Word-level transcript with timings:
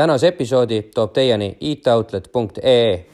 tänase 0.00 0.28
episoodi 0.28 0.82
toob 0.94 1.12
teieni 1.12 1.56
itoutlet.ee. 1.60 3.06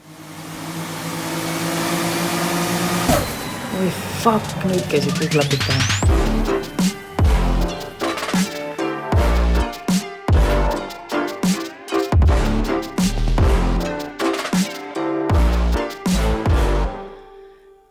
oi 3.79 3.89
fuck, 4.23 4.63
nüüd 4.71 4.87
käisid 4.93 5.19
kõik 5.19 5.35
klapid 5.35 5.67
pähe. 5.67 6.16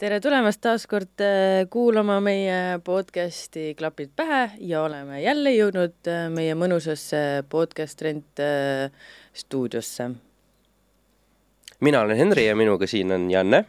Tere 0.07 0.21
tulemast 0.23 0.61
taas 0.63 0.85
kord 0.87 1.19
äh, 1.25 1.65
kuulama 1.67 2.21
meie 2.23 2.79
podcasti 2.87 3.73
Klapid 3.75 4.13
pähe 4.15 4.53
ja 4.63 4.85
oleme 4.85 5.19
jälle 5.19 5.51
jõudnud 5.51 6.07
äh, 6.07 6.29
meie 6.31 6.55
mõnusasse 6.55 7.43
podcast 7.51 8.05
rent 8.07 8.39
äh, 8.39 8.93
stuudiosse. 9.35 10.07
mina 11.81 12.05
olen 12.07 12.21
Henri 12.21 12.45
ja 12.47 12.55
minuga 12.55 12.87
siin 12.87 13.11
on 13.13 13.25
Janne. 13.31 13.65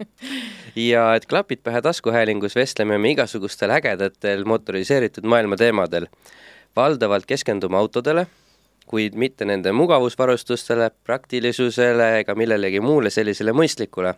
ja 0.90 1.02
et 1.18 1.26
klapid 1.28 1.60
pähe 1.62 1.82
taskuhäälingus 1.84 2.56
vestleme 2.56 2.96
me 2.98 3.10
igasugustel 3.12 3.74
ägedatel 3.76 4.46
motoriseeritud 4.48 5.28
maailma 5.28 5.60
teemadel. 5.60 6.06
valdavalt 6.76 7.26
keskendume 7.26 7.76
autodele, 7.76 8.26
kuid 8.86 9.12
mitte 9.12 9.44
nende 9.44 9.72
mugavusvarustustele, 9.76 10.90
praktilisusele 11.04 12.14
ega 12.22 12.34
millelegi 12.34 12.80
muule 12.80 13.10
sellisele 13.10 13.52
mõistlikule 13.52 14.14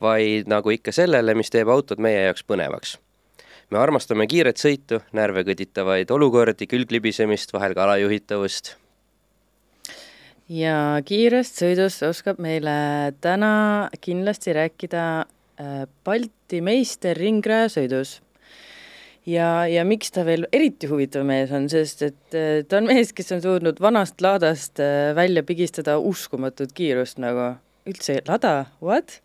vaid 0.00 0.48
nagu 0.50 0.72
ikka 0.72 0.92
sellele, 0.94 1.34
mis 1.38 1.50
teeb 1.52 1.70
autod 1.72 2.00
meie 2.02 2.26
jaoks 2.26 2.44
põnevaks. 2.46 2.96
me 3.70 3.78
armastame 3.82 4.28
kiiret 4.30 4.60
sõitu, 4.62 5.00
närve 5.16 5.42
kõditavaid 5.48 6.10
olukordi, 6.14 6.68
külglibisemist, 6.70 7.52
vahel 7.52 7.74
ka 7.74 7.86
alajuhitavust. 7.86 8.76
ja 10.48 11.00
kiirest 11.04 11.62
sõidust 11.62 12.04
oskab 12.06 12.38
meile 12.38 13.14
täna 13.20 13.88
kindlasti 14.00 14.52
rääkida 14.52 15.26
äh, 15.60 15.82
Balti 16.04 16.60
meister 16.60 17.16
ringrajasõidus. 17.16 18.20
ja, 19.26 19.66
ja 19.66 19.84
miks 19.84 20.10
ta 20.10 20.24
veel 20.24 20.46
eriti 20.52 20.86
huvitav 20.86 21.24
mees 21.24 21.50
on, 21.50 21.68
sest 21.68 22.02
et 22.02 22.34
äh, 22.34 22.64
ta 22.68 22.78
on 22.78 22.92
mees, 22.92 23.12
kes 23.12 23.32
on 23.32 23.42
suutnud 23.42 23.80
vanast 23.80 24.20
laadast 24.20 24.80
äh, 24.80 25.14
välja 25.16 25.42
pigistada 25.42 25.98
uskumatut 25.98 26.72
kiirust 26.72 27.18
nagu 27.18 27.56
üldse 27.86 28.20
lada, 28.28 28.66
what? 28.82 29.22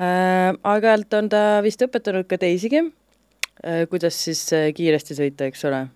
Äh,. 0.00 0.54
aeg-ajalt 0.62 1.14
on 1.18 1.30
ta 1.32 1.42
vist 1.64 1.82
õpetanud 1.84 2.28
ka 2.30 2.38
teisigi 2.40 2.82
äh,, 2.84 3.84
kuidas 3.90 4.18
siis 4.24 4.44
äh, 4.56 4.70
kiiresti 4.76 5.18
sõita, 5.18 5.48
eks 5.48 5.64
ole. 5.68 5.86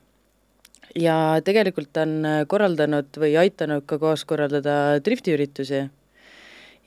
ja 0.98 1.16
tegelikult 1.44 1.96
on 2.02 2.18
korraldanud 2.48 3.16
või 3.22 3.36
aitanud 3.40 3.86
ka 3.86 3.98
koos 4.02 4.26
korraldada 4.28 4.98
driftiüritusi. 5.04 5.86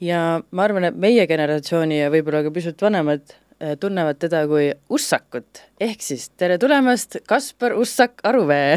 ja 0.02 0.22
ma 0.52 0.68
arvan, 0.68 0.92
et 0.92 1.00
meie 1.00 1.28
generatsiooni 1.28 2.04
ja 2.04 2.12
võib-olla 2.14 2.44
ka 2.46 2.54
pisut 2.54 2.82
vanemad 2.82 3.36
tunnevad 3.80 4.20
teda 4.20 4.44
kui 4.52 4.68
Ussakut, 4.92 5.62
ehk 5.80 6.02
siis 6.04 6.28
tere 6.38 6.58
tulemast, 6.60 7.22
Kaspar 7.28 7.74
Ussak 7.80 8.20
Aruvee 8.28 8.76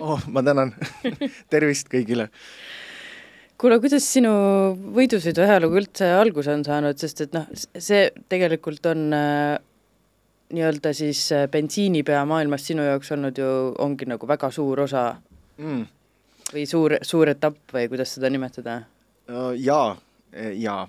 oh, 0.00 0.20
ma 0.26 0.42
tänan 0.42 0.74
tervist 1.52 1.86
kõigile. 1.92 2.28
Kuule, 3.62 3.78
kuidas 3.82 4.06
sinu 4.10 4.32
võidusõidu 4.96 5.44
ajalugu 5.44 5.78
üldse 5.82 6.08
alguse 6.18 6.54
on 6.54 6.64
saanud, 6.66 6.98
sest 6.98 7.26
et 7.26 7.36
noh, 7.36 7.46
see 7.54 8.08
tegelikult 8.32 8.88
on 8.90 9.04
äh, 9.14 9.58
nii-öelda 10.52 10.92
siis 10.96 11.24
äh, 11.34 11.46
bensiinipea 11.50 12.24
maailmas 12.28 12.66
sinu 12.68 12.86
jaoks 12.86 13.12
olnud 13.14 13.38
ju, 13.38 13.50
ongi 13.84 14.08
nagu 14.10 14.28
väga 14.28 14.50
suur 14.54 14.84
osa 14.86 15.04
mm. 15.62 15.84
või 16.52 16.66
suur, 16.68 16.96
suur 17.06 17.32
etapp 17.32 17.76
või 17.76 17.86
kuidas 17.92 18.16
seda 18.16 18.32
nimetada? 18.32 18.82
Uh, 19.30 19.52
jaa, 19.54 19.94
jaa. 20.58 20.82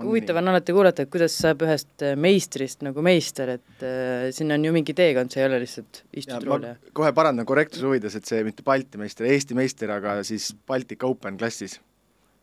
huvitav 0.00 0.40
on 0.40 0.48
alati 0.54 0.72
kuulata, 0.74 1.04
et 1.04 1.12
kuidas 1.12 1.36
saab 1.36 1.62
ühest 1.66 2.02
äh, 2.02 2.16
meistrist 2.16 2.82
nagu 2.86 3.04
meister, 3.04 3.56
et 3.58 3.84
äh, 3.84 4.30
siin 4.34 4.54
on 4.56 4.64
ju 4.64 4.72
mingi 4.74 4.96
teekond, 4.96 5.30
see 5.34 5.44
ei 5.44 5.50
ole 5.50 5.60
lihtsalt 5.66 6.04
istud 6.16 6.48
rooli 6.48 6.72
kohe 6.96 7.12
parandan 7.14 7.46
korrektsuse 7.46 7.86
huvides, 7.90 8.16
et 8.16 8.32
see 8.32 8.40
mitte 8.48 8.64
Balti 8.66 8.98
meister, 8.98 9.28
Eesti 9.28 9.58
meister, 9.58 9.92
aga 9.92 10.22
siis 10.26 10.54
Baltic 10.66 11.04
Open 11.04 11.36
klassis. 11.36 11.76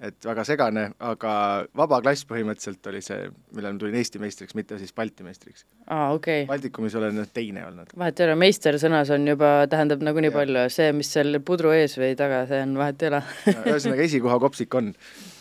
Et 0.02 0.26
väga 0.26 0.44
segane, 0.48 0.84
aga 1.06 1.32
vaba 1.78 2.00
klass 2.02 2.26
põhimõtteliselt 2.30 2.88
oli 2.90 3.02
see, 3.06 3.28
millal 3.56 3.76
ma 3.76 3.82
tulin 3.84 3.98
Eesti 4.00 4.22
meistriks, 4.22 4.56
mitte 4.58 4.80
siis 4.82 4.94
Balti 4.98 5.26
meistriks. 5.26 5.66
aa, 5.88 6.10
okei 6.16 6.42
okay. 6.42 6.48
Baltikumis 6.50 6.96
olen 6.98 7.22
teine 7.34 7.66
olnud. 7.68 7.94
vahet 7.98 8.20
ei 8.20 8.28
ole, 8.28 8.38
meister 8.42 8.78
sõnas 8.82 9.12
on 9.14 9.28
juba, 9.30 9.52
tähendab 9.70 10.02
nagunii 10.06 10.34
palju, 10.34 10.66
see, 10.74 10.90
mis 10.98 11.12
seal 11.14 11.38
pudru 11.46 11.74
ees 11.76 11.98
või 12.02 12.16
taga, 12.20 12.44
see 12.50 12.64
on, 12.66 12.74
vahet 12.82 13.06
ei 13.06 13.12
ole 13.12 13.22
ühesõnaga, 13.54 14.08
esikoha 14.08 14.40
kopsik 14.42 14.80
on, 14.80 14.94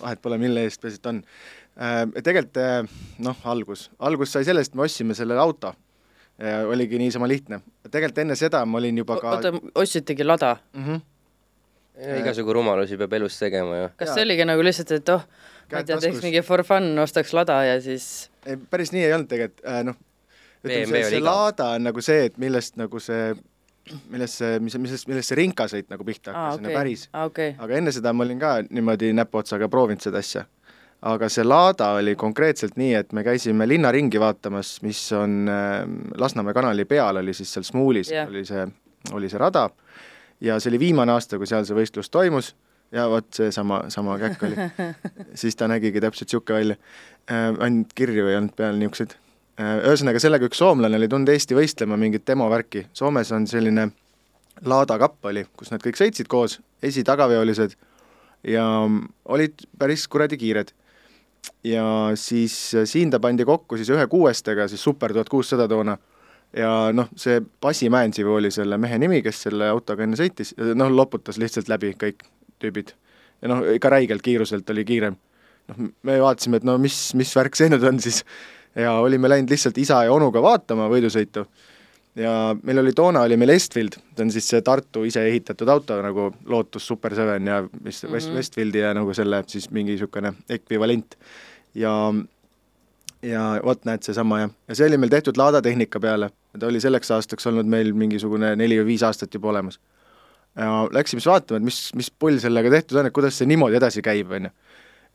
vahet 0.03 0.21
pole, 0.25 0.41
mille 0.43 0.67
eest, 0.69 0.83
peaasi, 0.83 1.01
et 1.01 1.11
on. 1.13 1.25
Tegelikult 2.21 2.59
noh, 3.25 3.39
algus, 3.49 3.87
algus 4.05 4.35
sai 4.35 4.45
sellest, 4.45 4.75
me 4.77 4.85
ostsime 4.85 5.15
selle 5.17 5.39
auto. 5.41 5.73
oligi 6.69 6.99
niisama 6.99 7.29
lihtne. 7.29 7.61
tegelikult 7.91 8.19
enne 8.19 8.37
seda 8.37 8.65
ma 8.67 8.79
olin 8.79 8.99
juba 8.99 9.17
ka 9.21 9.31
oota, 9.31 9.53
ostsitegi 9.75 10.25
lada? 10.25 10.57
mm. 10.75 10.85
-hmm. 10.85 11.01
Igasugu 12.01 12.55
rumalusi 12.57 12.99
peab 13.01 13.13
elus 13.19 13.39
tegema 13.39 13.77
ju. 13.77 13.89
kas 14.01 14.15
see 14.15 14.25
oligi 14.25 14.47
nagu 14.49 14.65
lihtsalt, 14.65 14.93
et 14.97 15.13
oh, 15.15 15.25
ma 15.73 15.83
ei 15.83 15.89
tea, 15.89 15.99
teeks 16.07 16.23
mingi 16.25 16.43
for 16.47 16.65
fun, 16.67 16.93
ostaks 17.03 17.35
lada 17.37 17.61
ja 17.67 17.79
siis 17.85 18.31
ei, 18.47 18.59
päris 18.71 18.95
nii 18.95 19.05
ei 19.07 19.15
olnud 19.17 19.31
tegelikult 19.31 19.65
äh,, 19.67 19.83
noh, 19.87 19.99
ütleme 20.65 20.91
see, 20.93 21.09
see 21.15 21.23
laada 21.25 21.73
on 21.77 21.89
nagu 21.89 22.05
see, 22.05 22.29
et 22.31 22.39
millest 22.43 22.79
nagu 22.81 23.03
see, 23.03 23.35
millest 24.13 24.41
see, 24.41 24.61
mis, 24.65 24.79
millest, 24.79 25.11
millest 25.11 25.33
see 25.33 25.41
ringkasõit 25.43 25.91
nagu 25.93 26.07
pihta 26.07 26.35
hakkas, 26.35 26.61
okei 26.61 26.71
okay. 26.71 26.79
päris. 26.79 27.05
aa, 27.13 27.29
okei, 27.31 27.53
aga 27.67 27.79
enne 27.81 27.95
seda 27.97 28.15
ma 28.17 28.27
olin 28.27 28.41
ka 28.41 28.57
niimoodi 28.69 29.13
näpuotsaga 29.17 29.71
proovinud 29.73 30.05
seda 30.05 30.23
asja. 30.25 30.47
aga 31.11 31.31
see 31.33 31.45
laada 31.47 31.95
oli 32.01 32.17
konkreetselt 32.21 32.77
nii, 32.81 32.95
et 32.99 33.13
me 33.17 33.25
käisime 33.27 33.69
linnaringi 33.69 34.21
vaatamas, 34.21 34.79
mis 34.87 35.01
on 35.17 35.49
äh, 35.49 35.83
Lasnamäe 36.21 36.57
kanali 36.57 36.85
peal, 36.85 37.23
oli 37.23 37.37
siis 37.37 37.53
seal 37.57 37.65
Smuulis 37.65 38.13
yeah. 38.13 38.29
oli 38.29 38.45
see, 38.49 38.67
oli 39.17 39.33
see 39.33 39.41
rada 39.41 39.69
ja 40.41 40.59
see 40.61 40.71
oli 40.73 40.83
viimane 40.87 41.13
aasta, 41.13 41.39
kui 41.39 41.49
seal 41.49 41.67
see 41.69 41.77
võistlus 41.77 42.11
toimus 42.11 42.55
ja 42.93 43.07
vot 43.11 43.27
seesama, 43.35 43.85
sama 43.89 44.19
käkk 44.19 44.45
oli 44.49 44.69
siis 45.41 45.57
ta 45.57 45.69
nägigi 45.71 46.03
täpselt 46.03 46.29
niisugune 46.29 46.59
välja 46.59 46.77
äh,. 47.31 47.51
ainult 47.59 47.93
kirju 47.95 48.29
ei 48.29 48.39
olnud 48.39 48.57
peal 48.57 48.79
niisuguseid 48.81 49.15
äh,. 49.61 49.77
ühesõnaga, 49.87 50.23
sellega 50.23 50.51
üks 50.51 50.63
soomlane 50.63 50.99
oli 50.99 51.09
tulnud 51.09 51.31
Eesti 51.31 51.57
võistlema 51.59 51.99
mingit 52.01 52.27
demovärki. 52.27 52.87
Soomes 52.93 53.33
on 53.37 53.47
selline 53.51 53.91
laadakapp 54.67 55.31
oli, 55.31 55.47
kus 55.57 55.71
nad 55.73 55.83
kõik 55.85 55.99
sõitsid 56.01 56.29
koos, 56.29 56.59
esi-tagaveolised 56.83 57.77
ja 58.49 58.65
olid 59.25 59.67
päris 59.79 60.07
kuradi 60.09 60.37
kiired. 60.41 60.73
ja 61.65 62.13
siis 62.15 62.75
äh, 62.75 62.85
siin 62.85 63.11
ta 63.11 63.21
pandi 63.21 63.45
kokku 63.45 63.77
siis 63.77 63.91
ühe 63.91 64.07
kuuestega, 64.07 64.69
siis 64.69 64.83
Super 64.83 65.13
tuhat 65.13 65.29
kuussada 65.29 65.69
toona, 65.69 65.97
ja 66.57 66.91
noh, 66.93 67.09
see 67.17 67.41
Basi 67.63 67.91
Mäensivu 67.91 68.35
oli 68.39 68.51
selle 68.55 68.79
mehe 68.79 68.99
nimi, 68.99 69.23
kes 69.23 69.45
selle 69.47 69.69
autoga 69.71 70.05
enne 70.07 70.19
sõitis, 70.19 70.55
noh, 70.75 70.93
loputas 70.93 71.39
lihtsalt 71.39 71.71
läbi 71.71 71.95
kõik 71.99 72.25
tüübid. 72.63 72.95
ja 73.43 73.53
noh, 73.53 73.65
ikka 73.75 73.91
räigelt 73.91 74.23
kiiruselt 74.23 74.71
oli 74.71 74.85
kiirem. 74.85 75.17
noh, 75.71 75.91
me 76.03 76.21
vaatasime, 76.21 76.61
et 76.61 76.65
no 76.65 76.79
mis, 76.79 77.15
mis 77.15 77.35
värk 77.37 77.57
see 77.57 77.71
nüüd 77.71 77.85
on 77.87 78.01
siis, 78.01 78.25
ja 78.75 78.99
olime 79.01 79.29
läinud 79.29 79.51
lihtsalt 79.51 79.79
isa 79.79 80.05
ja 80.05 80.13
onuga 80.13 80.43
vaatama 80.43 80.89
võidusõitu 80.91 81.47
ja 82.19 82.57
meil 82.63 82.81
oli 82.83 82.93
toona, 82.97 83.23
oli 83.27 83.37
meil 83.39 83.55
Estfield, 83.55 83.97
see 84.17 84.25
on 84.25 84.33
siis 84.35 84.49
see 84.51 84.63
Tartu 84.67 85.05
ise 85.07 85.23
ehitatud 85.29 85.69
auto 85.71 86.01
nagu 86.03 86.31
Lotus 86.51 86.87
Super 86.87 87.15
Seven 87.15 87.47
ja 87.47 87.63
mis 87.63 88.03
mm 88.03 88.09
-hmm. 88.09 88.13
West, 88.13 88.35
Westfieldi 88.35 88.79
ja 88.79 88.95
nagu 88.95 89.15
selle 89.15 89.45
siis 89.47 89.71
mingi 89.71 89.93
niisugune 89.93 90.33
ekvivalent. 90.49 91.15
ja, 91.75 92.15
ja 93.23 93.45
vot 93.65 93.85
näed, 93.85 94.03
seesama 94.07 94.41
jah, 94.45 94.53
ja 94.69 94.77
see 94.79 94.89
oli 94.89 94.99
meil 95.01 95.13
tehtud 95.13 95.39
laadatehnika 95.41 96.01
peale, 96.01 96.31
ta 96.59 96.69
oli 96.69 96.81
selleks 96.81 97.11
aastaks 97.17 97.47
olnud 97.51 97.69
meil 97.69 97.93
mingisugune 97.93 98.55
neli 98.57 98.79
või 98.81 98.93
viis 98.95 99.05
aastat 99.07 99.35
juba 99.35 99.53
olemas. 99.53 99.81
ja 100.57 100.89
läksime 100.93 101.21
siis 101.21 101.31
vaatama, 101.31 101.61
et 101.61 101.69
mis, 101.69 101.81
mis 101.95 102.11
pull 102.11 102.39
sellega 102.43 102.71
tehtud 102.71 102.99
on, 103.01 103.11
et 103.11 103.17
kuidas 103.17 103.39
see 103.39 103.49
niimoodi 103.51 103.77
edasi 103.81 104.03
käib, 104.03 104.33
on 104.37 104.49
ju. 104.49 104.55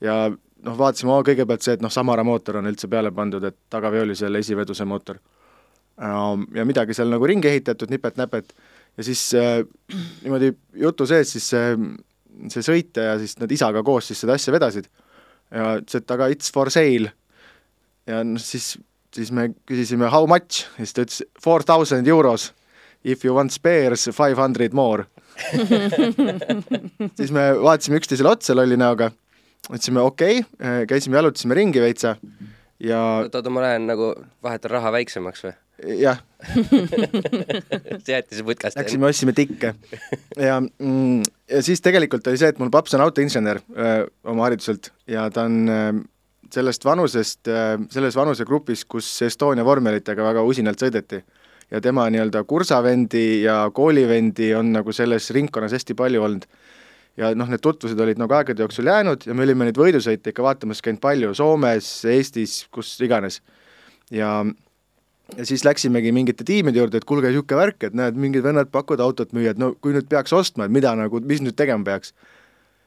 ja 0.06 0.18
noh, 0.30 0.78
vaatasime 0.78 1.18
kõigepealt 1.26 1.66
see, 1.66 1.78
et 1.78 1.84
noh, 1.84 1.92
Samara 1.92 2.24
mootor 2.24 2.60
on 2.62 2.70
üldse 2.70 2.88
peale 2.88 3.12
pandud, 3.14 3.44
et 3.44 3.58
tagaveolisel 3.70 4.42
esiveduse 4.42 4.84
mootor 4.84 5.18
ja 5.96 6.64
midagi 6.68 6.94
seal 6.94 7.08
nagu 7.08 7.26
ringi 7.26 7.48
ehitatud 7.48 7.90
nipet-näpet 7.92 8.52
ja 8.96 9.04
siis 9.04 9.22
äh, 9.34 9.62
niimoodi 10.22 10.52
jutu 10.74 11.06
sees 11.06 11.32
siis 11.32 11.48
see, 11.52 11.76
see 12.52 12.64
sõitja 12.64 13.10
ja 13.12 13.18
siis 13.20 13.36
nad 13.40 13.52
isaga 13.52 13.82
koos 13.84 14.10
siis 14.10 14.20
seda 14.24 14.36
asja 14.36 14.52
vedasid. 14.52 14.90
ja 15.50 15.76
ütles, 15.80 16.00
et 16.00 16.10
aga 16.10 16.28
it's 16.32 16.52
for 16.52 16.70
sale. 16.70 17.12
Ja 18.06 18.22
noh, 18.24 18.42
siis, 18.42 18.76
siis 19.14 19.32
me 19.34 19.50
küsisime 19.68 20.10
how 20.12 20.28
much? 20.30 20.64
Ja 20.76 20.86
siis 20.86 20.96
ta 20.96 21.06
ütles 21.06 21.22
four 21.42 21.66
thousand 21.66 22.08
euros. 22.10 22.52
If 23.06 23.24
you 23.24 23.36
want 23.36 23.54
spares, 23.54 24.08
five 24.10 24.34
hundred 24.40 24.74
more. 24.74 25.06
Siis 27.18 27.30
me 27.30 27.42
vaatasime 27.60 28.00
üksteisele 28.00 28.32
otsa 28.32 28.56
lolli 28.56 28.78
näoga, 28.80 29.10
ütlesime 29.68 30.00
okei. 30.02 30.40
Okay,, 30.40 30.86
käisime 30.90 31.20
jalutasime 31.20 31.54
ringi 31.54 31.82
veitsa. 31.84 32.16
Ja 32.82 33.02
oota, 33.20 33.38
oota, 33.38 33.52
ma 33.52 33.62
lähen 33.62 33.86
nagu, 33.86 34.10
vahetan 34.42 34.74
raha 34.74 34.90
väiksemaks 34.96 35.44
või? 35.46 35.54
jah, 36.00 36.22
jäätise 38.08 38.44
putkast. 38.44 38.76
läksime 38.76 39.06
ostsime 39.06 39.32
tikke. 39.36 39.74
Ja 40.36 40.60
mm,, 40.60 41.22
ja 41.50 41.62
siis 41.62 41.84
tegelikult 41.84 42.26
oli 42.26 42.40
see, 42.40 42.48
et 42.48 42.60
mul 42.60 42.72
paps 42.72 42.96
on 42.96 43.04
autoinsener 43.04 43.60
öö, 43.76 44.06
oma 44.24 44.46
hariduselt. 44.48 44.90
Ja 45.06 45.28
ta 45.30 45.44
on 45.50 45.68
öö, 45.68 45.92
sellest 46.56 46.84
vanusest, 46.84 47.50
selles 47.92 48.16
vanusegrupis, 48.16 48.84
kus 48.88 49.08
Estonia 49.26 49.64
vormelitega 49.66 50.24
väga 50.24 50.44
usinalt 50.46 50.80
sõideti 50.80 51.20
ja 51.70 51.80
tema 51.80 52.06
nii-öelda 52.10 52.44
kursavendi 52.44 53.42
ja 53.42 53.70
koolivendi 53.74 54.54
on 54.54 54.72
nagu 54.72 54.92
selles 54.92 55.30
ringkonnas 55.34 55.74
hästi 55.76 55.94
palju 55.98 56.22
olnud. 56.22 56.46
ja 57.16 57.30
noh, 57.34 57.48
need 57.48 57.62
tutvused 57.64 58.00
olid 58.00 58.18
nagu 58.20 58.34
aegade 58.36 58.60
jooksul 58.62 58.86
jäänud 58.86 59.24
ja 59.26 59.34
me 59.34 59.46
olime 59.46 59.64
neid 59.64 59.78
võidusõite 59.80 60.30
ikka 60.30 60.44
vaatamas 60.44 60.82
käinud 60.84 61.00
palju 61.00 61.34
Soomes, 61.34 61.88
Eestis, 62.04 62.66
kus 62.70 62.94
iganes. 63.00 63.40
ja 64.10 64.44
ja 65.36 65.44
siis 65.46 65.64
läksimegi 65.64 66.12
mingite 66.12 66.44
tiimide 66.44 66.78
juurde, 66.78 67.00
et 67.00 67.04
kuulge, 67.04 67.26
niisugune 67.32 67.58
värk, 67.58 67.82
et 67.88 67.94
näed, 67.98 68.14
mingid 68.14 68.44
vennad 68.44 68.70
pakuvad 68.70 69.00
autot 69.02 69.32
müüa, 69.34 69.56
et 69.56 69.58
no 69.58 69.72
kui 69.80 69.96
nüüd 69.96 70.06
peaks 70.08 70.32
ostma, 70.32 70.68
et 70.68 70.74
mida 70.74 70.92
nagu, 70.94 71.20
mis 71.20 71.42
nüüd 71.42 71.56
tegema 71.58 71.84
peaks? 71.84 72.14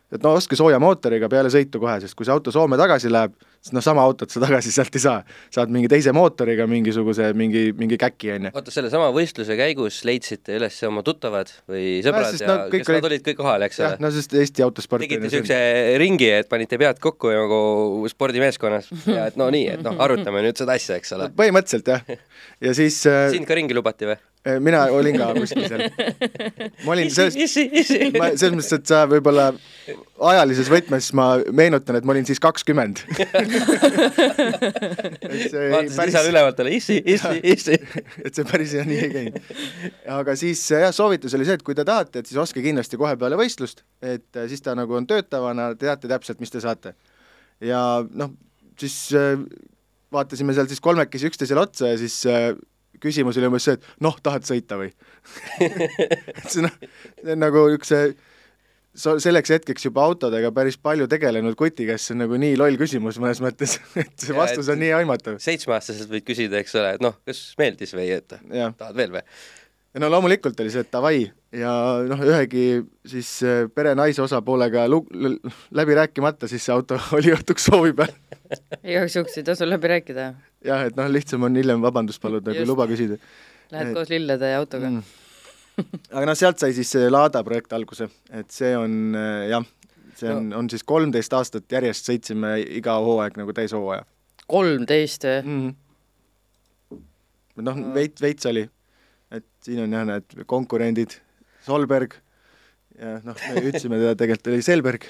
et 0.10 0.24
no 0.24 0.31
ostke 0.33 0.57
sooja 0.57 0.80
mootoriga 0.81 1.27
peale 1.30 1.51
sõitu 1.54 1.81
kohe, 1.81 2.00
sest 2.01 2.16
kui 2.18 2.25
see 2.25 2.33
auto 2.33 2.54
Soome 2.54 2.77
tagasi 2.80 3.12
läheb, 3.12 3.36
siis 3.60 3.74
noh, 3.76 3.84
sama 3.84 4.04
autot 4.08 4.32
sa 4.32 4.42
tagasi 4.44 4.72
sealt 4.72 4.96
ei 4.96 5.04
saa. 5.04 5.24
saad 5.54 5.72
mingi 5.74 5.90
teise 5.92 6.14
mootoriga 6.16 6.68
mingisuguse, 6.70 7.32
mingi, 7.38 7.70
mingi 7.78 7.98
käki, 8.00 8.32
on 8.36 8.48
ju. 8.48 8.52
oota, 8.56 8.74
sellesama 8.74 9.10
võistluse 9.16 9.58
käigus 9.60 10.00
leidsite 10.08 10.56
üles 10.60 10.78
oma 10.88 11.04
tuttavad 11.06 11.52
või 11.70 12.00
sõbrad 12.06 12.32
sest 12.32 12.46
ja, 12.46 12.50
no 12.50 12.58
ja 12.62 12.72
kõik 12.74 12.86
kes 12.86 12.94
olid 12.96 13.10
olid- 13.12 13.26
kõik 13.28 13.40
kohal, 13.42 13.68
eks 13.68 13.82
ole? 13.84 14.00
no 14.06 14.14
sest 14.16 14.38
Eesti 14.40 14.66
autosport 14.66 15.04
tegite 15.04 15.26
niisuguse 15.26 15.60
ringi, 16.02 16.32
et 16.40 16.50
panite 16.52 16.80
pead 16.80 17.04
kokku 17.04 17.34
nagu 17.36 17.60
spordimeeskonnas 18.12 18.90
ja 19.10 19.28
et 19.30 19.40
no 19.40 19.50
nii, 19.54 19.68
et 19.76 19.86
noh, 19.86 20.00
arutame 20.08 20.44
nüüd 20.46 20.60
seda 20.60 20.80
asja, 20.80 21.00
eks 21.02 21.16
ole. 21.18 21.30
põhimõtteliselt 21.36 21.94
jah. 21.96 22.18
ja 22.64 22.76
siis 22.78 23.04
äh, 23.12 23.28
sind 23.36 23.50
ka 23.50 23.60
ringi 23.60 23.76
lubati 23.76 24.08
või? 24.10 24.20
mina 24.64 24.86
olin 24.96 25.18
ka 25.20 25.34
kuskil 25.36 25.66
seal. 25.68 25.90
ma 26.86 26.94
olin 26.96 27.10
selles, 27.12 27.36
selles 27.36 28.56
mõttes, 28.56 28.72
et 28.80 28.88
sa 28.88 29.04
võib-olla 29.10 29.50
ajalises 30.19 30.69
võtmes 30.71 31.10
ma 31.18 31.25
meenutan, 31.56 31.98
et 32.00 32.06
ma 32.07 32.13
olin 32.13 32.27
siis 32.27 32.42
kakskümmend. 32.44 33.01
vaatasid 35.74 36.12
isale 36.12 36.31
ülevalt 36.31 36.57
talle 36.60 36.74
issi, 36.75 37.00
issi, 37.04 37.39
issi. 37.54 37.77
et 38.25 38.36
see 38.36 38.48
päris 38.50 38.75
nii 38.77 39.00
ei 39.00 39.12
käinud. 39.13 39.39
aga 40.19 40.36
siis 40.39 40.62
jah, 40.71 40.92
soovitus 40.95 41.36
oli 41.38 41.48
see, 41.48 41.60
et 41.60 41.66
kui 41.66 41.77
te 41.77 41.86
tahate, 41.88 42.21
et 42.21 42.30
siis 42.30 42.39
ostke 42.42 42.63
kindlasti 42.66 43.00
kohe 43.00 43.16
peale 43.19 43.39
võistlust, 43.39 43.83
et 44.01 44.30
äh, 44.36 44.50
siis 44.51 44.63
ta 44.66 44.75
nagu 44.77 44.98
on 44.98 45.07
töötavana, 45.10 45.71
teate 45.80 46.12
täpselt, 46.12 46.39
mis 46.44 46.54
te 46.54 46.63
saate. 46.63 46.95
ja 47.63 47.81
noh, 48.04 48.36
siis 48.80 48.98
äh, 49.18 49.36
vaatasime 50.13 50.56
seal 50.57 50.68
siis 50.71 50.83
kolmekesi 50.83 51.30
üksteisele 51.30 51.62
otsa 51.63 51.94
ja 51.94 51.98
siis 52.01 52.24
küsimus 53.00 53.38
oli 53.39 53.48
umbes 53.48 53.66
see, 53.68 53.77
et 53.77 53.86
noh, 54.04 54.18
tahad 54.24 54.44
sõita 54.48 54.80
või? 54.80 54.89
see 56.51 56.66
noh, 56.66 56.75
nagu 57.39 57.69
üks 57.75 57.94
so- 58.96 59.18
selleks 59.22 59.50
hetkeks 59.54 59.86
juba 59.90 60.04
autodega 60.10 60.52
päris 60.56 60.78
palju 60.78 61.08
tegelenud 61.12 61.56
kuti 61.60 61.86
käest, 61.90 62.08
see 62.10 62.16
on 62.18 62.24
nagu 62.26 62.38
nii 62.42 62.58
loll 62.60 62.78
küsimus 62.82 63.20
mõnes 63.22 63.42
mõttes, 63.44 63.78
et 64.02 64.14
see 64.18 64.34
Ja, 64.34 64.40
vastus 64.42 64.68
et- 64.68 64.74
on 64.76 64.80
nii 64.84 64.92
aimatav. 65.02 65.40
seitsmeaastaselt 65.44 66.10
võid 66.12 66.26
küsida, 66.28 66.60
eks 66.64 66.76
ole, 66.80 66.96
et 66.98 67.02
noh, 67.06 67.16
kas 67.28 67.42
meeldis 67.60 67.94
või 67.98 68.10
et 68.18 68.38
jah, 68.54 68.74
tahad 68.78 68.96
veel 69.00 69.12
või? 69.20 69.26
ja 69.94 70.02
no 70.04 70.10
loomulikult 70.14 70.60
oli 70.62 70.70
see, 70.74 70.84
et 70.86 70.92
davai 70.94 71.24
ja 71.58 71.72
noh, 72.06 72.20
ühegi 72.22 72.66
siis 73.10 73.30
äh, 73.42 73.64
pere 73.74 73.96
naise 73.98 74.22
osapoolega 74.22 74.84
lu-, 74.92 75.06
läbi 75.74 75.96
rääkimata, 75.98 76.48
siis 76.52 76.62
see 76.68 76.74
auto 76.76 77.00
oli 77.18 77.34
õhtuks 77.34 77.66
soovi 77.72 77.94
peal. 77.98 78.12
igaks 78.84 79.16
juhuks 79.18 79.38
ei 79.42 79.48
tasu 79.48 79.66
läbi 79.70 79.90
rääkida. 79.96 80.28
jah, 80.66 80.84
et 80.90 80.98
noh, 81.00 81.10
lihtsam 81.10 81.44
on 81.50 81.58
hiljem 81.58 81.82
vabandust 81.82 82.22
paluda, 82.22 82.54
kui 82.54 82.66
luba 82.70 82.86
küsida 82.90 83.18
Lähed 83.70 83.92
Et- 83.92 83.94
koos 83.98 84.10
lillede 84.10 84.48
ja 84.50 84.58
autoga 84.64 84.90
mm.. 84.90 85.02
Aga 85.77 86.25
noh, 86.27 86.38
sealt 86.38 86.62
sai 86.62 86.74
siis 86.77 86.92
see 86.92 87.10
Laada 87.10 87.44
projekt 87.48 87.74
alguse, 87.75 88.10
et 88.36 88.50
see 88.54 88.71
on 88.77 89.18
äh, 89.18 89.50
jah, 89.54 89.68
see 90.19 90.31
on 90.33 90.50
no., 90.51 90.62
on 90.63 90.69
siis 90.71 90.86
kolmteist 90.88 91.33
aastat 91.38 91.69
järjest 91.71 92.10
sõitsime 92.10 92.57
iga 92.80 92.98
hooaeg 93.04 93.38
nagu 93.39 93.56
täishooaja 93.56 94.06
kolmteist 94.50 95.27
või? 95.27 95.39
mm.. 95.45 97.00
noh, 97.66 97.81
veits, 97.95 98.21
veits 98.24 98.50
oli, 98.50 98.66
et 99.36 99.48
siin 99.66 99.83
on 99.86 99.98
jah, 99.98 100.07
need 100.10 100.44
konkurendid, 100.50 101.18
Solberg 101.66 102.18
ja 102.98 103.18
noh, 103.25 103.38
me 103.38 103.63
ütlesime 103.69 104.00
teda, 104.01 104.16
tegelikult 104.19 104.54
oli 104.54 104.66
Selberg, 104.66 105.07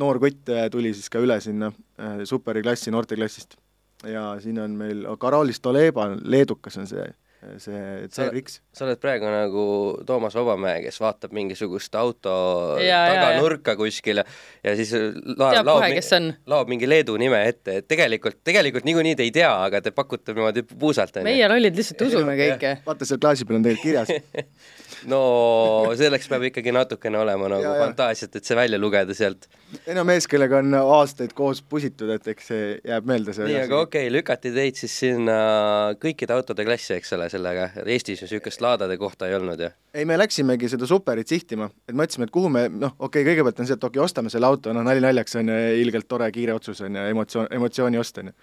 noor 0.00 0.20
kutt 0.22 0.52
äh, 0.52 0.66
tuli 0.72 0.94
siis 0.94 1.10
ka 1.12 1.22
üle 1.24 1.38
sinna 1.44 1.70
äh, 1.70 2.24
superi 2.28 2.64
klassi 2.66 2.92
noorteklassist 2.94 3.58
ja 4.10 4.34
siin 4.42 4.58
on 4.60 4.74
meil 4.76 5.04
Karolis 5.20 5.62
Toleba, 5.64 6.10
leedukas 6.20 6.76
on 6.80 6.88
see, 6.90 7.06
see 7.62 7.80
Sa- 8.10 8.28
CRX. 8.30 8.58
sa 8.74 8.84
oled 8.86 9.00
praegu 9.02 9.28
nagu 9.30 9.64
Toomas 10.06 10.34
Vabamäe, 10.38 10.82
kes 10.86 10.98
vaatab 11.02 11.32
mingisugust 11.36 11.94
auto 12.00 12.34
Ja, 12.82 13.02
ja, 13.08 13.14
taganurka 13.20 13.76
kuskil 13.78 14.22
ja 14.22 14.24
ja 14.64 14.74
siis 14.78 14.92
laob, 14.94 15.52
teab 15.56 15.68
kohe, 15.68 15.90
kes 15.98 16.12
on. 16.18 16.30
laob 16.50 16.68
mingi 16.72 16.88
Leedu 16.88 17.16
nime 17.20 17.40
ette, 17.48 17.78
et 17.82 17.88
tegelikult, 17.90 18.38
tegelikult 18.44 18.84
niikuinii 18.88 19.16
te 19.18 19.26
ei 19.26 19.32
tea, 19.34 19.50
aga 19.66 19.80
te 19.84 19.90
pakute 19.94 20.34
niimoodi 20.36 20.62
puusalt, 20.74 21.20
meie 21.26 21.48
lollid 21.50 21.76
lihtsalt 21.76 22.06
usume 22.08 22.36
kõike. 22.40 22.76
vaata, 22.86 23.04
seal 23.08 23.20
klaasi 23.22 23.44
peal 23.48 23.60
on 23.60 23.68
tegelikult 23.68 23.84
kirjas. 23.84 24.54
no 25.10 25.20
selleks 25.98 26.28
peab 26.30 26.46
ikkagi 26.48 26.72
natukene 26.74 27.18
olema 27.20 27.48
nagu 27.52 27.64
Ja, 27.64 27.74
fantaasiat, 27.80 28.36
et 28.38 28.46
see 28.46 28.56
välja 28.56 28.78
lugeda 28.80 29.14
sealt. 29.16 29.46
ei 29.86 29.94
no 29.96 30.04
mees, 30.06 30.26
kellega 30.30 30.60
on 30.62 30.74
aastaid 30.78 31.34
koos 31.36 31.62
pusitud, 31.62 32.10
et 32.14 32.26
eks 32.34 32.50
see 32.50 32.66
jääb 32.84 33.08
meelde 33.08 33.34
see 33.36 33.48
nii, 33.48 33.60
aga 33.66 33.80
okei 33.84 34.06
okay,, 34.06 34.12
lükati 34.14 34.52
teid 34.54 34.78
siis 34.80 34.96
sinna 35.04 35.36
kõikide 36.00 36.36
autode 36.36 36.66
klassi, 36.66 36.94
eks 36.98 37.14
ole, 37.16 37.28
sellega. 37.32 37.70
Eestis 37.84 38.22
ju 38.22 38.28
niisugust 38.28 38.62
laadade 38.64 38.98
kohta 39.00 39.28
ei 39.28 39.38
olnud 39.38 39.60
ju. 39.60 39.70
ei, 39.94 40.04
me 40.08 40.18
läksimegi 40.18 40.68
seda 40.72 40.88
superit 40.90 41.30
sihtima, 41.30 41.70
et 41.88 41.96
mõtlesime, 41.96 42.28
et 42.28 42.34
kuhu 42.34 42.52
me 42.52 42.66
noh, 42.68 42.94
okei 42.98 43.22
okay,, 43.22 43.30
kõigepealt 43.32 43.64
on 43.64 43.70
see, 43.70 43.78
et 43.78 43.88
okei 43.88 44.00
okay,, 44.00 44.04
ostame 44.04 44.32
selle 44.32 44.50
auto, 44.50 44.74
noh 44.76 44.86
nali 44.86 45.02
naljaks 45.04 45.40
on 45.40 45.50
ju, 45.52 45.58
ilgelt 45.84 46.08
tore 46.10 46.30
kiire 46.34 46.54
otsus 46.56 46.84
on 46.84 47.00
ju, 47.00 47.08
emotsioon, 47.14 47.50
emotsiooni 47.58 48.00
ost 48.00 48.22
on 48.22 48.32
ju. 48.32 48.38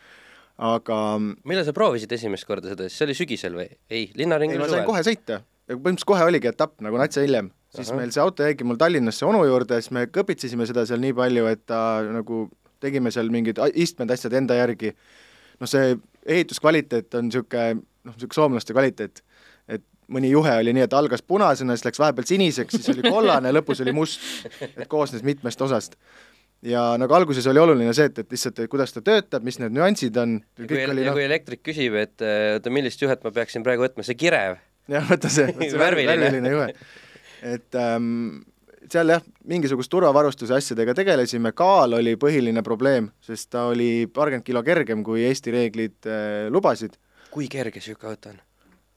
aga 0.72 0.98
millal 1.19 1.66
sa 1.66 1.74
proovisid 1.74 2.12
esimest 2.12 2.46
korda 2.46 2.74
seda, 2.74 2.88
siis 2.88 3.00
see 3.00 3.10
oli 3.10 3.18
sügisel 3.18 3.57
või? 3.57 3.69
ei, 3.90 4.10
linnaringil 4.19 4.68
sain 4.69 4.88
kohe 4.88 5.04
sõita, 5.07 5.42
põhimõtteliselt 5.77 6.09
kohe 6.12 6.27
oligi 6.27 6.50
etapp 6.51 6.81
nagu 6.85 7.00
natsa 7.00 7.23
hiljem, 7.25 7.51
siis. 7.73 7.89
Aha. 7.89 8.00
meil 8.00 8.13
see 8.13 8.23
auto 8.23 8.45
jäigi 8.45 8.68
mul 8.68 8.79
Tallinnasse 8.81 9.27
onu 9.27 9.44
juurde, 9.47 9.79
siis 9.81 9.94
me 9.95 10.07
kõpitsesime 10.12 10.68
seda 10.69 10.85
seal 10.89 11.01
nii 11.03 11.15
palju, 11.18 11.47
et 11.51 11.63
ta 11.69 11.81
nagu 12.07 12.45
tegime 12.81 13.13
seal 13.13 13.29
mingid 13.33 13.62
istmed, 13.79 14.12
asjad 14.12 14.33
enda 14.39 14.57
järgi. 14.57 14.95
noh, 15.62 15.69
see 15.69 15.95
ehituskvaliteet 16.25 17.13
on 17.19 17.29
niisugune 17.29 17.81
noh, 17.81 18.15
niisugune 18.15 18.38
soomlaste 18.38 18.73
kvaliteet, 18.73 19.21
et 19.69 19.85
mõni 20.12 20.31
juhe 20.31 20.56
oli 20.63 20.73
nii, 20.75 20.88
et 20.88 20.97
algas 20.97 21.21
punasena, 21.21 21.77
siis 21.77 21.88
läks 21.88 22.01
vahepeal 22.01 22.27
siniseks, 22.27 22.79
siis 22.79 22.91
oli 22.95 23.06
kollane, 23.06 23.53
lõpus 23.53 23.83
oli 23.85 23.94
must, 23.95 24.19
et 24.73 24.88
koosnes 24.91 25.23
mitmest 25.23 25.62
osast 25.62 25.95
ja 26.65 26.81
nagu 27.01 27.13
alguses 27.18 27.45
oli 27.49 27.61
oluline 27.61 27.94
see, 27.97 28.09
et, 28.11 28.19
et 28.21 28.33
lihtsalt, 28.35 28.59
et 28.61 28.71
kuidas 28.71 28.94
ta 28.94 29.04
töötab, 29.06 29.45
mis 29.45 29.57
need 29.61 29.73
nüansid 29.75 30.18
on, 30.21 30.37
ja 30.59 30.68
kui, 30.68 30.81
oli 30.94 31.06
ja 31.06 31.09
noh 31.09 31.18
kui, 31.18 31.25
elektrik 31.25 31.63
küsib, 31.66 31.95
et 31.97 32.25
oota, 32.25 32.73
millist 32.73 33.01
juhet 33.01 33.23
ma 33.25 33.33
peaksin 33.35 33.66
praegu 33.66 33.85
võtma, 33.85 34.06
see 34.06 34.18
kirev. 34.19 34.59
jah, 34.90 35.06
võta 35.09 35.30
see, 35.30 35.52
võta 35.52 35.69
see 35.69 35.83
Värviline. 35.83 36.18
värviline 36.26 36.56
juhe. 36.56 36.71
et 37.54 37.78
ähm, 37.80 38.42
seal 38.92 39.14
jah, 39.14 39.23
mingisugust 39.47 39.92
turvavarustuse 39.92 40.57
asjadega 40.57 40.95
tegelesime, 40.97 41.54
kaal 41.54 42.00
oli 42.00 42.18
põhiline 42.19 42.64
probleem, 42.66 43.11
sest 43.23 43.52
ta 43.54 43.68
oli 43.69 44.07
paarkümmend 44.11 44.47
kilo 44.47 44.64
kergem, 44.66 45.06
kui 45.06 45.23
Eesti 45.30 45.54
reeglid 45.56 46.09
äh, 46.09 46.50
lubasid 46.52 46.97
kui 47.31 47.47
kerge 47.52 47.80
niisugune 47.80 48.11
auto 48.11 48.33
on? 48.33 48.42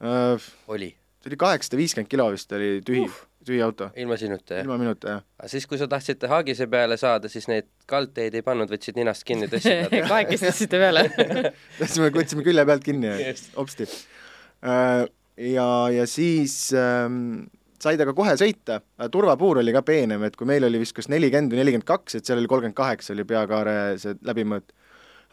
äh,. 0.03 0.49
oli, 0.67 0.91
see 1.21 1.31
oli 1.31 1.39
kaheksasada 1.39 1.79
viiskümmend 1.79 2.11
kilo 2.11 2.27
vist 2.33 2.51
oli 2.55 2.69
tühi 2.85 3.05
uh., 3.05 3.21
tühi 3.45 3.61
auto, 3.63 3.89
ilma 4.01 4.17
sinuta 4.19 4.59
jah? 4.59 4.65
ilma 4.65 4.77
minuta 4.81 5.13
jah. 5.13 5.25
aga 5.39 5.51
siis, 5.51 5.67
kui 5.69 5.79
sa 5.79 5.87
tahtsid 5.91 6.25
haagise 6.31 6.67
peale 6.71 6.97
saada, 7.01 7.31
siis 7.31 7.47
neid 7.51 7.69
kaldteid 7.89 8.35
ei 8.35 8.45
pannud, 8.45 8.71
võtsid 8.71 8.97
ninast 8.99 9.25
kinni, 9.27 9.47
tõstsid 9.51 9.85
nad. 9.85 9.95
kahekesi 10.11 10.49
tõstsite 10.49 10.81
peale. 10.81 11.05
tõstsime, 11.79 12.09
võtsime 12.15 12.47
külje 12.47 12.65
pealt 12.71 12.87
kinni 12.87 13.11
ja 13.13 13.35
hopsti 13.55 13.87
äh,. 13.87 15.05
ja, 15.37 15.67
ja 15.91 16.05
siis 16.07 16.73
ähm, 16.77 17.45
sai 17.81 17.97
ta 17.99 18.07
ka 18.07 18.15
kohe 18.17 18.35
sõita, 18.39 18.79
turvapuur 19.11 19.59
oli 19.61 19.73
ka 19.75 19.83
peenem, 19.85 20.23
et 20.27 20.37
kui 20.39 20.47
meil 20.49 20.65
oli 20.67 20.79
vist 20.81 20.95
kas 20.95 21.09
nelikümmend 21.11 21.53
või 21.53 21.61
nelikümmend 21.61 21.87
kaks, 21.87 22.17
et 22.17 22.27
seal 22.27 22.39
oli 22.41 22.49
kolmkümmend 22.51 22.77
kaheksa 22.77 23.13
oli 23.13 23.27
peakaare 23.27 23.75
see 24.01 24.15
läbimõõt. 24.25 24.71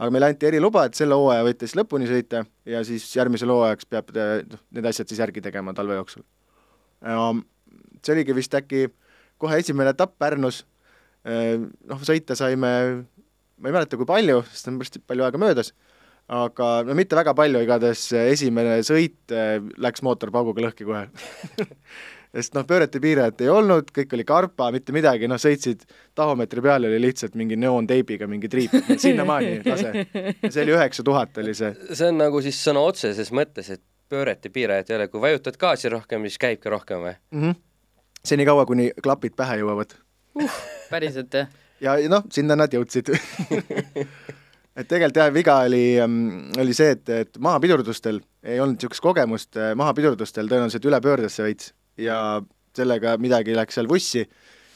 aga 0.03 0.11
meile 0.11 0.33
anti 0.33 0.49
eriluba, 0.49 0.87
et 0.89 0.99
selle 0.99 1.15
hooaja 1.15 1.45
võite 1.47 1.69
siis 1.69 1.79
lõpuni 1.79 2.09
sõita 2.11 2.45
ja 2.67 2.83
siis 2.85 3.07
järgmisel 3.15 3.53
hooajaks 3.55 3.87
peab 3.87 4.11
äh, 4.17 4.43
noh, 4.49 4.65
need 4.75 4.91
asjad 4.91 5.09
siis 5.09 5.23
järgi 5.23 5.45
tegema 5.45 5.75
talve 5.75 6.01
jooksul. 6.01 6.27
see 8.03 8.15
oligi 8.15 8.35
vist 8.35 8.55
äkki 8.55 8.89
kohe 9.39 9.59
esimene 9.59 9.91
etapp 9.91 10.15
Pärnus, 10.19 10.65
noh 11.25 12.03
sõita 12.07 12.35
saime, 12.39 12.71
ma 13.59 13.69
ei 13.69 13.75
mäleta, 13.75 13.97
kui 13.99 14.07
palju, 14.07 14.43
sest 14.51 14.69
on 14.71 14.79
päris 14.79 15.03
palju 15.07 15.27
aega 15.27 15.39
möödas 15.39 15.73
aga 16.33 16.71
no 16.87 16.95
mitte 16.99 17.19
väga 17.19 17.35
palju, 17.35 17.63
igatahes 17.65 18.07
esimene 18.23 18.81
sõit 18.87 19.35
eh, 19.35 19.59
läks 19.83 20.05
mootor 20.07 20.31
pauguga 20.35 20.69
lõhki 20.69 20.87
kohe 20.89 21.07
sest 22.33 22.55
noh, 22.57 22.65
pööretepiirajat 22.69 23.45
ei 23.45 23.51
olnud, 23.53 23.91
kõik 23.95 24.15
oli 24.17 24.25
karpa, 24.29 24.71
mitte 24.75 24.95
midagi, 24.97 25.29
noh 25.29 25.41
sõitsid 25.41 25.85
tahomeetri 26.19 26.65
peal 26.65 26.89
oli 26.89 27.01
lihtsalt 27.03 27.37
mingi 27.39 27.59
neoonteibiga 27.61 28.29
mingi 28.31 28.51
triip, 28.53 28.75
sinnamaani 29.05 29.59
lase. 29.67 30.07
ja 30.15 30.51
see 30.51 30.65
oli 30.65 30.77
üheksa 30.77 31.05
tuhat 31.07 31.43
oli 31.43 31.55
see, 31.59 31.75
see 31.93 32.09
on 32.09 32.23
nagu 32.23 32.43
siis 32.45 32.61
sõna 32.65 32.85
otseses 32.89 33.33
mõttes, 33.37 33.69
et 33.75 33.85
pööret 34.13 34.45
ja 34.45 34.53
piirajat 34.53 34.93
ei 34.93 34.99
ole, 34.99 35.09
kui 35.13 35.25
vajutad 35.25 35.59
gaasi 35.61 35.93
rohkem, 35.93 36.25
siis 36.29 36.41
käibki 36.41 36.73
rohkem 36.73 37.05
või? 37.05 37.17
mm. 37.35 37.43
-hmm. 37.43 37.61
senikaua, 38.33 38.67
kuni 38.69 38.91
klapid 39.03 39.37
pähe 39.37 39.61
jõuavad. 39.61 39.97
päriselt 40.91 41.35
jah? 41.35 41.53
ja 41.81 41.99
ja 42.01 42.09
noh, 42.09 42.25
sinna 42.33 42.57
nad 42.57 42.73
jõudsid. 42.73 43.13
et 44.77 44.89
tegelikult 44.89 45.21
jah, 45.21 45.31
viga 45.35 45.59
oli, 45.67 45.85
oli 46.63 46.75
see, 46.77 46.95
et, 46.97 47.13
et 47.13 47.39
mahapidurdustel 47.43 48.21
ei 48.43 48.61
olnud 48.61 48.79
niisugust 48.79 49.05
kogemust, 49.05 49.61
mahapidurdustel 49.79 50.49
tõenäoliselt 50.51 50.89
üle 50.89 51.01
pöördesse 51.05 51.45
veits 51.45 51.73
ja 52.01 52.17
sellega 52.77 53.17
midagi 53.21 53.55
läks 53.57 53.77
seal 53.79 53.89
vussi 53.91 54.25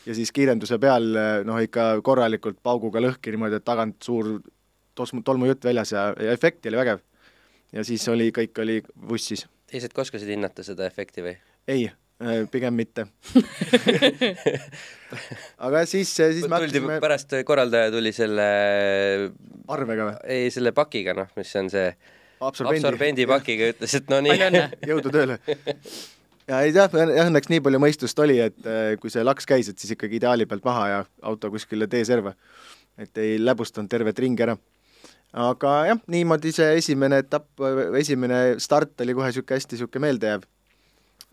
ja 0.06 0.14
siis 0.14 0.32
kiirenduse 0.36 0.78
peal 0.82 1.08
noh, 1.48 1.58
ikka 1.64 1.96
korralikult 2.06 2.60
pauguga 2.62 3.02
lõhki 3.02 3.32
niimoodi, 3.34 3.58
et 3.58 3.66
tagant 3.66 3.96
suur 4.04 4.36
tosmu, 4.96 5.22
tolmujutt 5.26 5.64
väljas 5.64 5.92
ja, 5.92 6.08
ja 6.20 6.32
efekt 6.36 6.66
oli 6.70 6.80
vägev. 6.80 7.04
ja 7.72 7.84
siis 7.84 8.08
oli, 8.08 8.30
kõik 8.34 8.62
oli 8.62 8.80
vussis. 9.08 9.46
teised 9.70 9.92
ka 9.94 10.04
oskasid 10.04 10.30
hinnata 10.30 10.64
seda 10.66 10.86
efekti 10.86 11.24
või? 11.24 11.36
ei, 11.68 11.88
pigem 12.50 12.74
mitte. 12.74 13.06
aga 15.66 15.82
siis, 15.88 16.10
siis 16.16 16.46
me 16.48 16.60
tuldi 16.62 16.80
hakkasime 16.80 16.98
pärast, 17.02 17.34
korraldaja 17.46 17.90
tuli 17.92 18.12
selle, 18.16 18.46
arvega 19.68 20.08
või? 20.08 20.14
ei 20.38 20.52
selle 20.54 20.72
pakiga, 20.76 21.14
noh, 21.16 21.28
mis 21.36 21.52
on 21.60 21.68
see 21.72 21.90
absorbendi, 22.40 22.80
absorbendi 22.80 23.26
pakiga, 23.28 23.72
ütles, 23.74 23.96
et 23.98 24.12
no 24.12 24.22
nii 24.24 24.62
jõudu 24.90 25.12
tööle. 25.12 25.36
ja 26.48 26.62
ei 26.64 26.72
jah, 26.72 26.88
jah, 26.88 27.12
õnneks 27.26 27.52
nii 27.52 27.64
palju 27.64 27.82
mõistust 27.82 28.24
oli, 28.24 28.38
et 28.48 28.68
äh, 28.68 28.94
kui 29.00 29.12
see 29.12 29.24
laks 29.24 29.48
käis, 29.48 29.68
et 29.68 29.82
siis 29.82 29.92
ikkagi 29.96 30.18
ideaali 30.20 30.48
pealt 30.48 30.64
maha 30.66 30.88
ja 30.92 31.04
auto 31.28 31.52
kuskile 31.52 31.88
teeserva. 31.90 32.34
et 32.98 33.18
ei 33.20 33.36
läbustanud 33.36 33.92
tervet 33.92 34.18
ringi 34.18 34.48
ära. 34.48 34.56
aga 35.32 35.78
jah, 35.92 36.04
niimoodi 36.08 36.52
see 36.56 36.76
esimene 36.80 37.20
etapp, 37.24 37.50
esimene 38.00 38.58
start 38.58 39.04
oli 39.04 39.14
kohe 39.14 39.32
niisugune 39.32 39.60
hästi 39.60 39.76
niisugune 39.76 40.08
meeldejääv. 40.08 40.52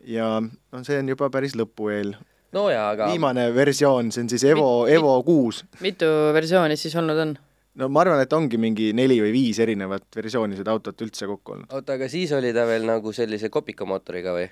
Ja 0.08 0.28
no 0.42 0.84
see 0.84 1.00
on 1.00 1.10
juba 1.14 1.30
päris 1.34 1.56
lõpueel. 1.60 2.14
no 2.54 2.68
jaa, 2.72 2.90
aga 2.96 3.10
viimane 3.12 3.50
versioon, 3.56 4.12
see 4.12 4.26
on 4.26 4.30
siis 4.34 4.46
Evo, 4.50 4.86
Evo 4.88 5.16
kuus. 5.24 5.64
mitu 5.82 6.10
versiooni 6.36 6.78
siis 6.80 6.96
olnud 7.00 7.22
on? 7.26 7.36
no 7.76 7.90
ma 7.90 8.04
arvan, 8.04 8.22
et 8.24 8.34
ongi 8.34 8.60
mingi 8.62 8.92
neli 8.96 9.20
või 9.24 9.34
viis 9.36 9.60
erinevat 9.64 10.06
versiooni 10.16 10.58
seda 10.60 10.74
autot 10.76 11.02
üldse 11.06 11.30
kokku 11.30 11.58
olnud. 11.58 11.72
oota, 11.72 11.98
aga 11.98 12.10
siis 12.12 12.32
oli 12.36 12.54
ta 12.54 12.68
veel 12.70 12.86
nagu 12.90 13.14
sellise 13.16 13.50
kopikamootoriga 13.54 14.36
või? 14.36 14.48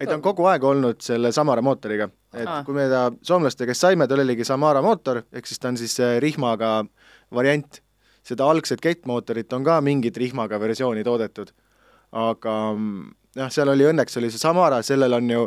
ei, 0.00 0.06
ta 0.06 0.16
on 0.16 0.24
kogu 0.24 0.46
aeg 0.50 0.64
olnud 0.64 1.02
selle 1.04 1.32
Samara 1.36 1.62
mootoriga, 1.64 2.08
et 2.32 2.48
Aa. 2.48 2.62
kui 2.64 2.76
me 2.76 2.88
ta 2.92 3.08
soomlaste 3.26 3.68
käest 3.68 3.84
saime, 3.84 4.08
tal 4.08 4.22
oligi 4.24 4.46
Samara 4.48 4.82
mootor, 4.84 5.24
ehk 5.32 5.48
siis 5.48 5.60
ta 5.60 5.72
on 5.72 5.80
siis 5.80 5.96
äh, 6.00 6.18
rihmaga 6.22 6.80
variant. 7.34 7.82
seda 8.24 8.44
algset 8.52 8.82
kettmootorit 8.84 9.52
on 9.56 9.64
ka 9.64 9.78
mingit 9.80 10.16
rihmaga 10.20 10.58
versiooni 10.60 11.00
toodetud, 11.04 11.50
aga 12.12 12.54
jah, 13.36 13.52
seal 13.52 13.70
oli 13.72 13.86
õnneks 13.90 14.18
oli 14.20 14.30
see 14.32 14.42
Samara, 14.42 14.82
sellel 14.86 15.18
on 15.18 15.30
ju 15.30 15.44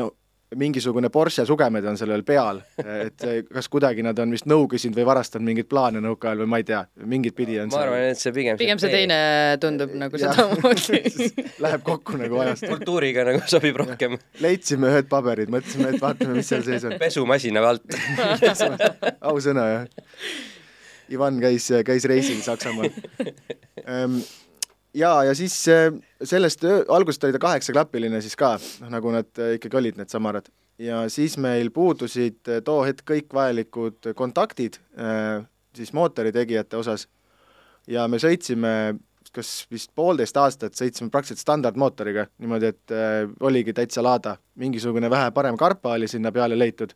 no 0.00 0.12
mingisugune 0.54 1.08
Porsche 1.10 1.44
sugemed 1.46 1.84
on 1.90 1.96
sellel 1.98 2.22
peal, 2.26 2.60
et 2.78 3.24
kas 3.50 3.68
kuidagi 3.70 4.04
nad 4.06 4.18
on 4.22 4.30
vist 4.30 4.46
nõu 4.46 4.68
küsinud 4.70 4.94
või 4.98 5.06
varastanud 5.08 5.48
mingeid 5.48 5.68
plaane 5.70 6.02
nõukaajal 6.04 6.44
või 6.44 6.50
ma 6.52 6.60
ei 6.62 6.66
tea, 6.68 6.84
mingit 7.02 7.34
pidi 7.36 7.58
on 7.58 7.72
ma 7.74 7.82
arvan, 7.82 8.04
et 8.12 8.20
see 8.20 8.32
pigem 8.36 8.60
pigem 8.60 8.78
see 8.78 8.92
teine 8.92 9.18
tundub 9.62 9.96
nagu 9.98 10.20
sedamoodi. 10.22 11.02
läheb 11.66 11.84
kokku 11.86 12.20
nagu 12.20 12.38
ajast. 12.44 12.68
kultuuriga 12.70 13.26
nagu 13.26 13.42
sobib 13.50 13.82
rohkem 13.82 14.14
leidsime 14.44 14.92
ühed 14.94 15.10
paberid, 15.10 15.50
mõtlesime, 15.52 15.90
et 15.90 16.02
vaatame, 16.02 16.38
mis 16.38 16.52
seal 16.52 16.62
sees 16.66 16.86
on. 16.86 16.94
pesumasina 17.02 17.66
alt. 17.66 17.98
ausõna 19.32 19.68
jah. 19.72 19.86
Ivan 21.10 21.42
käis, 21.42 21.68
käis 21.86 22.06
reisil 22.10 22.38
Saksamaal. 22.42 22.90
ja, 24.96 25.12
ja 25.28 25.34
siis 25.38 25.56
äh, 25.72 25.90
sellest 26.24 26.64
öö- 26.64 26.84
alguses 26.88 27.20
oli 27.24 27.36
ta 27.36 27.42
kaheksaklapiline 27.42 28.20
siis 28.24 28.36
ka, 28.36 28.56
noh 28.82 28.94
nagu 28.96 29.12
nad 29.14 29.42
äh, 29.42 29.56
ikkagi 29.60 29.82
olid, 29.82 30.00
need 30.00 30.12
Samarad. 30.12 30.48
ja 30.78 31.04
siis 31.12 31.36
meil 31.38 31.70
puudusid 31.70 32.40
äh, 32.48 32.62
too 32.64 32.82
hetk 32.84 33.04
kõik 33.08 33.34
vajalikud 33.34 34.12
kontaktid 34.16 34.80
siis 35.76 35.92
mootori 35.92 36.32
tegijate 36.32 36.76
osas 36.76 37.06
ja 37.86 38.08
me 38.08 38.18
sõitsime 38.22 38.72
kas 39.36 39.50
vist 39.72 39.90
poolteist 39.96 40.36
aastat 40.40 40.76
sõitsime 40.78 41.10
praktiliselt 41.12 41.44
standardmootoriga, 41.44 42.26
niimoodi, 42.42 42.70
et 42.72 42.94
äh, 42.94 43.18
oligi 43.44 43.74
täitsa 43.76 44.04
laada, 44.04 44.36
mingisugune 44.60 45.10
vähe 45.12 45.30
parem 45.36 45.58
karpa 45.60 45.96
oli 45.96 46.08
sinna 46.10 46.32
peale 46.32 46.58
leitud, 46.58 46.94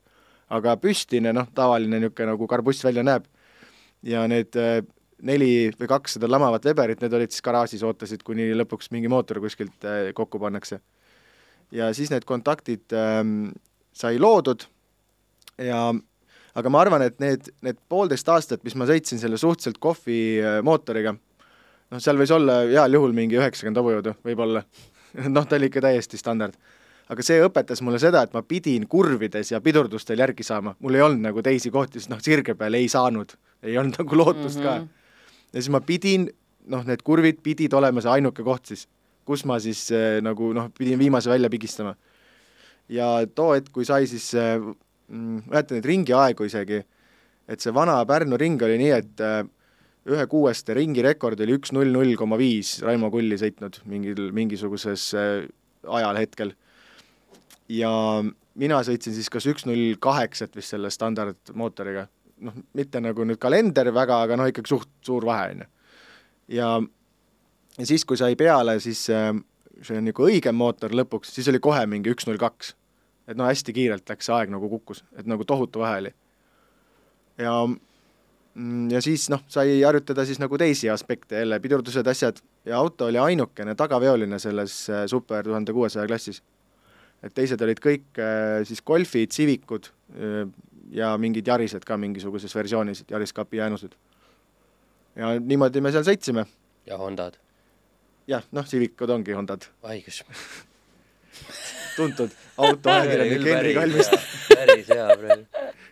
aga 0.57 0.76
püstine, 0.80 1.35
noh, 1.37 1.50
tavaline 1.54 2.00
niisugune 2.00 2.33
nagu 2.33 2.49
karbuss 2.50 2.85
välja 2.87 3.04
näeb. 3.07 3.28
ja 4.02 4.25
need 4.28 4.57
äh, 4.57 4.80
neli 5.23 5.71
või 5.79 5.89
kaks 5.91 6.17
seda 6.17 6.31
lamavat 6.31 6.65
Weberit, 6.69 7.00
need 7.03 7.15
olid 7.17 7.35
siis 7.35 7.45
garaažis, 7.45 7.85
ootasid, 7.87 8.23
kuni 8.27 8.50
lõpuks 8.57 8.91
mingi 8.95 9.11
mootor 9.12 9.41
kuskilt 9.41 9.89
äh, 9.89 10.12
kokku 10.15 10.41
pannakse. 10.43 10.81
ja 11.71 11.93
siis 11.95 12.11
need 12.11 12.25
kontaktid 12.27 12.93
ähm, 12.93 13.50
sai 13.93 14.19
loodud 14.19 14.65
ja 15.59 15.91
aga 16.55 16.73
ma 16.73 16.83
arvan, 16.83 17.05
et 17.07 17.19
need, 17.23 17.50
need 17.65 17.79
poolteist 17.91 18.29
aastat, 18.33 18.65
mis 18.67 18.77
ma 18.79 18.89
sõitsin 18.89 19.21
selle 19.23 19.39
suhteliselt 19.41 19.79
kohvi 19.83 20.21
äh, 20.43 20.59
mootoriga, 20.67 21.15
noh, 21.15 22.03
seal 22.03 22.19
võis 22.21 22.33
olla 22.35 22.62
heal 22.71 22.99
juhul 22.99 23.15
mingi 23.17 23.39
üheksakümmend 23.39 23.81
hobujõudu, 23.81 24.17
võib-olla. 24.27 24.65
noh, 25.35 25.47
ta 25.47 25.59
oli 25.59 25.71
ikka 25.71 25.85
täiesti 25.87 26.21
standard. 26.21 26.55
aga 27.11 27.25
see 27.27 27.41
õpetas 27.43 27.81
mulle 27.83 27.99
seda, 27.99 28.23
et 28.23 28.35
ma 28.37 28.45
pidin 28.47 28.87
kurvides 28.87 29.50
ja 29.50 29.59
pidurdustel 29.61 30.21
järgi 30.23 30.47
saama, 30.47 30.77
mul 30.79 30.95
ei 30.95 31.03
olnud 31.03 31.25
nagu 31.25 31.43
teisi 31.43 31.73
kohti, 31.75 31.99
sest 31.99 32.12
noh, 32.12 32.21
sirge 32.23 32.55
peal 32.55 32.79
ei 32.79 32.87
saanud, 32.89 33.35
ei 33.67 33.79
olnud 33.79 33.99
nagu 33.99 34.19
lootust 34.21 34.61
mm 34.61 34.67
-hmm. 34.67 34.87
ka. 34.87 35.00
Ja 35.52 35.59
siis 35.59 35.71
ma 35.73 35.80
pidin, 35.85 36.28
noh, 36.71 36.85
need 36.87 37.02
kurvid 37.07 37.42
pidid 37.45 37.75
olema 37.76 38.02
see 38.02 38.12
ainuke 38.19 38.45
koht 38.47 38.71
siis, 38.71 38.87
kus 39.26 39.45
ma 39.49 39.59
siis 39.62 39.87
äh, 39.95 40.19
nagu 40.25 40.52
noh, 40.57 40.71
pidin 40.76 40.99
viimase 41.00 41.30
välja 41.30 41.50
pigistama. 41.50 41.95
ja 42.88 43.12
too 43.35 43.54
hetk, 43.54 43.73
kui 43.75 43.85
sai 43.87 44.07
siis 44.11 44.33
äh,, 44.35 44.59
mäletan 45.11 45.78
neid 45.78 45.88
ringiaegu 45.90 46.47
isegi, 46.47 46.83
et 47.50 47.62
see 47.62 47.75
vana 47.75 47.99
Pärnu 48.07 48.38
ring 48.38 48.62
oli 48.62 48.78
nii, 48.80 48.92
et 48.97 49.25
äh, 49.26 49.42
ühe 50.11 50.26
kuueste 50.30 50.75
ringi 50.76 51.02
rekord 51.04 51.40
oli 51.45 51.59
üks 51.59 51.75
null 51.76 51.90
null 51.92 52.14
koma 52.19 52.38
viis 52.40 52.78
Raimo 52.85 53.11
Kulli 53.12 53.37
sõitnud 53.40 53.83
mingil, 53.90 54.30
mingisuguses 54.37 55.11
äh, 55.19 55.49
ajal 55.87 56.21
hetkel. 56.21 56.54
ja 57.71 57.90
mina 58.59 58.80
sõitsin 58.87 59.14
siis 59.14 59.28
kas 59.33 59.47
üks 59.50 59.66
null 59.69 59.97
kaheksat 60.02 60.57
vist 60.57 60.75
selle 60.75 60.90
standardmootoriga, 60.90 62.09
noh, 62.47 62.56
mitte 62.76 63.00
nagu 63.02 63.26
nüüd 63.26 63.40
kalender 63.40 63.92
väga, 63.94 64.23
aga 64.26 64.38
noh, 64.40 64.49
ikkagi 64.50 64.73
suht 64.73 64.90
suur 65.06 65.26
vahe, 65.28 65.52
on 65.54 65.62
ju. 65.64 65.68
ja, 66.56 66.70
ja 67.78 67.88
siis, 67.88 68.04
kui 68.09 68.18
sai 68.20 68.37
peale, 68.40 68.78
siis 68.82 69.06
äh, 69.14 69.32
see 69.87 70.00
nagu 70.04 70.26
õigem 70.26 70.56
mootor 70.56 70.94
lõpuks, 70.97 71.32
siis 71.35 71.49
oli 71.52 71.61
kohe 71.62 71.85
mingi 71.90 72.12
üks 72.12 72.28
null 72.28 72.40
kaks. 72.40 72.75
et 73.30 73.38
no 73.38 73.47
hästi 73.47 73.73
kiirelt 73.73 74.09
läks 74.11 74.26
see 74.26 74.35
aeg 74.35 74.50
nagu 74.50 74.68
kukkus, 74.68 75.04
et 75.18 75.28
nagu 75.30 75.44
tohutu 75.47 75.82
vahe 75.85 76.04
oli. 76.04 76.14
ja 77.38 77.54
mm, 77.66 78.88
ja 78.92 79.02
siis 79.04 79.28
noh, 79.32 79.44
sai 79.49 79.80
harjutada 79.82 80.26
siis 80.28 80.40
nagu 80.42 80.59
teisi 80.59 80.90
aspekte 80.90 81.42
jälle, 81.42 81.61
pidurdused, 81.61 82.06
asjad 82.06 82.40
ja 82.64 82.78
auto 82.78 83.09
oli 83.11 83.20
ainukene 83.20 83.75
tagaveoline 83.75 84.38
selles 84.38 84.82
äh, 84.90 85.06
Super 85.06 85.44
tuhande 85.44 85.73
kuuesaja 85.73 86.06
klassis. 86.06 86.42
et 87.23 87.35
teised 87.37 87.61
olid 87.61 87.80
kõik 87.85 88.18
äh, 88.18 88.64
siis 88.64 88.82
Golfid, 88.82 89.32
Civicud 89.37 89.92
ja 90.90 91.12
mingid 91.18 91.49
Yarised 91.49 91.85
ka 91.87 91.97
mingisuguses 91.97 92.54
versioonis, 92.54 93.04
Yaris 93.11 93.32
kapi 93.32 93.56
jäänused. 93.61 93.94
ja 95.16 95.35
niimoodi 95.40 95.80
me 95.80 95.92
seal 95.92 96.04
sõitsime. 96.06 96.47
ja 96.87 96.99
Hondad. 96.99 97.38
jah, 98.26 98.44
noh, 98.52 98.66
Civicud 98.66 99.11
ongi 99.11 99.32
Hondad, 99.32 99.68
haigus. 99.82 100.25
tuntud 101.97 102.30
autoajakirjanik 102.56 103.47
Henri 103.47 103.75
Kalmist. 103.75 104.14
päris 104.54 104.88
hea 104.88 105.16
praegu. 105.16 105.44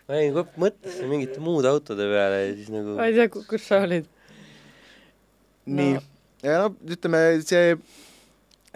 ma 0.07 0.19
jäin 0.21 0.33
kogu 0.33 0.45
aeg 0.47 0.61
mõtlesin 0.65 1.11
mingite 1.11 1.43
muude 1.43 1.69
autode 1.69 2.07
peale 2.11 2.43
ja 2.45 2.53
siis 2.55 2.71
nagu 2.73 2.95
ma 2.97 3.09
ei 3.09 3.17
tea, 3.17 3.29
kus 3.29 3.67
sa 3.67 3.83
olid. 3.87 4.07
nii 5.65 5.93
No., 5.99 6.03
ja 6.43 6.61
no 6.63 6.69
ütleme, 6.87 7.23
see 7.43 7.75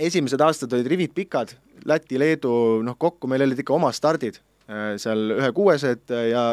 esimesed 0.03 0.41
aastad 0.43 0.73
olid 0.75 0.89
rivid 0.91 1.13
pikad, 1.15 1.53
Läti, 1.87 2.19
Leedu, 2.19 2.81
noh 2.83 2.95
kokku 2.99 3.27
meil 3.27 3.45
olid 3.45 3.59
ikka 3.59 3.75
oma 3.75 3.91
stardid, 3.95 4.39
seal 4.97 5.35
ühe 5.37 5.49
kuuesed 5.55 6.13
ja 6.29 6.43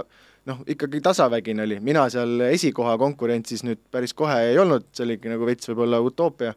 noh, 0.50 0.62
ikkagi 0.66 1.00
tasavägine 1.04 1.64
oli, 1.66 1.78
mina 1.84 2.06
seal 2.12 2.46
esikoha 2.50 2.96
konkurentsis 3.00 3.64
nüüd 3.66 3.82
päris 3.92 4.14
kohe 4.16 4.38
ei 4.50 4.58
olnud, 4.58 4.88
see 4.96 5.06
oligi 5.06 5.30
nagu 5.32 5.46
veits 5.48 5.70
võib-olla 5.70 6.00
utoopia, 6.04 6.54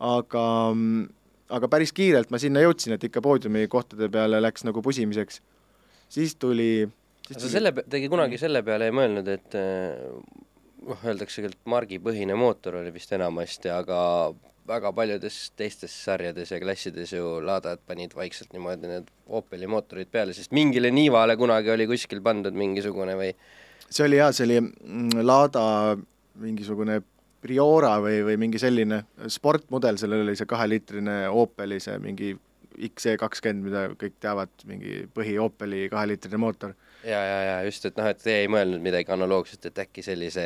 aga 0.00 0.44
aga 1.50 1.68
päris 1.70 1.92
kiirelt 1.92 2.30
ma 2.30 2.38
sinna 2.38 2.62
jõudsin, 2.62 2.94
et 2.94 3.04
ikka 3.08 3.22
poodiumi 3.24 3.66
kohtade 3.70 4.08
peale 4.12 4.40
läks 4.40 4.64
nagu 4.64 4.82
pusimiseks. 4.82 5.40
siis 6.08 6.36
tuli 6.36 6.88
siis 7.26 7.42
sa 7.42 7.50
selle, 7.50 7.72
tegi 7.90 8.08
kunagi 8.10 8.38
selle 8.40 8.62
peale 8.66 8.90
ei 8.90 8.94
mõelnud, 8.94 9.28
et 9.30 9.56
äh, 9.58 9.98
noh, 10.86 11.02
öeldakse 11.04 11.44
küll, 11.44 11.54
et 11.54 11.70
margipõhine 11.70 12.36
mootor 12.38 12.80
oli 12.80 12.92
vist 12.94 13.12
enamasti, 13.16 13.70
aga 13.74 13.98
väga 14.68 14.92
paljudes 14.94 15.38
teistes 15.58 15.94
sarjades 16.04 16.52
ja 16.52 16.60
klassides 16.62 17.12
ju 17.14 17.38
laadajad 17.44 17.80
panid 17.86 18.14
vaikselt 18.16 18.52
niimoodi 18.54 18.90
need 18.90 19.08
Opeli 19.30 19.68
mootorid 19.70 20.10
peale, 20.10 20.34
sest 20.34 20.52
mingile 20.56 20.90
niivale 20.90 21.36
kunagi 21.38 21.70
oli 21.70 21.86
kuskil 21.90 22.22
pandud 22.22 22.56
mingisugune 22.56 23.14
või 23.18 23.30
see 23.86 24.04
oli 24.06 24.20
jaa, 24.20 24.32
see 24.34 24.46
oli 24.48 24.60
mm, 24.60 25.24
Lada 25.26 25.64
mingisugune 26.40 27.00
Priora 27.40 27.94
või, 28.04 28.18
või 28.26 28.36
mingi 28.36 28.60
selline 28.60 29.00
sportmudel, 29.32 29.96
sellel 29.96 30.26
oli 30.26 30.36
see 30.36 30.48
kaheliitrine 30.48 31.22
Opeli 31.32 31.78
see 31.80 31.96
mingi 32.02 32.34
XC 32.90 33.16
kakskümmend, 33.20 33.64
mida 33.64 33.84
kõik 34.00 34.18
teavad, 34.20 34.52
mingi 34.68 35.06
põhi 35.14 35.38
Opeli 35.40 35.86
kaheliitrine 35.92 36.40
mootor. 36.40 36.74
ja, 37.04 37.20
ja, 37.20 37.38
ja 37.48 37.60
just, 37.66 37.86
et 37.88 38.00
noh, 38.00 38.08
et 38.10 38.26
ei 38.30 38.48
mõelnud 38.50 38.82
midagi 38.84 39.12
analoogset, 39.12 39.70
et 39.70 39.84
äkki 39.86 40.04
sellise 40.04 40.44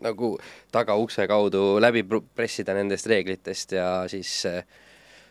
nagu 0.00 0.34
tagaukse 0.72 1.26
kaudu 1.30 1.80
läbi 1.82 2.04
pr- 2.08 2.24
pressida 2.34 2.76
nendest 2.76 3.08
reeglitest 3.10 3.76
ja 3.76 3.90
siis 4.10 4.38
äh, 4.48 4.62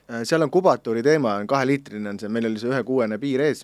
Äh, 0.09 0.23
seal 0.25 0.41
on 0.41 0.49
kubatuuri 0.49 1.03
teema, 1.05 1.35
on 1.37 1.47
kaheliitrine 1.47 2.09
on 2.09 2.17
see, 2.19 2.29
meil 2.33 2.49
oli 2.49 2.57
see 2.61 2.71
ühe 2.71 2.79
kuuene 2.85 3.19
piir 3.21 3.43
ees, 3.45 3.61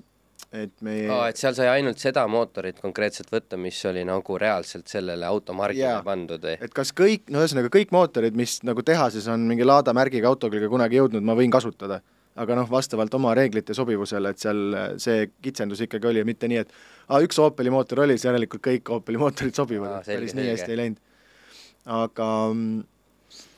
et 0.54 0.76
me 0.86 0.94
aa, 1.10 1.32
et 1.32 1.40
seal 1.42 1.56
sai 1.58 1.72
ainult 1.72 2.02
seda 2.02 2.28
mootorit 2.30 2.78
konkreetselt 2.84 3.32
võtta, 3.34 3.58
mis 3.58 3.80
oli 3.90 4.04
nagu 4.06 4.38
reaalselt 4.42 4.92
sellele 4.92 5.26
automargile 5.26 5.88
Jaa. 5.88 6.04
pandud 6.06 6.46
või? 6.46 6.60
et 6.62 6.76
kas 6.76 6.94
kõik, 6.94 7.32
no 7.34 7.42
ühesõnaga 7.42 7.72
kõik 7.74 7.96
mootorid, 7.96 8.38
mis 8.38 8.60
nagu 8.68 8.86
tehases 8.86 9.26
on 9.34 9.48
mingi 9.50 9.66
Lada 9.66 9.96
märgiga 9.98 10.30
auto 10.30 10.52
külge 10.54 10.70
kunagi 10.70 11.02
jõudnud, 11.02 11.26
ma 11.26 11.34
võin 11.40 11.54
kasutada. 11.54 12.04
Aga 12.36 12.58
noh, 12.60 12.68
vastavalt 12.70 13.14
oma 13.16 13.34
reeglite 13.38 13.76
sobivusele, 13.78 14.34
et 14.34 14.42
seal 14.42 14.62
äh, 14.76 14.88
see 15.02 15.30
kitsendus 15.44 15.86
ikkagi 15.86 16.10
oli, 16.10 16.24
mitte 16.28 16.50
nii, 16.52 16.64
et 16.66 16.74
aa, 17.08 17.22
üks 17.24 17.40
Opeli 17.42 17.72
mootor 17.74 18.04
oli, 18.06 18.18
siis 18.18 18.28
järelikult 18.30 18.64
kõik 18.66 18.92
Opeli 18.98 19.22
mootorid 19.22 19.56
sobivad 19.56 20.02
et 20.02 20.12
päris 20.12 20.36
nii 20.36 20.50
hästi 20.52 20.76
ei 20.76 20.82
läinud. 20.82 21.00
aga, 22.02 22.28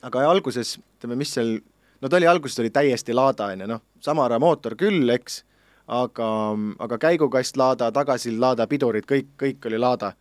aga 0.09 0.23
ja 0.25 0.31
alguses, 0.35 0.77
ütleme, 0.97 1.17
mis 1.19 1.33
seal, 1.37 1.57
no 2.01 2.09
ta 2.09 2.19
oli 2.19 2.29
alguses 2.29 2.61
oli 2.61 2.73
täiesti 2.73 3.15
Lada, 3.17 3.51
on 3.53 3.65
ju, 3.65 3.69
noh, 3.73 3.83
Samara 4.03 4.37
mootor 4.39 4.77
küll, 4.77 5.09
eks, 5.09 5.41
aga, 5.87 6.29
aga 6.85 7.01
käigukast 7.01 7.57
Lada, 7.57 7.89
tagasild 7.95 8.39
Lada, 8.41 8.67
pidurid, 8.69 9.07
kõik, 9.09 9.33
kõik 9.39 9.69
oli 9.69 9.81
Lada. 9.81 10.13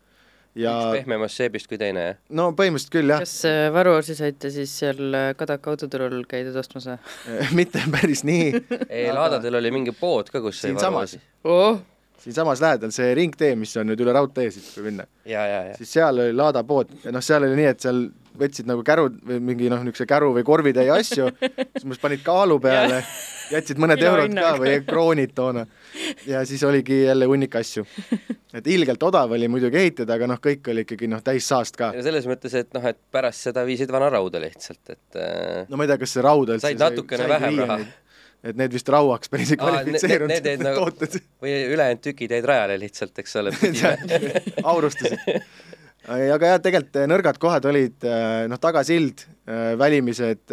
Ja 0.57 0.75
üks 0.77 1.01
pehmemast 1.01 1.41
seebist 1.41 1.71
kui 1.71 1.79
teine, 1.81 2.05
jah? 2.11 2.21
no 2.39 2.49
põhimõtteliselt 2.57 2.95
küll 2.95 3.13
jah, 3.15 3.25
kas 3.25 3.35
äh, 3.49 3.67
varuosi 3.75 4.17
saite 4.19 4.53
siis 4.55 4.73
seal 4.83 5.19
Kadaka 5.39 5.75
autoturul 5.75 6.23
käidud 6.29 6.57
ostmas 6.61 6.89
või? 6.91 6.99
mitte 7.61 7.83
päris 7.93 8.25
nii. 8.27 8.49
Ei, 8.89 9.11
Laadadel 9.15 9.61
oli 9.61 9.75
mingi 9.75 9.95
pood 9.97 10.33
ka, 10.33 10.43
kus 10.45 10.63
sai 10.63 10.73
siinsamas, 10.73 11.17
oh, 11.47 11.81
siinsamas 12.23 12.63
lähedal 12.65 12.95
see 12.95 13.13
ringtee, 13.19 13.55
mis 13.59 13.75
on 13.81 13.91
nüüd 13.91 14.03
üle 14.05 14.15
raudtee 14.17 14.51
siit, 14.55 14.69
kui 14.75 14.89
minna, 14.89 15.09
ja, 15.29 15.45
ja, 15.47 15.65
ja 15.71 15.81
siis 15.81 15.93
seal 15.99 16.25
oli 16.25 16.37
Lada 16.37 16.65
pood 16.67 16.93
ja 17.05 17.15
noh, 17.15 17.25
seal 17.25 17.47
oli 17.47 17.59
nii, 17.61 17.73
et 17.75 17.85
seal 17.85 18.07
võtsid 18.41 18.69
nagu 18.69 18.85
kärud 18.87 19.19
või 19.27 19.41
mingi 19.53 19.71
noh, 19.73 19.83
niisuguse 19.85 20.07
käru 20.09 20.33
või 20.37 20.45
korvitäie 20.47 20.91
asju, 20.95 21.31
siis 21.41 21.87
must 21.89 22.03
panid 22.03 22.23
kaalu 22.27 22.59
peale, 22.67 23.03
jätsid 23.53 23.81
mõned 23.83 24.03
eurod 24.03 24.35
ka 24.37 24.53
või 24.61 24.77
kroonid 24.87 25.35
toona 25.37 25.67
ja 26.27 26.45
siis 26.49 26.63
oligi 26.67 27.03
jälle 27.05 27.29
hunnik 27.31 27.55
asju. 27.57 27.85
et 28.57 28.67
ilgelt 28.73 29.03
odav 29.03 29.33
oli 29.37 29.49
muidugi 29.53 29.81
ehitada, 29.83 30.17
aga 30.17 30.31
noh, 30.31 30.41
kõik 30.43 30.71
oli 30.73 30.87
ikkagi 30.87 31.11
noh, 31.11 31.23
täis 31.25 31.49
saast 31.49 31.77
ka. 31.79 31.93
ja 31.97 32.05
selles 32.07 32.27
mõttes, 32.29 32.55
et 32.59 32.73
noh, 32.77 32.85
et 32.89 32.99
pärast 33.13 33.49
seda 33.49 33.65
viisid 33.69 33.93
vana 33.93 34.11
rauda 34.13 34.41
lihtsalt, 34.43 34.83
et 34.93 35.21
äh, 35.21 35.63
no 35.69 35.79
ma 35.79 35.87
ei 35.87 35.93
tea, 35.93 36.01
kas 36.03 36.17
see 36.17 36.27
raud 36.27 36.57
üldse 36.57 36.67
Said 36.67 36.83
natukene 36.83 37.29
vähem 37.31 37.63
raha. 37.63 37.79
et 38.47 38.59
need 38.59 38.75
vist 38.77 38.89
rauaks 38.93 39.33
päris 39.33 39.55
ei 39.55 39.61
kvalifitseerunud 39.61 40.35
need 40.35 40.51
jäid 40.53 40.67
nagu- 40.67 40.91
tooted 40.91 41.21
või 41.43 41.57
ülejäänud 41.77 42.05
tükid 42.05 42.37
jäid 42.37 42.51
rajale 42.53 42.79
lihtsalt, 42.83 43.19
eks 43.23 43.41
ole, 43.43 43.55
aurustasid. 44.75 45.19
aga 46.07 46.53
jah, 46.55 46.63
tegelikult 46.63 46.99
eh, 47.01 47.07
nõrgad 47.11 47.39
kohad 47.43 47.69
olid 47.71 48.07
eh, 48.07 48.47
noh, 48.51 48.61
tagasild, 48.63 49.27
välimised, 49.79 50.51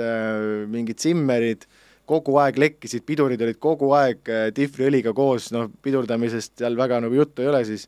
mingid 0.70 1.02
simmerid, 1.02 1.64
kogu 2.10 2.36
aeg 2.42 2.60
lekkisid, 2.62 3.06
pidurid 3.08 3.42
olid 3.42 3.60
kogu 3.64 3.94
aeg 3.98 4.30
eh, 4.30 4.48
difriõliga 4.56 5.14
koos, 5.18 5.50
noh 5.56 5.70
pidurdamisest 5.84 6.60
seal 6.62 6.78
väga 6.78 7.00
nagu 7.04 7.16
juttu 7.16 7.44
ei 7.44 7.50
ole 7.50 7.64
siis 7.68 7.88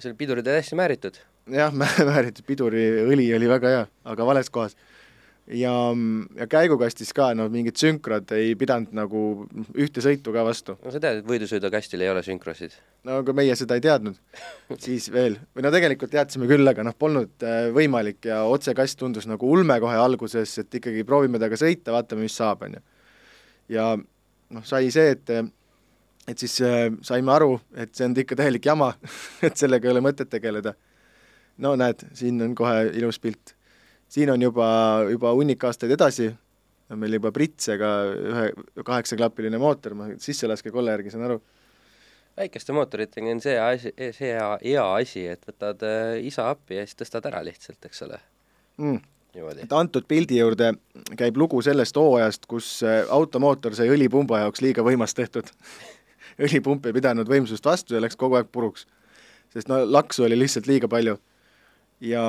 seal 0.00 0.14
pidurid 0.16 0.46
olid 0.46 0.60
hästi 0.62 0.78
määritud. 0.78 1.18
jah, 1.50 1.74
määritud 2.10 2.46
piduriõli 2.46 3.28
oli 3.36 3.50
väga 3.50 3.74
hea, 3.74 3.84
aga 4.12 4.26
vales 4.26 4.50
kohas. 4.52 4.76
ja, 5.50 5.72
ja 6.38 6.46
käigukastis 6.50 7.12
ka 7.16 7.30
noh, 7.34 7.50
mingid 7.52 7.78
sünkrad 7.80 8.30
ei 8.36 8.54
pidanud 8.58 8.92
nagu 8.96 9.22
ühte 9.74 10.02
sõitu 10.04 10.34
ka 10.34 10.44
vastu. 10.46 10.76
no 10.84 10.92
sa 10.94 11.02
tead, 11.02 11.20
et 11.20 11.28
võidusõidukastil 11.28 12.04
ei 12.04 12.10
ole 12.12 12.22
sünkrosid. 12.26 12.76
no 13.08 13.20
aga 13.24 13.34
meie 13.36 13.56
seda 13.58 13.78
ei 13.78 13.84
teadnud 13.84 14.18
siis 14.78 15.10
veel, 15.12 15.38
või 15.56 15.66
no 15.66 15.74
tegelikult 15.74 16.12
teadsime 16.14 16.48
küll, 16.50 16.66
aga 16.70 16.84
noh, 16.86 16.96
polnud 16.98 17.46
äh, 17.46 17.68
võimalik 17.74 18.30
ja 18.30 18.42
otsekast 18.48 18.98
tundus 19.00 19.28
nagu 19.30 19.50
ulme 19.50 19.80
kohe 19.82 19.98
alguses, 19.98 20.56
et 20.62 20.80
ikkagi 20.80 21.06
proovime 21.08 21.40
temaga 21.40 21.58
sõita, 21.60 21.94
vaatame, 21.96 22.26
mis 22.28 22.36
saab, 22.38 22.66
on 22.68 22.78
ju. 22.78 22.84
ja 23.76 23.92
noh, 23.98 24.66
sai 24.66 24.90
see, 24.94 25.16
et 25.16 25.34
et 26.30 26.38
siis 26.38 26.60
äh, 26.62 26.88
saime 27.02 27.32
aru, 27.34 27.56
et 27.74 27.94
see 27.96 28.06
on 28.06 28.14
ikka 28.22 28.38
täielik 28.38 28.66
jama, 28.66 28.92
et 29.46 29.56
sellega 29.58 29.88
ei 29.88 29.96
ole 29.96 30.04
mõtet 30.04 30.30
tegeleda. 30.30 30.76
no 31.58 31.74
näed, 31.76 32.06
siin 32.14 32.40
on 32.44 32.54
kohe 32.54 32.86
ilus 32.94 33.18
pilt. 33.18 33.56
Siin 34.10 34.32
on 34.34 34.42
juba, 34.42 34.68
juba 35.10 35.32
hunnik 35.38 35.64
aastaid 35.64 35.94
edasi, 35.94 36.28
meil 36.98 37.16
juba 37.16 37.30
Britsega 37.32 37.90
ühe 38.10 38.44
kaheksaklapiline 38.82 39.58
mootor, 39.62 39.94
ma 39.94 40.10
sisselaskekolle 40.18 40.98
järgi 40.98 41.14
saan 41.14 41.28
aru 41.28 41.40
väikeste 42.40 42.72
mootoritega 42.72 43.30
on 43.34 43.40
see 43.42 43.56
asi, 43.60 43.92
see 44.16 44.32
hea, 44.32 44.50
hea 44.64 44.84
asi, 44.96 45.24
et 45.34 45.46
võtad 45.48 45.82
äh, 45.86 46.18
isa 46.26 46.48
appi 46.50 46.78
ja 46.78 46.84
siis 46.86 46.98
tõstad 47.02 47.26
ära 47.30 47.42
lihtsalt, 47.46 47.80
eks 47.86 48.04
ole, 48.06 48.20
mm.. 48.80 49.00
et. 49.56 49.74
antud 49.76 50.06
pildi 50.08 50.40
juurde 50.40 50.72
käib 51.18 51.40
lugu 51.40 51.62
sellest 51.64 51.98
hooajast, 52.00 52.46
kus 52.50 52.72
äh, 52.86 53.02
automootor 53.12 53.76
sai 53.76 53.90
õlipumba 53.92 54.44
jaoks 54.44 54.64
liiga 54.64 54.84
võimas 54.86 55.16
tehtud. 55.16 55.50
õlipump 56.46 56.86
ei 56.86 56.96
pidanud 56.96 57.28
võimsust 57.28 57.66
vastu 57.66 57.96
ja 57.96 58.02
läks 58.04 58.18
kogu 58.20 58.38
aeg 58.38 58.48
puruks. 58.52 58.86
sest 59.52 59.68
no 59.68 59.82
laksu 59.84 60.24
oli 60.24 60.38
lihtsalt 60.38 60.70
liiga 60.70 60.88
palju. 60.88 61.18
ja, 62.00 62.24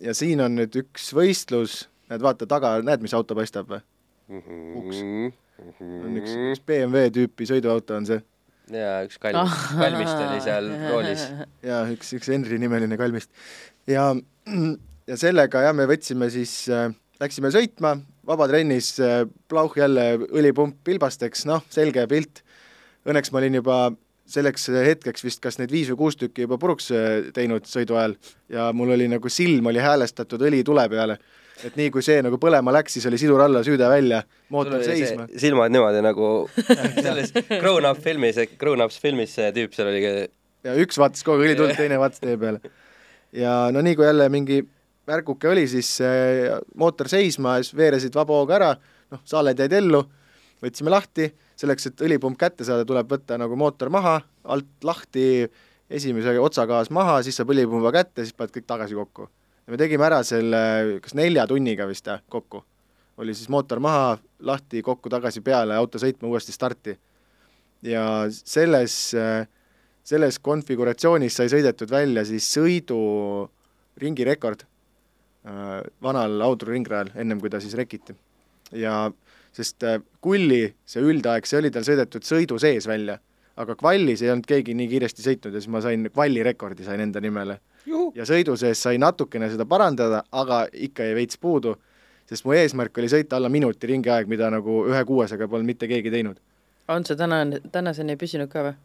ja 0.00 0.16
siin 0.16 0.40
on 0.44 0.56
nüüd 0.58 0.80
üks 0.82 1.12
võistlus, 1.16 1.82
näed 2.12 2.24
vaata 2.24 2.48
taga, 2.50 2.78
näed, 2.84 3.04
mis 3.04 3.14
auto 3.16 3.36
paistab 3.38 3.70
või? 3.72 3.84
uks. 4.28 5.04
on 5.80 6.18
üks, 6.20 6.34
üks 6.52 6.64
BMW 6.68 7.12
tüüpi 7.14 7.48
sõiduauto 7.48 7.96
on 7.96 8.08
see 8.08 8.20
jaa, 8.74 9.02
üks 9.06 9.18
kalm, 9.22 9.48
kalmist 9.80 10.14
oli 10.16 10.40
seal 10.44 10.70
roolis. 10.88 11.24
ja 11.64 11.82
üks, 11.92 12.12
üks 12.18 12.30
Henri 12.32 12.58
nimeline 12.60 12.98
kalmist. 13.00 13.30
ja, 13.88 14.10
ja 15.08 15.20
sellega 15.20 15.64
jah, 15.68 15.76
me 15.76 15.88
võtsime 15.90 16.30
siis 16.32 16.52
äh,, 16.72 16.90
läksime 17.22 17.52
sõitma, 17.54 17.96
vabatrennis 18.28 18.94
äh,, 19.04 19.22
plauh 19.50 19.72
jälle 19.78 20.10
õlipump 20.28 20.82
pilbasteks, 20.86 21.46
noh, 21.48 21.64
selge 21.72 22.04
pilt. 22.10 22.44
Õnneks 23.08 23.32
ma 23.32 23.40
olin 23.40 23.56
juba 23.60 23.76
selleks 24.28 24.68
hetkeks 24.74 25.24
vist 25.24 25.42
kas 25.44 25.58
need 25.60 25.72
viis 25.72 25.90
või 25.92 26.00
kuus 26.04 26.18
tükki 26.20 26.44
juba 26.44 26.58
puruks 26.60 26.90
äh, 26.92 27.28
teinud 27.34 27.68
sõidu 27.68 27.98
ajal 27.98 28.16
ja 28.52 28.70
mul 28.76 28.92
oli 28.96 29.08
nagu 29.10 29.32
silm 29.32 29.70
oli 29.70 29.82
häälestatud 29.82 30.42
õli 30.48 30.62
tule 30.66 30.84
peale. 30.92 31.18
et 31.64 31.76
nii 31.76 31.90
kui 31.90 32.04
see 32.06 32.20
nagu 32.22 32.38
põlema 32.38 32.72
läks, 32.76 32.94
siis 32.94 33.06
oli 33.10 33.18
sidur 33.18 33.40
alla, 33.42 33.64
süüde 33.66 33.88
välja, 33.90 34.22
mootor 34.54 34.84
seisma. 34.84 35.26
silmad 35.36 35.72
niimoodi 35.74 36.02
nagu 36.04 36.48
selles 37.06 37.32
Grown 37.48 37.88
Up 37.88 38.02
filmis, 38.04 38.38
Grown 38.58 38.84
Ups 38.84 39.00
filmis 39.02 39.34
see 39.34 39.50
tüüp 39.56 39.74
seal 39.74 39.90
oli, 39.90 40.02
ja 40.64 40.76
üks 40.78 41.00
vaatas 41.00 41.24
kogu 41.26 41.42
aeg 41.42 41.52
õlituld, 41.52 41.76
teine 41.78 41.98
vaatas 41.98 42.22
tee 42.22 42.36
peale. 42.38 42.60
ja 43.32 43.54
no 43.74 43.82
nii 43.82 43.96
kui 43.98 44.06
jälle 44.06 44.28
mingi 44.32 44.62
märguke 45.08 45.48
oli, 45.48 45.66
siis 45.70 45.96
äh, 46.04 46.58
mootor 46.76 47.08
seisma 47.10 47.56
siis 47.62 47.76
veeresid 47.76 48.14
vaba 48.16 48.36
hooga 48.38 48.56
ära, 48.58 48.70
noh, 49.12 49.24
saaled 49.28 49.58
jäid 49.58 49.74
ellu, 49.80 50.02
võtsime 50.62 50.92
lahti, 50.92 51.30
selleks, 51.58 51.88
et 51.90 52.04
õlipump 52.06 52.38
kätte 52.38 52.66
saada, 52.66 52.86
tuleb 52.86 53.10
võtta 53.10 53.38
nagu 53.40 53.56
mootor 53.58 53.90
maha, 53.90 54.20
alt 54.44 54.86
lahti, 54.86 55.48
esimese 55.90 56.36
otsagaas 56.38 56.92
maha, 56.94 57.18
siis 57.26 57.38
saab 57.38 57.52
õlipumba 57.54 57.92
kätte, 57.94 58.24
siis 58.24 58.36
paned 58.36 58.54
kõik 58.54 58.68
tagasi 58.68 58.98
kokku. 58.98 59.28
ja 59.66 59.74
me 59.74 59.80
tegime 59.80 60.04
ära 60.06 60.22
selle 60.24 61.00
kas 61.04 61.14
nelja 61.18 61.46
tunniga 61.46 61.86
vist 61.88 62.06
jah, 62.06 62.22
kokku. 62.28 62.64
oli 63.18 63.34
siis 63.34 63.48
mootor 63.48 63.80
maha, 63.80 64.18
lahti, 64.40 64.82
kokku, 64.82 65.10
tagasi 65.10 65.40
peale, 65.40 65.74
auto 65.74 65.98
sõitma 65.98 66.28
uuesti 66.28 66.52
starti. 66.52 66.98
ja 67.82 68.26
selles 68.30 69.14
selles 70.08 70.38
konfiguratsioonis 70.44 71.36
sai 71.36 71.50
sõidetud 71.52 71.90
välja 71.92 72.24
siis 72.28 72.46
sõidu 72.54 72.98
ringirekord 74.00 74.64
äh, 74.64 75.80
vanal 76.04 76.40
Audru 76.46 76.72
ringrajal, 76.72 77.12
ennem 77.18 77.40
kui 77.42 77.50
ta 77.52 77.60
siis 77.60 77.76
rekiti. 77.78 78.16
ja 78.72 79.10
sest 79.52 79.84
äh, 79.86 80.00
kulli 80.20 80.62
see 80.86 81.02
üldaeg, 81.04 81.46
see 81.48 81.60
oli 81.60 81.70
tal 81.74 81.86
sõidetud 81.86 82.26
sõidu 82.26 82.58
sees 82.62 82.86
välja, 82.88 83.18
aga 83.58 83.76
kvallis 83.78 84.22
ei 84.22 84.32
olnud 84.32 84.46
keegi 84.48 84.74
nii 84.78 84.88
kiiresti 84.92 85.24
sõitnud 85.24 85.54
ja 85.56 85.62
siis 85.62 85.72
ma 85.72 85.82
sain 85.84 86.08
kvalli 86.12 86.44
rekordi 86.46 86.86
sain 86.86 87.00
enda 87.04 87.20
nimele. 87.20 87.60
ja 88.14 88.26
sõidu 88.28 88.56
sees 88.56 88.82
sai 88.82 88.98
natukene 88.98 89.50
seda 89.50 89.66
parandada, 89.66 90.22
aga 90.32 90.66
ikka 90.72 91.08
jäi 91.08 91.14
veits 91.18 91.38
puudu, 91.40 91.76
sest 92.28 92.44
mu 92.44 92.52
eesmärk 92.56 92.98
oli 92.98 93.08
sõita 93.08 93.38
alla 93.38 93.48
minuti 93.48 93.90
ringiaeg, 93.90 94.28
mida 94.28 94.50
nagu 94.50 94.84
ühe 94.90 95.04
kuuesega 95.04 95.48
polnud 95.48 95.66
mitte 95.66 95.88
keegi 95.88 96.10
teinud. 96.10 96.38
on 96.88 97.04
see 97.04 97.16
täna, 97.16 97.44
tänaseni 97.72 98.16
püsinud 98.16 98.52
ka 98.52 98.68
või? 98.68 98.76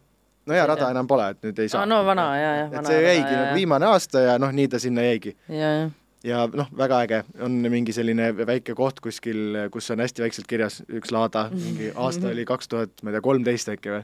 no 0.46 0.54
ja 0.54 0.66
rada 0.68 0.90
enam 0.92 1.08
pole, 1.08 1.30
et 1.34 1.44
nüüd 1.46 1.60
ei 1.64 1.70
saa 1.72 1.84
aa, 1.84 1.90
no 1.90 2.02
vana, 2.06 2.28
jaa, 2.38 2.56
jah. 2.62 2.72
et 2.80 2.90
see 2.90 3.04
jäigi 3.04 3.34
nagu 3.34 3.58
viimane 3.58 3.88
aasta 3.90 4.24
ja 4.28 4.40
noh, 4.42 4.52
nii 4.52 4.68
ta 4.72 4.80
sinna 4.80 5.06
jäigi. 5.06 5.36
jaa, 5.50 5.74
jah. 5.84 5.92
Ja 6.24 6.44
noh, 6.48 6.70
väga 6.78 7.00
äge, 7.06 7.22
on 7.44 7.56
mingi 7.72 7.94
selline 7.96 8.32
väike 8.48 8.76
koht 8.78 9.02
kuskil, 9.04 9.68
kus 9.74 9.90
on 9.94 10.04
hästi 10.04 10.24
väikselt 10.26 10.50
kirjas 10.50 10.82
üks 10.88 11.12
laada, 11.14 11.48
mingi 11.54 11.92
aasta 11.96 12.30
oli 12.32 12.46
kaks 12.48 12.72
tuhat, 12.72 12.94
ma 13.04 13.12
ei 13.12 13.18
tea, 13.18 13.26
kolmteist 13.26 13.72
äkki 13.74 13.94
või? 13.94 14.04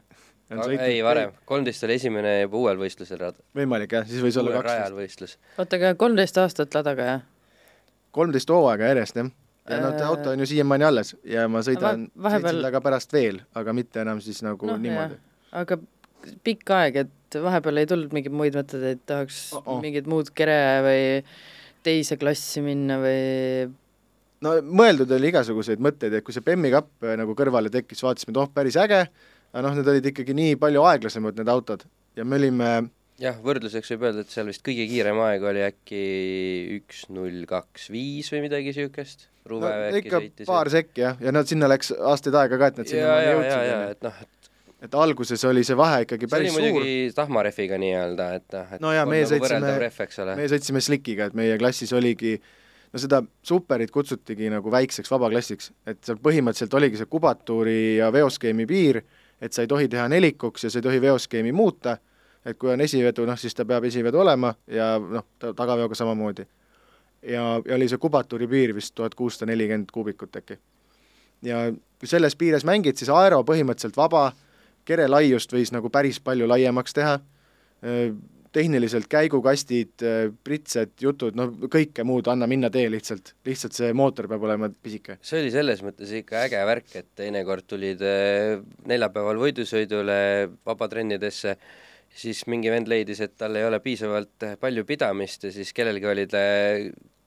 ei 0.82 1.04
varem, 1.06 1.36
kolmteist 1.50 1.86
oli 1.86 2.00
esimene 2.00 2.40
juba 2.42 2.58
uuel 2.64 2.80
võistlusel, 2.82 3.22
võimalik 3.56 3.94
jah, 4.00 4.08
siis 4.10 4.24
võis 4.26 4.40
olla 4.42 4.58
kaksteist. 4.58 4.96
võistlus. 4.98 5.36
oota, 5.58 5.78
aga 5.78 5.94
kolmteist 6.00 6.40
aastat 6.42 6.80
ladaga, 6.80 7.12
jah? 7.14 7.22
kolmteist 8.16 8.52
hooaega 8.52 8.90
järjest, 8.92 9.22
jah. 9.22 9.30
ja 9.70 9.80
noh, 9.86 10.02
auto 10.10 10.34
on 10.34 10.44
ju 10.44 10.50
siiamaani 10.50 10.90
alles 10.90 11.14
ja 11.24 11.48
ma 11.52 11.64
sõidan 11.66 12.10
Va-, 12.10 12.30
vahepeal- 12.30 12.50
sõitsin 12.50 12.66
temaga 12.66 12.84
pärast 12.90 13.16
veel, 13.16 13.40
aga 13.62 13.78
mitte 13.78 14.04
enam 14.04 14.20
siis 14.26 14.42
nagu 14.46 14.72
no, 14.72 14.76
niimoodi. 14.82 15.22
aga 15.62 15.80
pikk 16.44 16.76
aeg, 16.76 17.00
et 17.06 17.40
vahepeal 17.40 17.80
ei 17.80 17.88
tulnud 17.88 18.12
mingeid 18.16 18.36
muid 18.36 18.58
mõtteid, 18.58 18.84
et 18.98 19.06
tahaks 19.08 19.54
oh 19.56 19.64
oh. 19.76 19.80
mingit 19.84 20.10
muud 20.10 20.34
kere 20.36 20.60
või 20.84 21.06
teise 21.86 22.18
klassi 22.20 22.64
minna 22.66 23.00
või 23.02 23.70
no 24.46 24.56
mõeldud 24.64 25.12
oli 25.16 25.32
igasuguseid 25.34 25.82
mõtteid, 25.84 26.16
et 26.16 26.26
kui 26.26 26.36
see 26.36 26.46
Bemmi 26.46 26.72
kapp 26.74 27.08
äh, 27.08 27.18
nagu 27.20 27.36
kõrvale 27.38 27.72
tekkis, 27.74 28.04
vaatasime, 28.06 28.36
et 28.36 28.42
oh, 28.42 28.52
päris 28.54 28.78
äge, 28.80 29.04
aga 29.52 29.66
noh, 29.66 29.76
need 29.78 29.92
olid 29.92 30.12
ikkagi 30.12 30.36
nii 30.38 30.56
palju 30.62 30.86
aeglasemad, 30.92 31.40
need 31.40 31.52
autod, 31.52 31.86
ja 32.20 32.26
me 32.28 32.40
olime 32.40 32.72
jah, 33.20 33.40
võrdluseks 33.44 33.92
võib 33.94 34.08
öelda, 34.08 34.24
et 34.24 34.34
seal 34.34 34.50
vist 34.50 34.64
kõige 34.66 34.86
kiirem 34.90 35.20
aeg 35.26 35.46
oli 35.52 35.64
äkki 35.66 36.02
üks 36.80 37.06
null 37.14 37.44
kaks 37.50 37.90
viis 37.94 38.32
või 38.34 38.46
midagi 38.48 38.72
niisugust. 38.72 39.28
no, 39.50 39.72
ikka 40.00 40.22
sõitis. 40.22 40.48
paar 40.50 40.72
sekki 40.72 41.06
jah, 41.08 41.20
ja 41.24 41.34
no 41.36 41.44
sinna 41.48 41.70
läks 41.72 41.92
aastaid 41.96 42.38
aega 42.40 42.60
ka, 42.62 42.72
et 42.72 42.82
nad 42.82 42.88
ja, 42.88 42.92
sinnamaani 42.94 43.26
ja, 43.26 43.30
ja, 43.30 43.36
jõudsid 43.36 43.56
ja, 43.56 43.80
onju. 43.80 43.96
et 43.96 44.08
noh, 44.08 44.22
et 44.24 44.39
et 44.82 44.96
alguses 44.96 45.44
oli 45.46 45.64
see 45.68 45.76
vahe 45.78 46.02
ikkagi 46.06 46.28
see 46.28 46.38
oli 46.38 46.46
päris 46.48 46.54
suur 46.56 46.64
muidugi 46.64 47.12
tahmarehviga 47.16 47.78
nii-öelda, 47.82 48.28
et 48.40 48.56
noh, 48.56 48.74
et 48.76 48.82
No 48.82 48.94
jaa, 48.96 49.06
meie 49.06 49.26
nagu 49.26 49.34
sõitsime- 49.34 49.46
võrreldav 49.60 49.80
rehv, 49.84 50.02
eks 50.06 50.20
ole. 50.24 50.36
me 50.40 50.48
sõitsime 50.48 50.82
Slickiga, 50.82 51.26
et 51.30 51.34
meie 51.38 51.58
klassis 51.60 51.94
oligi 51.94 52.38
no 52.94 53.00
seda 53.00 53.22
superit 53.44 53.92
kutsutigi 53.92 54.50
nagu 54.50 54.72
väikseks 54.72 55.12
vabaklassiks, 55.12 55.72
et 55.86 56.00
seal 56.04 56.18
põhimõtteliselt 56.24 56.74
oligi 56.80 56.98
see 57.02 57.06
kubatuuri 57.12 57.98
ja 57.98 58.12
veoskeemi 58.14 58.66
piir, 58.70 59.02
et 59.42 59.54
sa 59.54 59.62
ei 59.62 59.68
tohi 59.72 59.88
teha 59.88 60.08
nelikuks 60.12 60.64
ja 60.64 60.72
sa 60.72 60.80
ei 60.80 60.88
tohi 60.88 61.02
veoskeemi 61.02 61.52
muuta, 61.52 61.98
et 62.46 62.58
kui 62.58 62.72
on 62.72 62.82
esivedu, 62.82 63.26
noh 63.28 63.38
siis 63.38 63.54
ta 63.56 63.66
peab 63.68 63.84
esivedu 63.86 64.20
olema 64.24 64.54
ja 64.68 64.96
noh, 65.00 65.26
ta 65.40 65.54
tagaveoga 65.54 65.96
samamoodi. 65.96 66.48
ja, 67.22 67.62
ja 67.66 67.76
oli 67.76 67.88
see 67.92 67.98
kubatuuri 68.00 68.48
piir 68.48 68.74
vist 68.76 68.96
tuhat 68.96 69.16
kuussada 69.16 69.52
nelikümmend 69.52 69.92
kuubikut 69.92 70.36
äkki. 70.40 70.58
ja 71.44 71.72
kui 72.00 72.08
selles 72.08 72.36
piires 72.36 72.64
mängid, 72.66 72.96
siis 72.96 73.10
aero 73.10 73.44
põhimõtteliselt 73.44 73.98
vaba, 73.98 74.32
kere 74.90 75.08
laiust 75.10 75.54
võis 75.54 75.72
nagu 75.76 75.92
päris 75.94 76.20
palju 76.24 76.50
laiemaks 76.50 76.98
teha, 76.98 77.16
tehniliselt 78.56 79.06
käigukastid, 79.10 80.02
pritsed, 80.44 80.96
jutud, 81.02 81.36
no 81.38 81.50
kõike 81.70 82.04
muud, 82.08 82.28
anna 82.32 82.48
minna 82.50 82.72
tee 82.74 82.88
lihtsalt, 82.90 83.36
lihtsalt 83.46 83.78
see 83.78 83.92
mootor 83.94 84.30
peab 84.32 84.46
olema 84.48 84.72
pisike. 84.74 85.20
see 85.22 85.44
oli 85.44 85.52
selles 85.54 85.84
mõttes 85.86 86.14
ikka 86.22 86.46
äge 86.48 86.64
värk, 86.66 86.90
et 86.98 87.12
teinekord 87.20 87.68
tulid 87.70 88.02
neljapäeval 88.90 89.44
võidusõidule 89.44 90.18
vabatrennidesse, 90.66 91.56
siis 92.10 92.42
mingi 92.50 92.74
vend 92.74 92.90
leidis, 92.90 93.22
et 93.22 93.38
tal 93.38 93.56
ei 93.60 93.68
ole 93.68 93.80
piisavalt 93.86 94.50
palju 94.60 94.86
pidamist 94.90 95.46
ja 95.46 95.54
siis 95.54 95.74
kellelgi 95.78 96.10
olid 96.10 96.34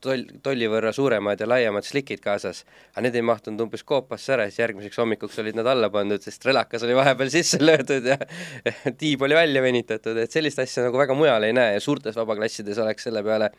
toll, 0.03 0.25
tolli 0.45 0.69
võrra 0.71 0.93
suuremad 0.95 1.41
ja 1.41 1.49
laiemad 1.49 1.87
slikid 1.87 2.23
kaasas. 2.25 2.65
aga 2.93 3.05
need 3.07 3.19
ei 3.19 3.25
mahtunud 3.27 3.67
umbes 3.67 3.85
koopasse 3.89 4.35
ära, 4.37 4.47
siis 4.51 4.61
järgmiseks 4.63 4.99
hommikuks 5.03 5.39
olid 5.43 5.59
nad 5.59 5.69
alla 5.73 5.91
pandud, 5.91 6.23
sest 6.23 6.45
relakas 6.49 6.85
oli 6.87 6.97
vahepeal 6.99 7.31
sisse 7.33 7.61
löödud 7.63 8.09
ja 8.13 8.19
tiib 9.01 9.23
oli 9.23 9.39
välja 9.39 9.63
venitatud, 9.63 10.19
et 10.19 10.35
sellist 10.35 10.63
asja 10.63 10.87
nagu 10.87 10.99
väga 11.01 11.17
mujal 11.19 11.49
ei 11.49 11.57
näe 11.57 11.77
ja 11.77 11.85
suurtes 11.85 12.19
vabaklassides 12.19 12.81
oleks 12.83 13.09
selle 13.09 13.25
peale 13.27 13.53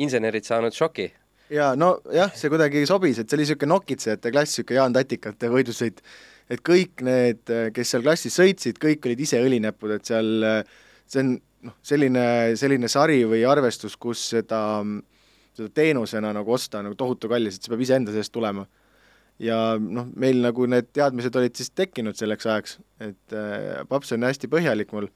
insenerid 0.00 0.46
saanud 0.48 0.74
šoki. 0.76 1.10
Jaa, 1.52 1.74
no 1.76 1.98
jah, 2.14 2.30
see 2.36 2.48
kuidagi 2.48 2.86
sobis, 2.88 3.18
et 3.20 3.28
see 3.28 3.36
oli 3.36 3.44
niisugune 3.44 3.74
nokitsejate 3.74 4.30
klass, 4.32 4.54
niisugune 4.54 4.78
Jaan 4.78 4.94
Tatikate 4.96 5.50
võidusõit, 5.52 5.98
et 6.52 6.62
kõik 6.64 7.02
need, 7.04 7.42
kes 7.76 7.92
seal 7.92 8.04
klassis 8.06 8.38
sõitsid, 8.38 8.80
kõik 8.80 9.04
olid 9.08 9.20
ise 9.20 9.42
õlinäpud, 9.44 9.92
et 9.98 10.08
seal 10.08 10.32
see 11.12 11.20
on 11.20 11.34
noh, 11.68 11.76
selline, 11.84 12.24
selline 12.58 12.90
sari 12.90 13.22
või 13.28 13.42
arvestus, 13.48 13.98
kus 14.00 14.24
seda, 14.32 14.62
seda 15.56 15.72
teenusena 15.74 16.32
nagu 16.36 16.52
osta 16.52 16.82
nagu 16.84 16.96
tohutu 16.98 17.30
kallis, 17.32 17.56
et 17.58 17.66
see 17.66 17.72
peab 17.72 17.84
iseenda 17.84 18.14
seest 18.14 18.32
tulema. 18.32 18.66
ja 19.42 19.56
noh, 19.80 20.06
meil 20.16 20.38
nagu 20.44 20.66
need 20.70 20.92
teadmised 20.94 21.36
olid 21.36 21.56
siis 21.58 21.72
tekkinud 21.74 22.18
selleks 22.18 22.46
ajaks, 22.46 22.78
et 23.00 23.36
äh, 23.36 23.82
paps 23.88 24.12
on 24.14 24.28
hästi 24.28 24.50
põhjalik 24.52 24.92
mul 24.92 25.08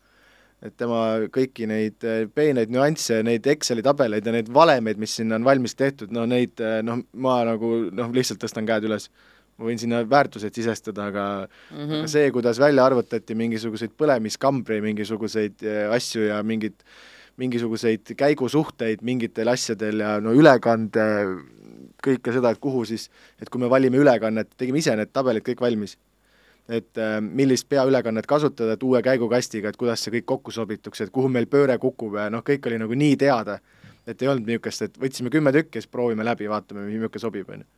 et 0.64 0.74
tema 0.80 1.00
kõiki 1.32 1.68
neid 1.68 2.04
eh, 2.06 2.24
peeneid 2.32 2.72
nüansse, 2.72 3.20
neid 3.26 3.46
Exceli 3.50 3.84
tabeleid 3.84 4.26
ja 4.26 4.34
neid 4.34 4.48
valemeid, 4.52 5.00
mis 5.00 5.16
sinna 5.18 5.38
on 5.38 5.46
valmis 5.46 5.76
tehtud, 5.76 6.12
no 6.14 6.24
neid 6.28 6.62
eh, 6.64 6.78
noh, 6.86 7.02
ma 7.20 7.40
nagu 7.48 7.72
noh, 7.94 8.12
lihtsalt 8.16 8.40
tõstan 8.42 8.68
käed 8.68 8.88
üles. 8.88 9.10
ma 9.56 9.64
võin 9.70 9.78
sinna 9.80 10.02
väärtused 10.04 10.52
sisestada, 10.52 11.06
aga 11.08 11.22
mm, 11.48 11.76
-hmm. 11.76 12.00
aga 12.02 12.08
see, 12.12 12.30
kuidas 12.30 12.58
välja 12.60 12.84
arvutati 12.84 13.34
mingisuguseid 13.34 13.94
põlemiskambri, 13.96 14.82
mingisuguseid 14.84 15.62
eh, 15.64 15.86
asju 15.92 16.26
ja 16.28 16.42
mingid, 16.42 16.74
mingisuguseid 17.36 18.14
käigusuhteid 18.16 19.04
mingitel 19.04 19.48
asjadel 19.52 20.00
ja 20.00 20.16
no 20.24 20.32
ülekande, 20.36 21.06
kõike 22.04 22.32
seda, 22.32 22.52
et 22.52 22.60
kuhu 22.62 22.84
siis, 22.88 23.08
et 23.40 23.50
kui 23.52 23.60
me 23.60 23.70
valime 23.70 24.00
ülekannet, 24.00 24.54
tegime 24.56 24.80
ise 24.80 24.96
need 24.96 25.12
tabelid 25.12 25.44
kõik 25.46 25.64
valmis 25.64 25.96
et 26.68 26.98
äh, 26.98 27.20
millist 27.22 27.68
peaülekannet 27.70 28.26
kasutada, 28.26 28.74
et 28.74 28.82
uue 28.82 28.98
käigukastiga, 29.02 29.70
et 29.70 29.78
kuidas 29.78 30.02
see 30.02 30.16
kõik 30.16 30.26
kokku 30.32 30.54
sobituks, 30.54 31.04
et 31.04 31.12
kuhu 31.14 31.30
meil 31.30 31.46
pööre 31.50 31.78
kukub 31.78 32.18
ja 32.18 32.26
noh, 32.32 32.42
kõik 32.46 32.66
oli 32.66 32.80
nagu 32.82 32.98
nii 32.98 33.16
teada, 33.20 33.60
et 34.06 34.22
ei 34.22 34.30
olnud 34.30 34.50
niisugust, 34.50 34.82
et 34.82 34.98
võtsime 34.98 35.30
kümme 35.30 35.52
tükki 35.54 35.78
ja 35.78 35.84
siis 35.84 35.92
proovime 35.92 36.26
läbi, 36.26 36.48
vaatame, 36.50 36.88
milline 36.88 37.22
sobib, 37.22 37.50
on 37.54 37.62
ju. 37.62 37.75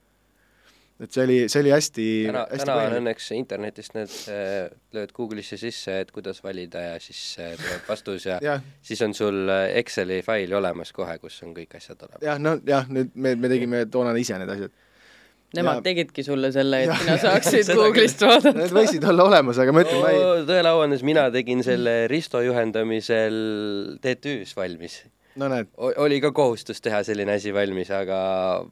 Et 1.00 1.12
see 1.14 1.22
oli, 1.22 1.36
see 1.52 1.60
oli 1.62 1.70
hästi 1.70 2.06
täna, 2.26 2.40
täna 2.58 2.74
on 2.88 2.96
õnneks 2.98 3.28
internetist 3.36 3.94
need 3.94 4.14
äh, 4.34 4.66
lööd 4.96 5.12
Google'isse 5.14 5.58
sisse, 5.60 6.00
et 6.02 6.10
kuidas 6.14 6.40
valida 6.42 6.80
ja 6.82 6.96
siis 7.02 7.20
äh, 7.38 7.52
tuleb 7.60 7.86
vastus 7.88 8.26
ja 8.26 8.40
jah, 8.42 8.64
siis 8.82 9.02
on 9.06 9.14
sul 9.14 9.44
äh, 9.52 9.68
Exceli 9.78 10.20
fail 10.26 10.52
olemas 10.58 10.90
kohe, 10.96 11.14
kus 11.22 11.38
on 11.46 11.54
kõik 11.54 11.76
asjad 11.78 12.02
olemas. 12.02 12.24
jah, 12.26 12.40
no 12.42 12.56
jah, 12.66 12.90
nüüd 12.90 13.14
me, 13.14 13.36
me 13.38 13.50
tegime 13.54 13.84
toona 13.94 14.16
ise 14.18 14.38
need 14.42 14.50
asjad. 14.56 14.74
Nemad 15.56 15.78
Ja- 15.78 15.82
tegidki 15.86 16.20
sulle 16.26 16.50
selle, 16.52 16.82
et 16.84 16.90
Ja- 16.90 16.96
sina 17.00 17.14
saaksid 17.24 17.70
Google'ist 17.72 18.20
Need 18.20 18.44
vaadata. 18.44 18.74
võisid 18.76 19.06
olla 19.08 19.24
olemas, 19.30 19.56
aga 19.62 19.72
ma 19.72 19.80
ütlen, 19.86 20.02
ma 20.02 20.10
ei, 20.12 20.42
tõele 20.50 20.68
au 20.74 20.82
andes 20.84 21.00
mina 21.06 21.28
tegin 21.32 21.62
selle 21.64 21.94
Risto 22.12 22.42
juhendamisel 22.44 23.38
TTÜ-s 24.02 24.56
valmis. 24.58 24.98
no 25.38 25.48
näed, 25.48 25.68
oli 25.78 26.18
ka 26.20 26.32
kohustus 26.34 26.80
teha 26.84 27.00
selline 27.06 27.32
asi 27.38 27.52
valmis, 27.54 27.90
aga 27.94 28.18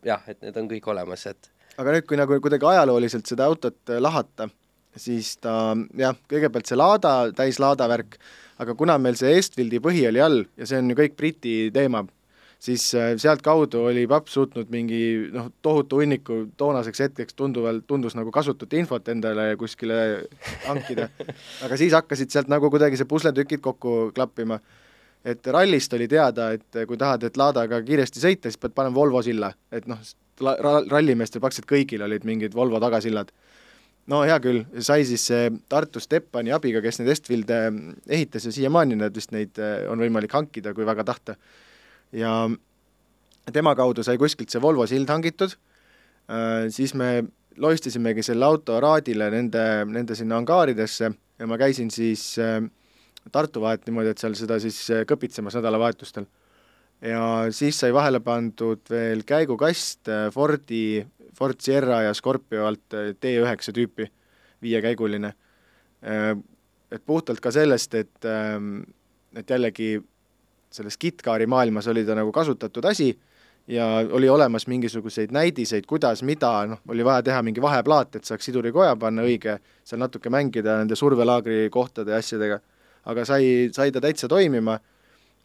jah, 0.05 0.23
et 0.29 0.43
need 0.43 0.57
on 0.59 0.69
kõik 0.75 0.89
olemas, 0.91 1.23
et 1.31 1.49
aga 1.77 1.97
nüüd, 1.97 2.07
kui 2.09 2.19
nagu 2.19 2.41
kuidagi 2.43 2.69
ajalooliselt 2.73 3.29
seda 3.29 3.47
autot 3.51 3.93
äh, 3.93 4.01
lahata, 4.03 4.49
siis 4.97 5.35
ta 5.43 5.77
jah, 5.99 6.17
kõigepealt 6.31 6.69
see 6.69 6.79
laada, 6.79 7.15
täislaada 7.37 7.89
värk, 7.91 8.19
aga 8.63 8.77
kuna 8.79 8.97
meil 9.03 9.19
see 9.19 9.35
Estfieldi 9.37 9.81
põhi 9.85 10.07
oli 10.09 10.23
all 10.25 10.45
ja 10.57 10.69
see 10.69 10.81
on 10.81 10.93
ju 10.93 10.97
kõik 10.99 11.17
Briti 11.19 11.57
teema, 11.75 12.03
siis 12.63 12.89
äh, 12.97 13.13
sealtkaudu 13.21 13.85
oli 13.91 14.07
papp 14.11 14.33
suutnud 14.33 14.73
mingi 14.73 15.29
noh, 15.35 15.51
tohutu 15.63 16.01
hunniku 16.01 16.47
toonaseks 16.57 17.05
hetkeks 17.07 17.37
tunduvalt, 17.37 17.85
tundus 17.87 18.17
nagu 18.17 18.33
kasutut 18.33 18.73
infot 18.79 19.13
endale 19.13 19.53
kuskile 19.61 20.01
hankida. 20.65 21.11
aga 21.67 21.77
siis 21.77 21.97
hakkasid 21.97 22.33
sealt 22.33 22.53
nagu 22.53 22.73
kuidagi 22.73 22.97
see 22.97 23.09
pusletükid 23.09 23.65
kokku 23.65 24.11
klappima 24.17 24.61
et 25.27 25.49
rallist 25.51 25.93
oli 25.97 26.07
teada, 26.09 26.53
et 26.55 26.85
kui 26.87 26.99
tahad, 26.99 27.25
et 27.27 27.37
laadaga 27.37 27.81
kiiresti 27.83 28.23
sõita, 28.23 28.47
siis 28.47 28.61
pead 28.63 28.77
panema 28.77 28.95
Volvo 28.95 29.19
silla, 29.27 29.51
et 29.75 29.89
noh, 29.91 29.99
rallimeestel 30.41 31.41
praktiliselt 31.41 31.69
kõigil 31.71 32.05
olid 32.05 32.25
mingid 32.29 32.55
Volvo 32.55 32.81
tagasillad. 32.83 33.33
no 34.07 34.23
hea 34.23 34.39
küll, 34.41 34.65
sai 34.79 35.05
siis 35.05 35.27
see 35.27 35.51
Tartu 35.69 36.01
Steppani 36.01 36.53
abiga, 36.53 36.83
kes 36.83 37.01
neid 37.01 37.11
Estfilde 37.15 37.61
ehitas 38.09 38.45
ja 38.45 38.53
siiamaani 38.53 38.97
need 38.97 39.15
vist 39.17 39.33
neid 39.33 39.59
eh, 39.59 39.89
on 39.91 39.99
võimalik 39.99 40.33
hankida, 40.33 40.75
kui 40.75 40.87
väga 40.87 41.05
tahta. 41.05 41.37
ja 42.13 42.49
tema 43.53 43.75
kaudu 43.75 44.03
sai 44.03 44.19
kuskilt 44.19 44.51
see 44.51 44.63
Volvo 44.63 44.87
sild 44.87 45.09
hangitud, 45.11 45.53
siis 46.71 46.95
me 46.95 47.25
loistasimegi 47.57 48.23
selle 48.23 48.45
auto 48.45 48.81
raadile 48.81 49.31
nende, 49.31 49.63
nende 49.87 50.15
sinna 50.19 50.37
angaaridesse 50.41 51.11
ja 51.39 51.47
ma 51.47 51.59
käisin 51.59 51.91
siis 51.91 52.37
äh, 52.39 52.63
Tartu 53.33 53.61
vahet 53.61 53.87
niimoodi, 53.89 54.13
et 54.13 54.23
seal 54.23 54.37
seda 54.39 54.59
siis 54.63 54.79
äh, 54.95 55.03
kõpitsemas 55.09 55.57
nädalavahetustel. 55.59 56.29
Ja 57.03 57.23
siis 57.51 57.79
sai 57.81 57.93
vahele 57.95 58.21
pandud 58.25 58.83
veel 58.91 59.25
käigukast 59.27 60.09
äh, 60.09 60.29
Fordi, 60.33 61.07
Ford 61.37 61.61
Sierra 61.61 62.03
ja 62.07 62.15
Scorpio 62.15 62.67
alt 62.67 62.95
äh, 62.95 63.13
T9 63.15 63.73
tüüpi, 63.77 64.09
viiekäiguline. 64.63 65.33
Et 66.93 67.03
puhtalt 67.05 67.41
ka 67.43 67.51
sellest, 67.51 67.95
et, 67.99 68.27
et 69.37 69.51
jällegi 69.51 69.89
selles 70.71 70.97
KitKari 71.01 71.49
maailmas 71.51 71.89
oli 71.91 72.05
ta 72.07 72.15
nagu 72.15 72.31
kasutatud 72.33 72.85
asi 72.89 73.09
ja 73.69 73.87
oli 74.15 74.29
olemas 74.31 74.69
mingisuguseid 74.71 75.35
näidiseid, 75.35 75.87
kuidas, 75.89 76.23
mida, 76.23 76.53
noh, 76.71 76.81
oli 76.89 77.05
vaja 77.05 77.25
teha 77.27 77.43
mingi 77.43 77.63
vaheplaat, 77.63 78.17
et 78.17 78.29
saaks 78.29 78.49
sidurikoja 78.49 78.95
panna 79.01 79.25
õige, 79.27 79.59
seal 79.85 80.01
natuke 80.01 80.31
mängida 80.31 80.79
nende 80.79 80.97
survelaagri 80.97 81.67
kohtade 81.75 82.15
ja 82.15 82.23
asjadega 82.23 82.61
aga 83.07 83.25
sai, 83.27 83.71
sai 83.75 83.93
ta 83.95 84.03
täitsa 84.03 84.29
toimima 84.31 84.77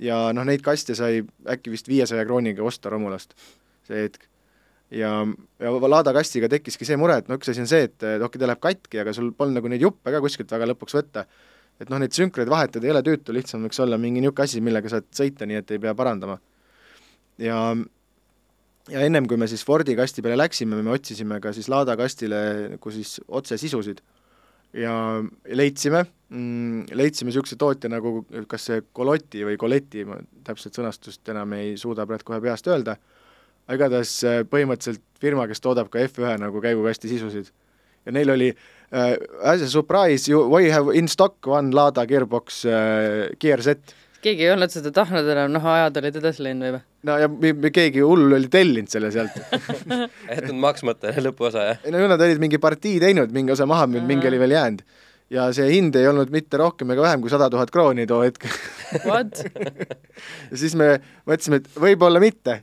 ja 0.02 0.18
noh, 0.36 0.46
neid 0.48 0.64
kaste 0.66 0.96
sai 0.98 1.22
äkki 1.50 1.74
vist 1.74 1.90
viiesaja 1.90 2.26
krooniga 2.26 2.64
osta 2.66 2.92
Romulast 2.92 3.36
see 3.88 4.04
hetk. 4.06 4.28
ja, 4.92 5.14
ja 5.62 5.72
Lada 5.88 6.14
kastiga 6.16 6.50
tekkiski 6.52 6.88
see 6.88 7.00
mure, 7.00 7.20
et 7.22 7.30
no 7.30 7.38
üks 7.40 7.52
asi 7.52 7.64
on 7.64 7.70
see, 7.70 7.88
et 7.88 8.06
okei, 8.26 8.42
ta 8.42 8.50
läheb 8.50 8.62
katki, 8.64 9.02
aga 9.04 9.16
sul 9.16 9.32
polnud 9.38 9.60
nagu 9.60 9.72
neid 9.72 9.84
juppe 9.86 10.14
ka 10.14 10.22
kuskilt 10.24 10.52
väga 10.52 10.70
lõpuks 10.74 10.98
võtta. 10.98 11.26
et 11.82 11.90
noh, 11.90 12.02
neid 12.02 12.14
sünkreid 12.18 12.50
vahetada 12.52 12.88
ei 12.88 12.94
ole 12.94 13.04
tüütu, 13.06 13.34
lihtsam 13.36 13.64
võiks 13.66 13.80
olla 13.82 13.98
mingi 14.02 14.22
niisugune 14.22 14.50
asi, 14.50 14.62
millega 14.62 14.92
saad 14.92 15.10
sõita, 15.16 15.48
nii 15.50 15.62
et 15.62 15.72
ei 15.72 15.82
pea 15.82 15.96
parandama. 15.98 16.40
ja 17.42 17.62
ja 18.90 19.06
ennem 19.06 19.28
kui 19.30 19.38
me 19.38 19.48
siis 19.48 19.64
Fordi 19.66 19.96
kasti 19.96 20.24
peale 20.26 20.40
läksime, 20.42 20.82
me 20.82 20.92
otsisime 20.92 21.40
ka 21.40 21.54
siis 21.54 21.70
laadakastile 21.70 22.42
nagu 22.74 22.92
siis 22.92 23.20
otsesisusid 23.28 24.02
ja 24.74 24.94
leidsime 25.52 26.06
mm,, 26.30 26.92
leidsime 26.96 27.30
niisuguse 27.30 27.58
tootja 27.60 27.92
nagu 27.92 28.22
kas 28.52 28.70
see 28.70 28.84
Coloti 28.96 29.46
või 29.48 29.58
Coleti, 29.60 30.06
ma 30.08 30.20
täpset 30.48 30.78
sõnastust 30.78 31.34
enam 31.34 31.58
ei 31.58 31.74
suuda 31.80 32.06
praegu 32.10 32.32
kohe 32.32 32.42
peast 32.44 32.70
öelda, 32.72 32.96
igatahes 33.72 34.14
äh, 34.28 34.42
põhimõtteliselt 34.50 35.04
firma, 35.22 35.48
kes 35.50 35.64
toodab 35.64 35.92
ka 35.92 36.04
F1 36.08 36.42
nagu 36.42 36.64
käigukasti 36.64 37.12
sisusid. 37.12 37.52
ja 38.06 38.12
neil 38.12 38.30
oli 38.34 38.50
uh, 38.52 39.16
as 39.44 39.62
a 39.62 39.70
surprise 39.70 40.32
you, 40.32 40.48
we 40.50 40.72
have 40.72 40.96
in 40.98 41.08
stock 41.08 41.48
one 41.48 41.76
Lada 41.76 42.06
gearbox 42.06 42.64
uh, 42.66 43.30
gear 43.40 43.62
set 43.62 43.94
keegi 44.22 44.46
ei 44.46 44.54
olnud 44.54 44.74
seda 44.74 44.92
tahtnud 44.96 45.28
enam, 45.34 45.52
noh, 45.56 45.68
ajad 45.74 46.00
olid 46.02 46.18
edasi 46.22 46.46
läinud 46.46 46.76
või 46.76 46.82
no 47.08 47.18
ja 47.22 47.30
me, 47.32 47.54
me 47.66 47.72
keegi 47.74 48.04
hull 48.06 48.38
oli 48.38 48.50
tellinud 48.52 48.92
selle 48.92 49.12
sealt 49.14 49.38
jätnud 50.36 50.60
maksmata 50.62 51.14
lõpuosa, 51.26 51.68
jah? 51.72 51.82
ei 51.86 51.94
no 51.94 52.04
nad 52.12 52.22
olid 52.22 52.42
mingi 52.42 52.62
partii 52.62 53.00
teinud, 53.04 53.34
mingi 53.36 53.56
osa 53.56 53.68
maha 53.70 53.90
müünud, 53.90 54.10
mingi 54.10 54.30
oli 54.30 54.42
veel 54.42 54.56
jäänud. 54.58 54.86
ja 55.32 55.50
see 55.56 55.70
hind 55.72 55.98
ei 55.98 56.08
olnud 56.12 56.34
mitte 56.34 56.60
rohkem 56.62 56.94
ega 56.94 57.06
vähem 57.08 57.24
kui 57.24 57.34
sada 57.34 57.50
tuhat 57.52 57.74
krooni 57.74 58.08
too 58.10 58.22
hetk 58.26 58.48
What? 59.06 59.44
ja 60.52 60.58
siis 60.60 60.76
me 60.76 60.98
mõtlesime, 61.26 61.62
et 61.62 61.70
võib-olla 61.80 62.22
mitte 62.24 62.62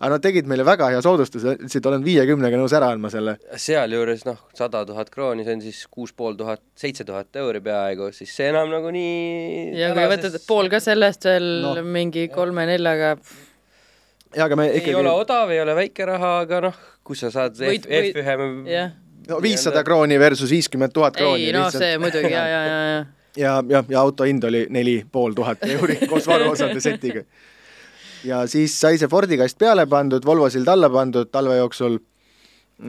aga 0.00 0.14
nad 0.14 0.22
tegid 0.24 0.48
meile 0.48 0.64
väga 0.64 0.88
hea 0.94 1.00
soodustuse, 1.04 1.54
ütlesid, 1.58 1.86
olen 1.90 2.04
viiekümnega 2.04 2.56
nõus 2.56 2.72
ära 2.76 2.88
andma 2.94 3.10
selle. 3.12 3.36
sealjuures 3.60 4.24
noh, 4.24 4.38
sada 4.56 4.82
tuhat 4.88 5.12
krooni, 5.12 5.44
see 5.44 5.58
on 5.58 5.64
siis 5.64 5.82
kuus 5.92 6.14
pool 6.16 6.38
tuhat, 6.38 6.62
seitse 6.78 7.04
tuhat 7.08 7.36
euri 7.42 7.60
peaaegu, 7.64 8.08
siis 8.16 8.32
see 8.36 8.48
enam 8.48 8.72
nagu 8.72 8.92
nii 8.94 9.76
ja 9.76 9.92
kui 9.96 10.08
võtad 10.14 10.40
pool 10.46 10.72
ka 10.72 10.80
sellest 10.80 11.28
veel 11.28 11.50
no. 11.66 11.74
mingi 11.84 12.30
kolme-neljaga 12.32 13.12
jaa, 13.18 14.46
aga 14.46 14.56
me 14.56 14.70
ikkagi 14.72 14.94
ei 14.94 14.98
ole 15.02 15.12
odav, 15.20 15.52
ei 15.52 15.60
ole 15.60 15.76
väike 15.82 16.08
raha, 16.14 16.32
aga 16.46 16.64
noh, 16.70 16.82
kui 17.04 17.20
sa 17.20 17.32
saad 17.34 17.60
võid, 17.60 17.84
F, 17.84 18.16
F1 18.24 18.72
jah. 18.72 18.96
no 19.28 19.44
viissada 19.44 19.84
krooni 19.84 20.16
versus 20.22 20.52
viiskümmend 20.56 20.96
tuhat 20.96 21.20
krooni. 21.20 21.50
ei 21.50 21.56
no 21.56 21.66
lihtsalt. 21.68 21.84
see 21.84 22.00
muidugi 22.00 22.32
ja, 22.32 22.48
ja, 22.48 22.66
ja, 22.66 22.82
ja 22.88 23.00
ja, 23.36 23.52
ja, 23.68 23.84
ja 23.88 24.00
auto 24.00 24.24
hind 24.26 24.44
oli 24.48 24.64
neli 24.74 25.00
pool 25.12 25.36
tuhat 25.36 25.62
euri 25.68 26.00
koos 26.10 26.26
varuosade 26.26 26.80
setiga 26.80 27.22
ja 28.24 28.44
siis 28.50 28.74
sai 28.80 28.98
see 29.00 29.08
Fordi 29.10 29.38
kast 29.40 29.58
peale 29.58 29.86
pandud, 29.90 30.24
Volvo 30.26 30.48
sild 30.50 30.68
alla 30.68 30.90
pandud 30.90 31.30
talve 31.32 31.56
jooksul 31.60 31.98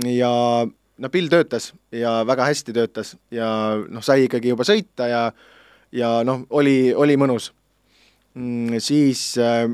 ja 0.07 0.31
no 1.01 1.09
pill 1.09 1.31
töötas 1.31 1.71
ja 1.91 2.21
väga 2.27 2.49
hästi 2.51 2.75
töötas 2.75 3.15
ja 3.33 3.47
noh, 3.87 4.03
sai 4.05 4.27
ikkagi 4.27 4.53
juba 4.53 4.67
sõita 4.67 5.09
ja 5.09 5.23
ja 5.91 6.11
noh, 6.27 6.45
oli, 6.49 6.93
oli 6.95 7.17
mõnus 7.19 7.51
mm,. 8.35 8.79
Siis 8.79 9.33
äh, 9.41 9.67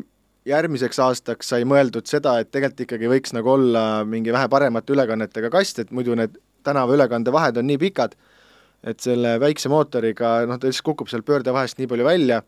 järgmiseks 0.47 0.99
aastaks 1.03 1.51
sai 1.53 1.65
mõeldud 1.67 2.07
seda, 2.09 2.37
et 2.41 2.51
tegelikult 2.51 2.85
ikkagi 2.87 3.11
võiks 3.11 3.35
nagu 3.35 3.51
olla 3.53 4.03
mingi 4.07 4.33
vähe 4.33 4.49
paremate 4.49 4.95
ülekannetega 4.95 5.51
kast, 5.53 5.83
et 5.83 5.91
muidu 5.91 6.15
need 6.17 6.37
tänavaülekande 6.67 7.31
vahed 7.31 7.59
on 7.59 7.67
nii 7.69 7.79
pikad, 7.81 8.15
et 8.87 8.99
selle 9.03 9.37
väikse 9.41 9.69
mootoriga 9.71 10.39
noh, 10.49 10.59
ta 10.59 10.69
lihtsalt 10.69 10.87
kukub 10.89 11.11
seal 11.11 11.25
pöördevahest 11.27 11.79
nii 11.79 11.89
palju 11.91 12.07
välja 12.07 12.41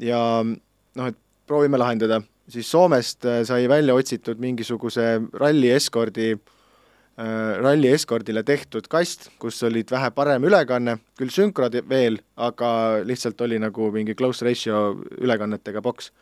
ja 0.00 0.20
noh, 0.44 1.10
et 1.10 1.18
proovime 1.50 1.80
lahendada, 1.80 2.20
siis 2.50 2.70
Soomest 2.70 3.26
äh, 3.26 3.42
sai 3.48 3.66
välja 3.70 3.94
otsitud 3.98 4.38
mingisuguse 4.42 5.06
ralli 5.40 5.72
eskordi 5.74 6.30
äh,, 6.34 7.58
ralli 7.58 7.90
eskordile 7.90 8.44
tehtud 8.46 8.86
kast, 8.90 9.30
kus 9.42 9.58
olid 9.66 9.90
vähe 9.90 10.12
parem 10.14 10.46
ülekanne, 10.46 10.98
küll 11.18 11.32
sünkrod 11.34 11.74
veel, 11.90 12.20
aga 12.38 12.70
lihtsalt 13.06 13.40
oli 13.46 13.58
nagu 13.62 13.90
mingi 13.94 14.14
close 14.18 14.46
ratio 14.46 14.84
ülekannetega 15.18 15.82
boks. 15.82 16.12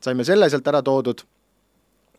saime 0.00 0.24
selle 0.24 0.48
sealt 0.50 0.68
ära 0.70 0.80
toodud 0.86 1.24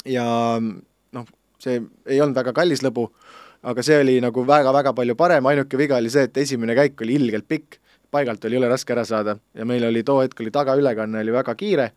ja 0.05 0.25
noh, 0.59 1.29
see 1.59 1.79
ei 2.05 2.19
olnud 2.21 2.37
väga 2.37 2.53
kallis 2.53 2.83
lõbu, 2.85 3.07
aga 3.63 3.83
see 3.83 3.97
oli 4.03 4.19
nagu 4.21 4.43
väga-väga 4.45 4.93
palju 4.93 5.15
parem, 5.15 5.47
ainuke 5.49 5.79
viga 5.79 5.97
oli 5.97 6.11
see, 6.13 6.27
et 6.29 6.37
esimene 6.37 6.75
käik 6.77 7.01
oli 7.01 7.17
ilgelt 7.17 7.47
pikk, 7.47 7.79
paigalt 8.11 8.45
oli 8.45 8.59
jõle 8.59 8.69
raske 8.69 8.93
ära 8.93 9.05
saada 9.05 9.37
ja 9.55 9.65
meil 9.65 9.87
oli 9.87 10.03
too 10.03 10.21
hetk 10.21 10.43
oli 10.43 10.53
tagaülekanne 10.53 11.25
oli 11.25 11.33
väga 11.33 11.55
kiire 11.57 11.89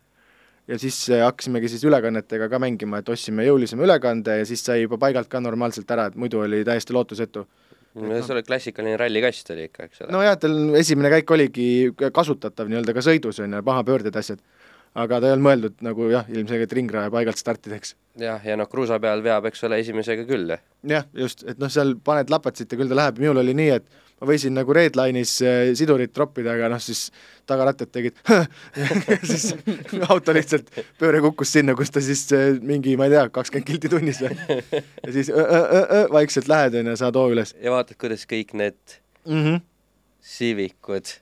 ja 0.67 0.79
siis 0.79 0.97
äh, 1.11 1.23
hakkasimegi 1.25 1.69
siis 1.71 1.83
ülekannetega 1.87 2.47
ka 2.49 2.59
mängima, 2.61 3.01
et 3.01 3.09
ostsime 3.09 3.45
jõulisema 3.47 3.85
ülekande 3.87 4.39
ja 4.41 4.47
siis 4.47 4.63
sai 4.65 4.83
juba 4.83 4.99
paigalt 5.01 5.29
ka 5.31 5.41
normaalselt 5.43 5.89
ära, 5.91 6.07
et 6.09 6.19
muidu 6.19 6.43
oli 6.43 6.63
täiesti 6.67 6.95
lootusetu. 6.95 7.45
no 7.93 8.19
see 8.21 8.35
oli 8.35 8.43
klassikaline 8.43 8.97
rallikast 8.97 9.51
oli 9.53 9.67
ikka, 9.69 9.89
eks 9.89 10.03
ole? 10.03 10.13
nojah, 10.15 10.37
tal 10.39 10.77
esimene 10.79 11.11
käik 11.13 11.31
oligi 11.35 11.67
kasutatav 12.13 12.71
nii-öelda 12.71 12.95
ka 12.95 13.03
sõidus, 13.05 13.41
on 13.43 13.57
ju, 13.57 13.65
mahapöörded, 13.65 14.15
asjad. 14.15 14.39
aga 14.93 15.19
ta 15.19 15.27
ei 15.27 15.35
olnud 15.35 15.47
mõeldud 15.49 15.83
nagu 15.85 16.07
jah, 16.11 16.27
ilmselgelt 16.29 16.73
ringraja 16.79 17.11
paigalt 17.11 17.41
startideks. 17.41 17.95
jah, 18.21 18.45
ja 18.45 18.57
noh, 18.57 18.69
kruusa 18.71 18.99
peal 19.03 19.23
veab, 19.25 19.51
eks 19.51 19.67
ole, 19.67 19.81
esimesega 19.83 20.25
küll. 20.29 20.55
jah, 20.87 21.05
just, 21.13 21.43
et 21.43 21.59
noh, 21.59 21.69
seal 21.69 21.97
paned 22.03 22.31
lapatsit 22.31 22.71
ja 22.71 22.79
küll 22.79 22.89
ta 22.89 23.01
läheb, 23.01 23.19
minul 23.19 23.43
oli 23.43 23.57
nii, 23.57 23.69
et 23.81 24.02
ma 24.23 24.29
võisin 24.29 24.55
nagu 24.55 24.73
redline'is 24.75 25.35
äh, 25.43 25.73
sidurit 25.75 26.13
troppida, 26.15 26.55
aga 26.55 26.69
noh, 26.71 26.79
siis 26.81 27.09
tagarattad 27.49 27.91
tegid 27.91 28.15
siis 29.31 29.49
auto 30.07 30.35
lihtsalt, 30.35 30.71
pööre 31.01 31.19
kukkus 31.25 31.51
sinna, 31.57 31.75
kus 31.75 31.91
ta 31.91 32.03
siis 32.03 32.23
äh, 32.35 32.55
mingi, 32.63 32.95
ma 32.99 33.09
ei 33.09 33.17
tea, 33.17 33.27
kakskümmend 33.35 33.67
kilti 33.67 33.91
tunnis 33.91 34.21
või. 34.23 34.37
ja 34.79 35.11
siis 35.11 35.31
öö, 35.33 35.43
öö, 35.43 35.83
öö, 35.83 36.03
vaikselt 36.15 36.47
lähed, 36.51 36.79
on 36.79 36.93
ju, 36.93 36.97
saad 37.03 37.19
hoo 37.19 37.33
üles. 37.35 37.51
ja 37.59 37.75
vaatad, 37.75 37.99
kuidas 37.99 38.23
kõik 38.29 38.55
need 38.55 38.79
mm 39.27 39.43
-hmm. 39.43 39.63
Civicud 40.23 41.17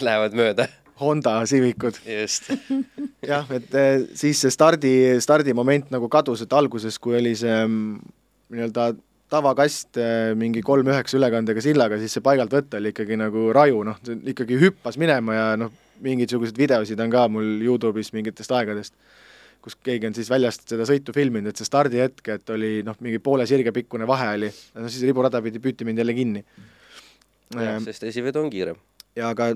lähevad 0.00 0.32
mööda. 0.32 0.70
Honda 1.00 1.42
Civicud. 1.46 2.00
just 2.06 2.48
jah, 3.30 3.44
et 3.52 3.74
äh, 3.74 4.06
siis 4.14 4.40
see 4.40 4.50
stardi, 4.50 5.20
stardimoment 5.20 5.92
nagu 5.92 6.08
kadus, 6.08 6.42
et 6.42 6.52
alguses, 6.52 6.96
kui 6.98 7.18
oli 7.20 7.36
see 7.36 7.60
mm, 7.66 8.00
nii-öelda 8.48 8.94
tavakast 9.32 9.98
eh, 10.00 10.32
mingi 10.38 10.62
kolm 10.64 10.88
üheksa 10.88 11.18
ülekandega 11.18 11.62
sillaga, 11.64 11.98
siis 12.00 12.16
see 12.16 12.24
paigalt 12.24 12.52
võtta 12.54 12.80
oli 12.80 12.92
ikkagi 12.94 13.18
nagu 13.20 13.48
raju, 13.54 13.82
noh, 13.86 14.00
ikkagi 14.32 14.58
hüppas 14.62 14.98
minema 15.00 15.36
ja 15.36 15.46
noh, 15.60 15.72
mingisuguseid 16.04 16.58
videosid 16.58 17.00
on 17.02 17.12
ka 17.12 17.26
mul 17.32 17.58
Youtube'is 17.64 18.12
mingitest 18.14 18.52
aegadest, 18.54 18.94
kus 19.64 19.76
keegi 19.84 20.08
on 20.08 20.16
siis 20.16 20.30
väljast 20.30 20.68
seda 20.70 20.86
sõitu 20.88 21.12
filminud, 21.16 21.50
et 21.50 21.60
see 21.60 21.68
stardihetk, 21.68 22.22
et 22.36 22.52
oli 22.54 22.72
noh, 22.86 22.96
mingi 23.04 23.20
poole 23.22 23.46
sirge 23.50 23.74
pikkune 23.74 24.08
vahe 24.08 24.30
oli, 24.38 24.50
no 24.78 24.88
siis 24.88 25.04
riburada 25.08 25.42
pidi 25.44 25.60
püüti 25.62 25.88
mind 25.88 26.00
jälle 26.04 26.14
kinni. 26.16 26.44
jah, 27.54 27.74
ehm, 27.74 27.84
sest 27.84 28.06
esivedu 28.08 28.40
on 28.44 28.52
kiirem. 28.54 28.78
ja 29.18 29.32
aga 29.34 29.52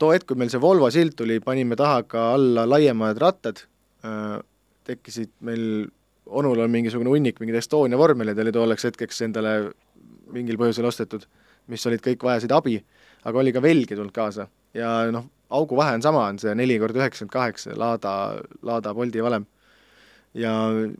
too 0.00 0.12
hetk, 0.12 0.26
kui 0.30 0.40
meil 0.40 0.50
see 0.52 0.62
Volvo 0.62 0.90
silt 0.90 1.16
tuli, 1.20 1.38
panime 1.44 1.78
taha 1.78 2.02
ka 2.08 2.30
alla 2.34 2.66
laiemad 2.68 3.20
rattad, 3.22 3.62
äh, 4.04 4.40
tekkisid 4.86 5.32
meil 5.46 5.86
onul 6.26 6.60
on 6.64 6.72
mingisugune 6.72 7.10
hunnik 7.12 7.40
mingeid 7.40 7.60
Estonia 7.60 7.98
vormeleid 7.98 8.38
oli 8.42 8.52
tolleks 8.54 8.86
hetkeks 8.88 9.22
endale 9.26 9.56
mingil 10.34 10.58
põhjusel 10.60 10.88
ostetud, 10.88 11.26
mis 11.70 11.84
olid, 11.86 12.02
kõik 12.02 12.24
vajasid 12.26 12.52
abi, 12.54 12.80
aga 13.26 13.42
oli 13.42 13.52
ka 13.54 13.62
velgi 13.62 13.94
tulnud 13.94 14.14
kaasa 14.14 14.48
ja 14.76 14.92
noh, 15.14 15.28
auguvahe 15.54 15.94
on 15.96 16.02
sama, 16.02 16.24
on 16.30 16.40
see 16.42 16.54
neli 16.58 16.78
korda 16.82 17.04
üheksakümmend 17.04 17.34
kaheksa 17.34 17.76
Laada, 17.78 18.14
Laada 18.66 18.94
Bolti 18.94 19.22
valem. 19.22 19.46
ja 20.34 20.52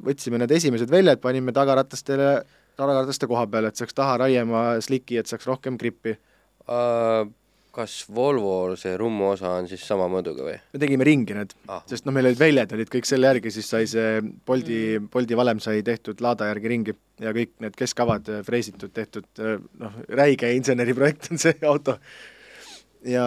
võtsime 0.04 0.38
need 0.40 0.54
esimesed 0.54 0.90
väljad, 0.90 1.20
panime 1.20 1.52
tagaratastele, 1.52 2.30
tagarataste 2.78 3.26
koha 3.28 3.44
peale, 3.50 3.68
et 3.68 3.76
saaks 3.76 3.94
taha 3.94 4.16
raiema 4.22 4.68
sliki, 4.80 5.18
et 5.20 5.28
saaks 5.28 5.48
rohkem 5.48 5.76
grippi 5.80 6.16
uh 6.66 7.26
kas 7.76 7.96
Volvo 8.14 8.76
see 8.80 8.94
rummu 8.96 9.30
osa 9.34 9.50
on 9.58 9.68
siis 9.68 9.82
sama 9.84 10.06
mõõduga 10.10 10.46
või? 10.46 10.56
me 10.72 10.80
tegime 10.80 11.06
ringi 11.06 11.36
need 11.36 11.52
ah., 11.72 11.82
sest 11.88 12.06
noh, 12.08 12.14
meil 12.16 12.30
olid 12.30 12.40
väljad 12.40 12.72
olid 12.76 12.90
kõik 12.92 13.08
selle 13.08 13.28
järgi, 13.28 13.52
siis 13.52 13.68
sai 13.72 13.88
see 13.90 14.22
Bolti 14.48 14.78
mm., 14.96 15.10
Bolti 15.12 15.36
valem 15.38 15.60
sai 15.62 15.82
tehtud 15.86 16.22
laada 16.24 16.48
järgi 16.50 16.72
ringi 16.72 16.96
ja 17.22 17.34
kõik 17.36 17.52
need 17.64 17.76
keskavad 17.76 18.30
freesitud, 18.46 18.92
tehtud 18.96 19.28
noh, 19.82 20.00
räige 20.08 20.52
inseneriprojekt 20.56 21.30
on 21.32 21.42
see 21.42 21.56
auto. 21.68 21.98
ja, 23.04 23.26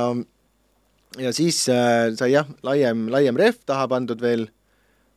ja 1.21 1.35
siis 1.35 1.61
äh, 1.73 2.09
sai 2.17 2.33
jah, 2.33 2.49
laiem, 2.65 3.07
laiem 3.13 3.37
rehv 3.37 3.61
taha 3.69 3.85
pandud 3.91 4.21
veel, 4.23 4.47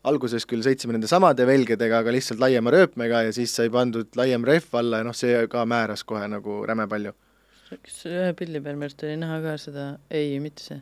alguses 0.09 0.45
küll 0.51 0.65
sõitsime 0.67 0.97
nende 0.99 1.09
samade 1.09 1.47
velgedega, 1.49 2.03
aga 2.03 2.13
lihtsalt 2.13 2.43
laiema 2.43 2.73
rööpmega 2.75 3.25
ja 3.29 3.35
siis 3.35 3.55
sai 3.57 3.73
pandud 3.73 4.13
laiem 4.19 4.45
rehv 4.45 4.81
alla 4.83 5.01
ja 5.01 5.09
noh, 5.09 5.17
see 5.17 5.47
ka 5.49 5.65
määras 5.65 6.05
kohe 6.05 6.29
nagu 6.29 6.65
räme 6.69 6.89
palju 6.91 7.17
kas 7.83 8.01
ühe 8.11 8.33
pildi 8.39 8.63
peal 8.63 8.79
minu 8.79 8.89
arust 8.89 9.05
oli 9.07 9.19
näha 9.21 9.39
ka 9.45 9.55
seda, 9.61 9.87
ei, 10.13 10.37
mitte 10.43 10.65
see. 10.65 10.81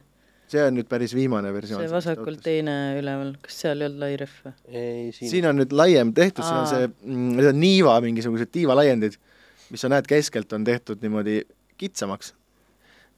see 0.51 0.65
on 0.67 0.77
nüüd 0.79 0.89
päris 0.91 1.15
viimane 1.17 1.53
versioon. 1.55 1.83
see 1.85 1.93
vasakult 1.93 2.43
teine 2.45 2.77
üleval, 2.99 3.35
kas 3.45 3.61
seal 3.65 3.83
ei 3.83 3.91
olnud 3.91 4.03
lai 4.05 4.11
rehv 4.21 4.37
või? 4.47 4.55
ei, 4.69 5.07
siin 5.17 5.35
siin 5.35 5.49
on 5.51 5.61
nüüd 5.61 5.75
laiem 5.77 6.13
tehtud, 6.17 6.45
siin 6.47 6.59
on 6.59 6.69
see, 6.71 6.91
mm, 6.91 7.31
need 7.39 7.51
on 7.53 7.61
niiva, 7.63 7.97
mingisugused 8.05 8.53
tiivalaiendid, 8.57 9.19
mis 9.71 9.85
sa 9.85 9.93
näed, 9.93 10.09
keskelt 10.11 10.53
on 10.57 10.67
tehtud 10.67 11.03
niimoodi 11.05 11.43
kitsamaks. 11.81 12.35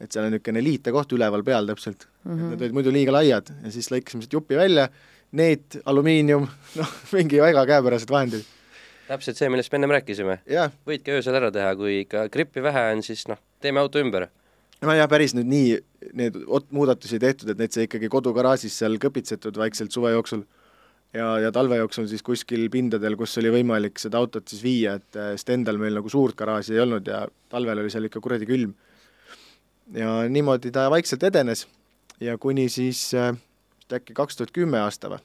et 0.03 0.11
seal 0.11 0.27
on 0.27 0.35
niisugune 0.35 0.65
liitekoht 0.65 1.17
üleval 1.17 1.45
peal 1.47 1.69
täpselt 1.71 2.09
mm, 2.09 2.33
-hmm. 2.33 2.51
need 2.53 2.67
olid 2.67 2.81
muidu 2.81 2.95
liiga 2.95 3.15
laiad 3.19 3.55
ja 3.63 3.71
siis 3.75 3.91
lõikasime 3.95 4.27
sealt 4.27 4.41
jupi 4.41 4.59
välja, 4.59 4.89
neet, 5.33 5.81
alumiinium, 5.85 6.49
noh, 6.81 6.99
mingi 7.13 7.41
väga 7.41 7.65
käepärased 7.71 8.11
vahendid 8.11 8.51
täpselt 9.13 9.39
see, 9.39 9.51
millest 9.53 9.73
me 9.73 9.81
ennem 9.81 9.95
rääkisime 9.97 10.39
võidki 10.89 11.17
öösel 11.17 11.37
ära 11.39 11.51
teha, 11.55 11.75
kui 11.79 12.03
ikka 12.05 12.27
grippi 12.33 12.63
vähe 12.65 12.85
on, 12.93 13.03
siis 13.05 13.27
noh, 13.31 13.41
teeme 13.63 13.83
auto 13.83 14.03
ümber. 14.03 14.29
no 14.83 14.97
jah, 14.97 15.09
päris 15.11 15.37
nüüd 15.39 15.51
nii 15.51 15.79
need 16.19 16.39
muudatusi 16.75 17.21
tehtud, 17.23 17.53
et 17.53 17.61
neid 17.61 17.75
sai 17.75 17.87
ikkagi 17.87 18.11
kodugaraažis 18.13 18.77
seal 18.83 18.99
kõpitsetud 19.03 19.57
vaikselt 19.59 19.95
suve 19.95 20.13
jooksul 20.15 20.45
ja, 21.15 21.29
ja 21.47 21.53
talve 21.55 21.79
jooksul 21.81 22.09
siis 22.11 22.25
kuskil 22.27 22.69
pindadel, 22.73 23.17
kus 23.21 23.37
oli 23.41 23.53
võimalik 23.55 24.01
seda 24.03 24.21
autot 24.23 24.49
siis 24.49 24.65
viia, 24.65 24.97
et 25.01 25.19
äh, 25.19 25.35
sest 25.37 25.53
endal 25.55 25.79
meil 25.81 25.97
nagu 25.99 26.11
suurt 26.13 26.37
garaaži 26.39 26.77
ei 26.77 26.83
olnud 26.85 27.09
ja 27.09 27.25
talvel 27.53 27.85
oli 27.85 27.93
seal 27.93 28.09
ikka 28.09 28.23
kuradi 28.25 28.49
külm. 28.49 28.75
ja 29.93 30.23
niimoodi 30.29 30.71
ta 30.73 30.89
vaikselt 30.91 31.23
edenes 31.29 31.67
ja 32.21 32.39
kuni 32.39 32.69
siis 32.73 33.11
äh, 33.15 33.35
äkki 33.93 34.15
kaks 34.17 34.39
tuhat 34.39 34.53
kümme 34.57 34.81
aasta 34.81 35.11
või, 35.13 35.23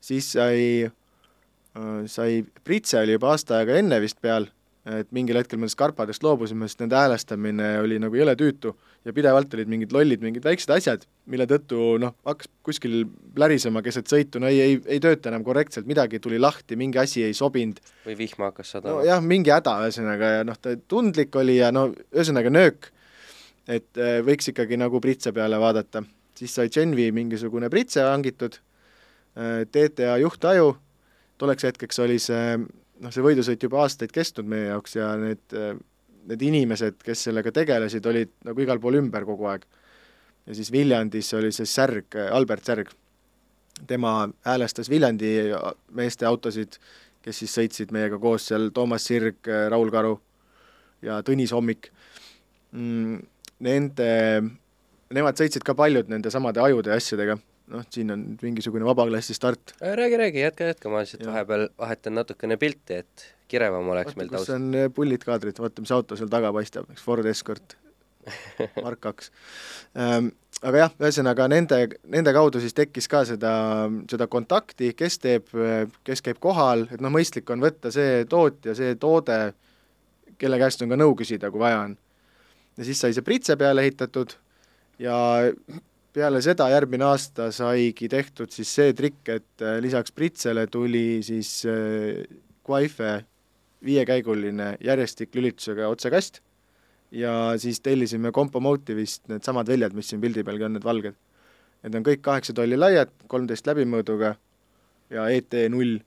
siis 0.00 0.32
sai 0.36 0.86
äh,, 0.86 2.02
sai, 2.06 2.44
Pritse 2.64 3.00
oli 3.00 3.16
juba 3.16 3.32
aasta 3.34 3.58
aega 3.58 3.78
enne 3.80 3.98
vist 4.00 4.20
peal 4.22 4.46
et 4.82 5.06
mingil 5.14 5.36
hetkel 5.38 5.60
me 5.60 5.62
nendest 5.62 5.78
karpadest 5.78 6.24
loobusime, 6.26 6.66
sest 6.66 6.80
nende 6.82 6.96
häälestamine 6.98 7.66
oli 7.84 8.00
nagu 8.02 8.16
jõle 8.18 8.32
tüütu 8.38 8.72
ja 9.06 9.12
pidevalt 9.14 9.52
olid 9.54 9.70
mingid 9.70 9.92
lollid, 9.94 10.24
mingid 10.24 10.42
väiksed 10.46 10.72
asjad, 10.74 11.04
mille 11.30 11.46
tõttu 11.50 12.00
noh, 12.02 12.16
hakkas 12.26 12.50
kuskil 12.66 13.04
plärisema 13.36 13.82
keset 13.86 14.10
sõitu, 14.10 14.42
no 14.42 14.50
ei, 14.50 14.58
ei, 14.64 14.80
ei 14.96 15.02
tööta 15.02 15.30
enam 15.30 15.46
korrektselt, 15.46 15.86
midagi 15.86 16.18
tuli 16.22 16.40
lahti, 16.42 16.78
mingi 16.80 16.98
asi 16.98 17.22
ei 17.28 17.36
sobinud. 17.38 17.78
või 18.08 18.18
vihma 18.24 18.50
hakkas 18.50 18.74
sadama. 18.74 18.98
nojah, 18.98 19.22
mingi 19.22 19.54
häda 19.54 19.76
ühesõnaga 19.84 20.34
ja 20.38 20.42
noh, 20.50 20.58
ta 20.58 20.74
tundlik 20.90 21.38
oli 21.38 21.60
ja 21.60 21.70
no 21.70 21.86
ühesõnaga 22.10 22.50
nöök, 22.50 22.90
et 23.70 24.02
äh, 24.02 24.18
võiks 24.26 24.50
ikkagi 24.50 24.82
nagu 24.82 24.98
pritse 25.00 25.30
peale 25.32 25.62
vaadata. 25.62 26.02
siis 26.34 26.58
sai 26.58 26.68
Genvi 26.74 27.12
mingisugune 27.14 27.70
pritse 27.70 28.02
hangitud, 28.02 28.58
äh, 29.38 29.62
TTA 29.70 30.18
juhtaju, 30.26 30.74
tolleks 31.38 31.70
hetkeks 31.70 32.02
oli 32.02 32.18
see 32.18 32.58
noh, 33.02 33.12
see 33.12 33.24
võidusõit 33.24 33.62
juba 33.62 33.82
aastaid 33.82 34.12
kestnud 34.14 34.48
meie 34.48 34.70
jaoks 34.70 34.96
ja 34.96 35.12
need, 35.20 35.44
need 36.30 36.48
inimesed, 36.48 37.00
kes 37.02 37.26
sellega 37.28 37.52
tegelesid, 37.54 38.06
olid 38.06 38.34
nagu 38.46 38.64
igal 38.64 38.80
pool 38.82 39.00
ümber 39.00 39.26
kogu 39.28 39.48
aeg. 39.50 39.66
ja 40.46 40.56
siis 40.58 40.72
Viljandis 40.74 41.32
oli 41.38 41.52
see 41.54 41.66
Särg, 41.66 42.16
Albert 42.30 42.64
Särg, 42.66 42.92
tema 43.86 44.28
häälestas 44.46 44.90
Viljandi 44.90 45.34
meeste 45.96 46.26
autosid, 46.26 46.78
kes 47.22 47.38
siis 47.38 47.54
sõitsid 47.58 47.92
meiega 47.94 48.18
koos 48.18 48.48
seal, 48.50 48.70
Toomas 48.74 49.06
Sirg, 49.06 49.46
Raul 49.70 49.90
Karu 49.90 50.16
ja 51.02 51.20
Tõnis 51.26 51.54
Hommik 51.54 51.90
mm,. 52.72 53.28
Nende, 53.62 54.06
nemad 55.14 55.38
sõitsid 55.38 55.62
ka 55.62 55.76
paljud 55.78 56.08
nende 56.10 56.32
samade 56.34 56.58
ajude 56.58 56.90
ja 56.90 56.96
asjadega 56.98 57.36
noh, 57.72 57.84
siin 57.92 58.12
on 58.14 58.24
mingisugune 58.42 58.86
vabaklassi 58.86 59.36
start. 59.36 59.74
Äh, 59.82 59.94
räägi, 59.98 60.18
räägi, 60.20 60.42
jätka, 60.44 60.72
jätka, 60.72 60.90
ma 60.92 61.02
lihtsalt 61.02 61.26
vahepeal 61.26 61.68
vahetan 61.78 62.18
natukene 62.18 62.58
pilti, 62.60 63.00
et 63.02 63.28
kirevam 63.52 63.88
oleks 63.94 64.16
meil 64.18 64.30
taust. 64.32 64.48
kus 64.48 64.56
on 64.56 64.68
äh, 64.76 64.90
pullid 64.94 65.24
kaadrid, 65.26 65.58
vaata, 65.62 65.84
mis 65.84 65.94
auto 65.94 66.18
seal 66.18 66.30
taga 66.32 66.52
paistab, 66.54 66.90
eks 66.92 67.04
Ford 67.04 67.26
Escort 67.28 67.76
Mark 68.84 69.00
kaks 69.02 69.32
ähm,. 69.98 70.30
aga 70.62 70.84
jah, 70.84 70.92
ühesõnaga 71.02 71.48
nende, 71.50 71.80
nende 72.12 72.34
kaudu 72.36 72.60
siis 72.62 72.76
tekkis 72.76 73.08
ka 73.10 73.24
seda, 73.26 73.52
seda 74.10 74.28
kontakti, 74.30 74.92
kes 74.94 75.18
teeb, 75.18 75.48
kes 76.06 76.22
käib 76.22 76.38
kohal, 76.42 76.86
et 76.94 77.02
noh, 77.02 77.10
mõistlik 77.10 77.50
on 77.50 77.64
võtta 77.64 77.90
see 77.94 78.22
tootja, 78.30 78.76
see 78.78 78.94
toode, 79.00 79.40
kelle 80.38 80.60
käest 80.62 80.84
on 80.84 80.92
ka 80.92 81.00
nõu 81.00 81.16
küsida, 81.18 81.50
kui 81.50 81.64
vaja 81.64 81.80
on. 81.88 81.96
ja 82.78 82.86
siis 82.86 83.02
sai 83.02 83.16
see 83.16 83.26
pritse 83.26 83.58
peale 83.58 83.82
ehitatud 83.82 84.36
ja 85.02 85.16
peale 86.12 86.42
seda 86.44 86.68
järgmine 86.72 87.06
aasta 87.08 87.50
saigi 87.54 88.08
tehtud 88.12 88.52
siis 88.52 88.70
see 88.78 88.94
trikk, 88.96 89.22
et 89.28 89.64
äh, 89.64 89.78
lisaks 89.80 90.12
pritsele 90.12 90.66
tuli 90.70 91.22
siis 91.24 91.62
Guaife 92.66 93.10
äh, 93.16 93.24
viiekäiguline 93.84 94.76
järjestik 94.84 95.34
lülitusega 95.34 95.88
otsekast 95.90 96.40
ja 97.12 97.52
siis 97.60 97.80
tellisime 97.80 98.32
Compomotive'ist 98.32 99.28
needsamad 99.28 99.68
väljad, 99.68 99.92
mis 99.96 100.08
siin 100.12 100.20
pildi 100.22 100.44
pealgi 100.46 100.68
on, 100.68 100.76
need 100.76 100.86
valged. 100.86 101.18
Need 101.82 101.98
on 101.98 102.06
kõik 102.06 102.22
kaheksa 102.24 102.54
tolli 102.56 102.78
laiad, 102.78 103.10
kolmteist 103.28 103.66
läbimõõduga 103.66 104.36
ja 105.12 105.26
ET 105.34 105.56
null 105.72 105.98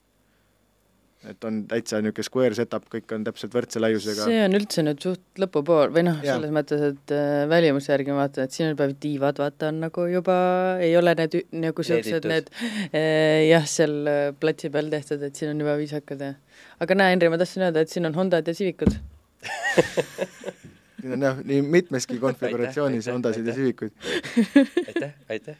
et 1.30 1.46
on 1.48 1.60
täitsa 1.70 2.00
niisugune 2.02 2.26
square 2.26 2.56
setup, 2.58 2.86
kõik 2.92 3.12
on 3.16 3.24
täpselt 3.26 3.54
võrdse 3.56 3.82
laiusega. 3.82 4.26
see 4.28 4.40
on 4.44 4.58
üldse 4.58 4.84
nüüd 4.86 5.02
suht 5.02 5.42
lõpupool 5.42 5.92
või 5.94 6.06
noh, 6.08 6.20
selles 6.24 6.52
mõttes, 6.54 6.82
et 6.92 7.14
äh, 7.14 7.44
välimuse 7.50 7.92
järgi 7.92 8.14
ma 8.14 8.22
vaatan, 8.24 8.46
et 8.46 8.56
siin 8.56 8.68
on 8.68 8.74
juba 8.74 8.88
tiivad, 9.06 9.40
vaata, 9.42 9.70
on 9.72 9.80
nagu 9.86 10.06
juba, 10.10 10.36
ei 10.84 10.96
ole 10.98 11.14
need 11.18 11.38
nagu 11.66 11.86
niisugused 11.86 12.28
need 12.30 12.50
äh, 12.56 13.46
jah, 13.50 13.66
seal 13.70 13.96
äh, 14.10 14.20
platsi 14.40 14.70
peal 14.74 14.90
tehtud, 14.92 15.24
et 15.26 15.38
siin 15.38 15.54
on 15.54 15.64
juba 15.64 15.78
viisakad 15.80 16.26
ja 16.28 16.34
aga 16.82 16.98
näe, 16.98 17.16
Henri, 17.16 17.32
ma 17.32 17.40
tahtsin 17.40 17.66
öelda, 17.68 17.86
et 17.86 17.92
siin 17.92 18.08
on 18.08 18.16
Hondad 18.18 18.46
ja 18.46 18.56
Civicud 18.56 18.94
siin 21.00 21.16
on 21.16 21.26
jah, 21.28 21.42
nii 21.44 21.62
mitmeski 21.62 22.20
konfiguratsioonis 22.26 23.10
Hondasid 23.12 23.46
ja 23.46 23.54
Civicuid. 23.54 23.92
aitäh, 24.86 25.12
aitäh 25.28 25.56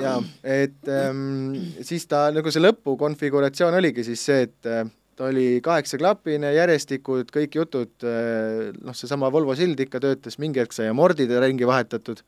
jaa, 0.00 0.18
et 0.44 0.88
ähm, 0.90 1.52
siis 1.86 2.06
ta 2.10 2.26
nagu 2.34 2.50
see 2.50 2.62
lõpukonfiguratsioon 2.62 3.76
oligi 3.78 4.04
siis 4.06 4.24
see, 4.26 4.48
et 4.48 4.68
äh, 4.68 4.82
ta 5.18 5.28
oli 5.28 5.60
kaheksaklapine, 5.64 6.52
järjestikud, 6.56 7.30
kõik 7.34 7.58
jutud 7.60 8.08
äh,, 8.08 8.70
noh, 8.80 8.96
seesama 8.96 9.30
Volvo 9.32 9.54
sild 9.58 9.80
ikka 9.84 10.02
töötas, 10.02 10.38
mingi 10.42 10.62
hetk 10.62 10.74
sai 10.76 10.90
amordid 10.90 11.32
ringi 11.44 11.68
vahetatud, 11.68 12.24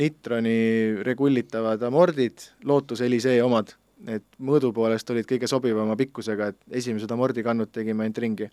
Nitroni 0.00 1.02
regulitavad 1.02 1.82
amordid, 1.82 2.44
Lotus 2.64 3.02
Elisee 3.02 3.40
omad, 3.42 3.74
need 4.06 4.22
mõõdu 4.38 4.70
poolest 4.72 5.10
olid 5.10 5.26
kõige 5.28 5.48
sobivama 5.50 5.96
pikkusega, 5.98 6.52
et 6.52 6.78
esimesed 6.80 7.10
amordikannud 7.10 7.72
tegime 7.74 8.06
ainult 8.06 8.22
ringi. 8.22 8.50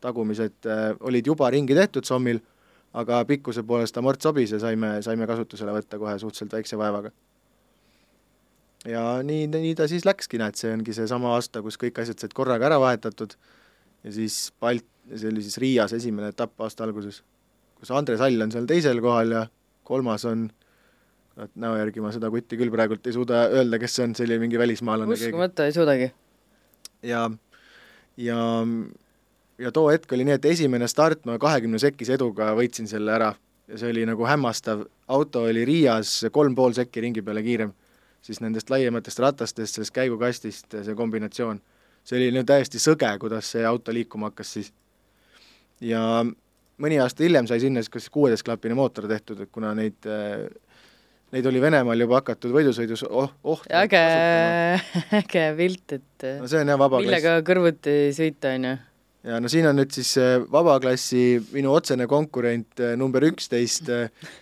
tagumised 0.00 0.66
äh, 0.70 0.92
olid 1.00 1.26
juba 1.26 1.50
ringi 1.50 1.74
tehtud 1.74 2.06
sommil, 2.06 2.38
aga 2.94 3.24
pikkuse 3.28 3.62
poolest 3.66 3.96
amort 3.98 4.22
sobis 4.22 4.54
ja 4.54 4.58
saime, 4.62 5.02
saime 5.02 5.26
kasutusele 5.26 5.74
võtta 5.74 5.98
kohe 5.98 6.18
suhteliselt 6.18 6.54
väikse 6.54 6.78
vaevaga 6.78 7.10
ja 8.88 9.04
nii, 9.26 9.46
nii 9.52 9.74
ta 9.78 9.88
siis 9.90 10.06
läkski, 10.08 10.40
näed, 10.40 10.58
see 10.58 10.72
ongi 10.74 10.94
seesama 10.96 11.34
aasta, 11.36 11.62
kus 11.64 11.78
kõik 11.80 12.00
asjad 12.02 12.20
said 12.22 12.36
korraga 12.36 12.68
ära 12.70 12.78
vahetatud. 12.82 13.34
Ja 14.06 14.14
siis 14.14 14.48
Balt-, 14.62 14.88
see 15.14 15.32
oli 15.32 15.42
siis 15.44 15.58
Riias 15.60 15.94
esimene 15.96 16.30
etapp 16.32 16.60
aasta 16.64 16.86
alguses, 16.86 17.22
kus 17.78 17.92
Andres 17.94 18.22
Hall 18.22 18.44
on 18.44 18.54
seal 18.54 18.68
teisel 18.70 19.02
kohal 19.04 19.34
ja 19.34 19.44
kolmas 19.88 20.24
on 20.28 20.48
et 21.44 21.52
näo 21.60 21.76
järgi 21.78 22.02
ma 22.02 22.10
seda 22.14 22.30
kutti 22.34 22.58
küll 22.58 22.72
praegult 22.74 23.06
ei 23.06 23.14
suuda 23.14 23.44
öelda, 23.54 23.78
kes 23.78 23.98
see 23.98 24.06
on, 24.08 24.14
see 24.18 24.26
oli 24.26 24.40
mingi 24.42 24.58
välismaalane 24.58 25.14
uskumatu, 25.14 25.62
ei 25.62 25.74
suudagi. 25.74 26.08
ja, 27.06 27.28
ja, 28.18 28.38
ja 29.62 29.72
too 29.74 29.90
hetk 29.92 30.12
oli 30.16 30.26
nii, 30.26 30.38
et 30.40 30.48
esimene 30.50 30.88
start 30.90 31.28
ma 31.30 31.38
kahekümne 31.38 31.78
sekkise 31.82 32.16
eduga 32.18 32.50
võitsin 32.58 32.90
selle 32.90 33.14
ära. 33.14 33.34
Ja 33.68 33.76
see 33.76 33.92
oli 33.92 34.06
nagu 34.08 34.24
hämmastav, 34.24 34.86
auto 35.12 35.42
oli 35.44 35.60
Riias 35.68 36.22
kolm 36.32 36.54
pool 36.56 36.72
sekki 36.76 37.02
ringi 37.04 37.22
peale 37.22 37.42
kiirem 37.44 37.74
siis 38.22 38.40
nendest 38.44 38.70
laiematest 38.70 39.18
ratastest, 39.24 39.78
sellest 39.78 39.94
käigukastist, 39.94 40.66
see 40.72 40.96
kombinatsioon, 40.98 41.60
see 42.04 42.18
oli 42.18 42.30
no 42.34 42.44
täiesti 42.48 42.80
sõge, 42.82 43.10
kuidas 43.20 43.52
see 43.54 43.64
auto 43.66 43.94
liikuma 43.94 44.32
hakkas 44.32 44.52
siis. 44.58 44.72
ja 45.80 46.24
mõni 46.78 46.98
aasta 47.02 47.24
hiljem 47.24 47.46
sai 47.46 47.60
sinna 47.60 47.82
siis 47.82 47.92
kas 47.94 48.10
kuueteistklapine 48.10 48.74
mootor 48.78 49.08
tehtud, 49.08 49.40
et 49.44 49.52
kuna 49.52 49.74
neid 49.74 50.08
Neid 51.28 51.44
oli 51.44 51.60
Venemaal 51.60 52.00
juba 52.00 52.22
hakatud 52.22 52.54
võidusõidus 52.56 53.02
oh, 53.04 53.28
oh 53.44 53.64
äge, 53.76 53.98
äge 55.18 55.42
pilt, 55.58 55.92
et 55.98 56.24
no 56.38 56.48
see 56.48 56.62
on 56.62 56.70
jah 56.72 56.78
vaba 56.80 57.02
millega 57.02 57.34
klass. 57.34 57.48
kõrvuti 57.50 57.96
sõita, 58.16 58.54
on 58.56 58.64
ju. 58.64 58.70
ja 59.28 59.40
no 59.44 59.50
siin 59.52 59.68
on 59.68 59.76
nüüd 59.76 59.92
siis 59.92 60.14
vabaklassi 60.48 61.24
minu 61.52 61.74
otsene 61.76 62.06
konkurent 62.08 62.80
number 62.96 63.28
üksteist 63.28 63.92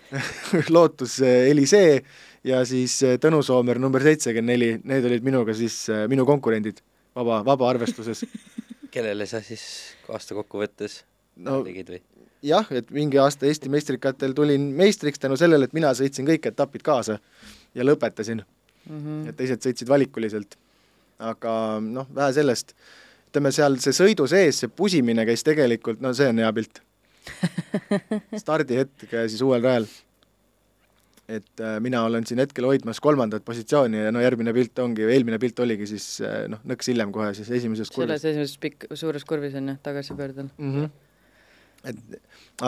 Lotus 0.77 1.19
Elisee 1.27 2.05
ja 2.47 2.63
siis 2.69 2.99
äh, 3.07 3.17
Tõnu 3.23 3.43
Soomer 3.45 3.81
number 3.83 4.05
seitsekümmend 4.05 4.53
neli, 4.53 4.71
need 4.87 5.07
olid 5.09 5.25
minuga 5.27 5.55
siis 5.57 5.85
äh, 5.93 6.05
minu 6.11 6.27
konkurendid 6.29 6.83
vaba, 7.17 7.41
vaba 7.47 7.71
arvestuses 7.73 8.25
kellele 8.95 9.27
sa 9.29 9.43
siis 9.45 9.65
aasta 10.13 10.37
kokkuvõttes 10.39 11.01
no, 11.43 11.63
tegid 11.67 11.95
või? 11.95 12.03
jah, 12.47 12.69
et 12.71 12.93
mingi 12.95 13.19
aasta 13.23 13.49
Eesti 13.49 13.73
meistrikatel 13.73 14.37
tulin 14.37 14.71
meistriks 14.79 15.23
tänu 15.23 15.39
sellele, 15.41 15.67
et 15.67 15.75
mina 15.77 15.93
sõitsin 15.97 16.29
kõik 16.29 16.51
etapid 16.53 16.85
kaasa 16.87 17.19
ja 17.75 17.87
lõpetasin 17.87 18.43
mm. 18.43 19.01
-hmm. 19.01 19.29
et 19.31 19.37
teised 19.37 19.67
sõitsid 19.67 19.91
valikuliselt. 19.91 20.57
aga 21.19 21.81
noh, 21.81 22.09
vähe 22.15 22.33
sellest, 22.37 22.75
ütleme 23.31 23.53
seal 23.53 23.79
see 23.81 23.95
sõidu 23.97 24.27
sees, 24.29 24.61
see 24.61 24.69
pusimine 24.69 25.25
käis 25.27 25.43
tegelikult, 25.45 26.01
no 26.01 26.13
see 26.15 26.29
on 26.29 26.39
hea 26.45 26.53
pilt 26.53 26.83
stardihetk 28.43 29.09
siis 29.11 29.41
uuel 29.43 29.65
rajal 29.65 29.89
et 31.29 31.61
äh, 31.61 31.79
mina 31.83 32.05
olen 32.07 32.27
siin 32.27 32.39
hetkel 32.43 32.69
hoidmas 32.69 33.01
kolmandat 33.03 33.45
positsiooni 33.47 34.05
ja 34.05 34.13
no 34.15 34.23
järgmine 34.23 34.55
pilt 34.55 34.79
ongi, 34.83 35.09
eelmine 35.11 35.41
pilt 35.43 35.59
oligi 35.65 35.89
siis 35.91 36.21
äh, 36.23 36.45
noh, 36.51 36.63
nõks 36.71 36.93
hiljem 36.93 37.11
kohe 37.15 37.33
siis 37.35 37.51
esimeses 37.59 37.91
kurvis. 37.91 38.21
selles 38.21 38.31
esimeses 38.31 38.63
pikk, 38.63 38.87
suures 38.95 39.27
kurvis 39.27 39.57
on 39.59 39.73
jah, 39.73 39.81
tagasipöördel 39.83 40.47
mm. 40.55 40.77
-hmm. 40.77 40.91
et 41.91 42.21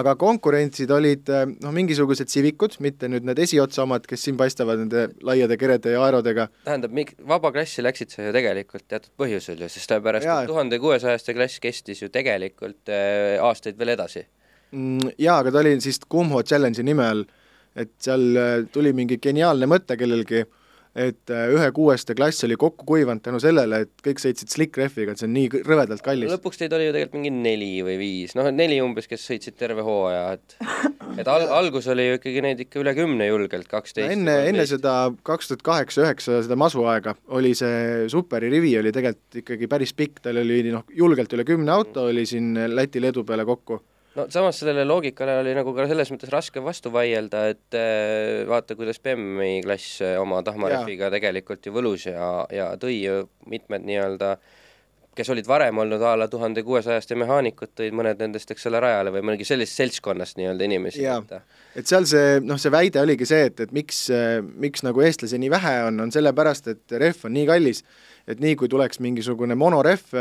aga 0.03 0.17
konkurentsid 0.19 0.91
olid 0.91 1.31
äh, 1.31 1.47
noh, 1.63 1.73
mingisugused 1.77 2.29
Civicud, 2.35 2.75
mitte 2.85 3.09
nüüd 3.09 3.31
need 3.31 3.39
esiotsa 3.47 3.85
omad, 3.87 4.11
kes 4.11 4.27
siin 4.27 4.37
paistavad 4.41 4.83
nende 4.83 5.07
laiade 5.23 5.57
kerede 5.57 5.95
ja 5.95 6.03
aerodega. 6.05 6.49
tähendab, 6.67 6.93
mik-, 6.99 7.15
vabaklassi 7.29 7.87
läksid 7.87 8.11
sa 8.11 8.27
ju 8.27 8.35
tegelikult 8.35 8.89
teatud 8.89 9.15
põhjusel 9.23 9.63
ju, 9.63 9.71
sest 9.71 9.87
sellepärast, 9.87 10.27
et 10.27 10.51
tuhande 10.51 10.83
kuuesajaste 10.83 11.35
klass 11.39 11.63
kestis 11.63 12.03
ju 12.03 12.11
tegelikult 12.11 12.91
äh, 12.91 13.39
aastaid 13.39 13.79
veel 13.79 13.95
edasi 13.95 14.27
mm,. 14.73 15.15
Jaa, 15.19 15.39
aga 15.39 15.55
ta 15.55 15.63
oli 15.63 15.79
siis 15.81 16.03
Kumho 16.09 16.43
Challenge'i 16.43 16.83
nime 16.83 17.07
all 17.07 17.29
et 17.79 17.93
seal 18.03 18.31
äh, 18.37 18.55
tuli 18.73 18.95
mingi 18.97 19.21
geniaalne 19.23 19.69
mõte 19.71 19.97
kellelgi, 19.99 20.45
et 20.99 21.31
äh, 21.31 21.47
ühe 21.55 21.69
kuueste 21.75 22.15
klass 22.19 22.45
oli 22.47 22.57
kokku 22.59 22.87
kuivanud 22.89 23.23
tänu 23.23 23.39
sellele, 23.43 23.83
et 23.85 24.05
kõik 24.05 24.23
sõitsid 24.23 24.51
slick 24.51 24.79
rehviga, 24.81 25.13
et 25.13 25.21
see 25.21 25.29
on 25.29 25.35
nii 25.37 25.63
rõvedalt 25.67 26.03
kallis. 26.05 26.33
lõpuks 26.33 26.59
teid 26.59 26.75
oli 26.75 26.89
ju 26.89 26.95
tegelikult 26.97 27.19
mingi 27.19 27.33
neli 27.35 27.71
või 27.87 27.99
viis, 28.01 28.35
noh, 28.39 28.49
neli 28.55 28.81
umbes, 28.83 29.07
kes 29.11 29.27
sõitsid 29.29 29.59
terve 29.61 29.85
hooaja, 29.87 30.39
et 30.39 30.57
et 31.21 31.31
al-, 31.31 31.47
algus 31.61 31.87
oli 31.93 32.09
ju 32.09 32.17
ikkagi 32.19 32.43
neid 32.45 32.65
ikka 32.65 32.81
üle 32.83 32.95
kümne 32.99 33.29
julgelt, 33.29 33.69
kaksteist. 33.71 34.11
enne, 34.17 34.35
enne 34.51 34.67
seda 34.71 34.97
kaks 35.27 35.53
tuhat 35.53 35.67
kaheksa, 35.69 36.03
üheksa, 36.07 36.41
seda 36.47 36.59
masuaega 36.59 37.15
oli 37.37 37.55
see 37.59 38.09
Superi 38.11 38.51
rivi 38.53 38.75
oli 38.81 38.95
tegelikult 38.95 39.43
ikkagi 39.43 39.71
päris 39.71 39.95
pikk, 39.99 40.23
tal 40.25 40.41
oli 40.43 40.65
noh, 40.73 40.89
julgelt 40.97 41.33
üle 41.37 41.47
kümne 41.49 41.75
auto 41.75 42.09
oli 42.11 42.27
siin 42.29 42.57
Läti-Leedu 42.75 43.27
peale 43.29 43.47
kokku. 43.49 43.83
No 44.19 44.27
samas 44.33 44.59
sellele 44.61 44.85
loogikale 44.89 45.39
oli 45.43 45.55
nagu 45.57 45.75
ka 45.77 45.87
selles 45.91 46.11
mõttes 46.13 46.33
raske 46.33 46.63
vastu 46.65 46.93
vaielda, 46.95 47.45
et 47.55 47.79
äh, 47.79 48.45
vaata, 48.49 48.77
kuidas 48.79 49.01
BMW 49.03 49.59
klass 49.67 50.01
äh, 50.05 50.17
oma 50.21 50.43
tahmarehviga 50.47 51.13
tegelikult 51.15 51.67
ju 51.67 51.75
võlus 51.75 52.09
ja, 52.11 52.31
ja 52.55 52.73
tõi 52.81 52.99
ju 53.01 53.21
mitmed 53.51 53.87
nii-öelda 53.87 54.37
kes 55.19 55.33
olid 55.35 55.49
varem 55.51 55.81
olnud 55.83 56.03
a 56.07 56.13
la 56.15 56.29
tuhande 56.31 56.63
kuuesajaste 56.63 57.17
mehaanikud, 57.19 57.73
tõid 57.75 57.95
mõned 57.99 58.21
nendest, 58.23 58.53
eks 58.55 58.69
ole, 58.71 58.79
rajale 58.83 59.11
või 59.11 59.25
mõnegi 59.27 59.47
sellisest 59.49 59.81
seltskonnast 59.81 60.39
nii-öelda 60.39 60.69
inimesi. 60.69 61.03
Jaa. 61.03 61.41
et 61.75 61.91
seal 61.91 62.07
see, 62.07 62.37
noh, 62.47 62.61
see 62.61 62.71
väide 62.71 63.03
oligi 63.03 63.27
see, 63.27 63.49
et, 63.51 63.65
et 63.67 63.75
miks, 63.75 64.05
miks 64.63 64.87
nagu 64.87 65.03
eestlasi 65.03 65.41
nii 65.43 65.51
vähe 65.51 65.75
on, 65.89 65.99
on 66.07 66.15
sellepärast, 66.15 66.71
et 66.71 66.99
rehv 67.03 67.27
on 67.27 67.35
nii 67.35 67.49
kallis, 67.51 67.83
et 68.31 68.39
nii, 68.43 68.55
kui 68.61 68.71
tuleks 68.71 69.03
mingisugune 69.03 69.59
monorehv, 69.59 70.15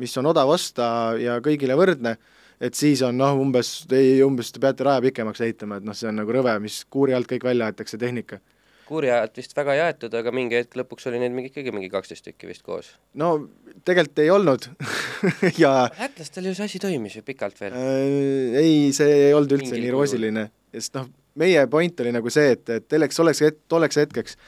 mis 0.00 0.20
on 0.20 0.28
odav 0.28 0.52
osta 0.52 0.86
ja 1.16 1.38
kõigile 1.40 1.78
võrdne, 1.80 2.18
et 2.60 2.74
siis 2.78 3.02
on 3.06 3.16
noh, 3.18 3.36
umbes, 3.40 3.84
ei, 3.94 4.18
umbes 4.24 4.52
te 4.54 4.62
peate 4.62 4.86
raja 4.86 5.02
pikemaks 5.04 5.44
ehitama, 5.46 5.78
et 5.80 5.86
noh, 5.86 5.96
see 5.96 6.10
on 6.10 6.20
nagu 6.20 6.34
rõve, 6.34 6.54
mis 6.62 6.82
kuuri 6.90 7.16
alt 7.16 7.30
kõik 7.30 7.46
välja 7.46 7.70
aetakse, 7.70 7.98
tehnika. 8.00 8.40
kuurjad 8.84 9.32
vist 9.36 9.56
väga 9.56 9.74
jaetud, 9.78 10.14
aga 10.14 10.32
mingi 10.34 10.58
hetk 10.58 10.76
lõpuks 10.76 11.08
oli 11.08 11.22
neid 11.22 11.32
mingi 11.32 11.48
ikkagi 11.48 11.72
mingi 11.72 11.88
kaksteist 11.92 12.26
tükki 12.26 12.50
vist 12.50 12.62
koos. 12.62 12.92
no 13.14 13.48
tegelikult 13.84 14.22
ei 14.24 14.30
olnud 14.30 14.68
ja 15.62 15.88
lätlastel 15.98 16.50
ju 16.50 16.54
see 16.54 16.68
asi 16.68 16.82
toimis 16.82 17.16
ju 17.16 17.24
pikalt 17.24 17.60
veel. 17.60 17.72
äh, 17.72 18.58
ei, 18.60 18.92
see 18.92 19.28
ei 19.28 19.32
olnud 19.32 19.56
üldse 19.56 19.72
Mingil 19.72 19.88
nii 19.88 19.96
roosiline, 19.96 20.48
sest 20.76 21.00
noh, 21.00 21.08
meie 21.40 21.66
point 21.70 22.04
oli 22.04 22.12
nagu 22.14 22.30
see, 22.30 22.54
et, 22.58 22.68
et 22.68 22.86
selleks 22.90 23.20
oleks 23.24 23.42
tolleks 23.68 24.04
hetkeks 24.04 24.38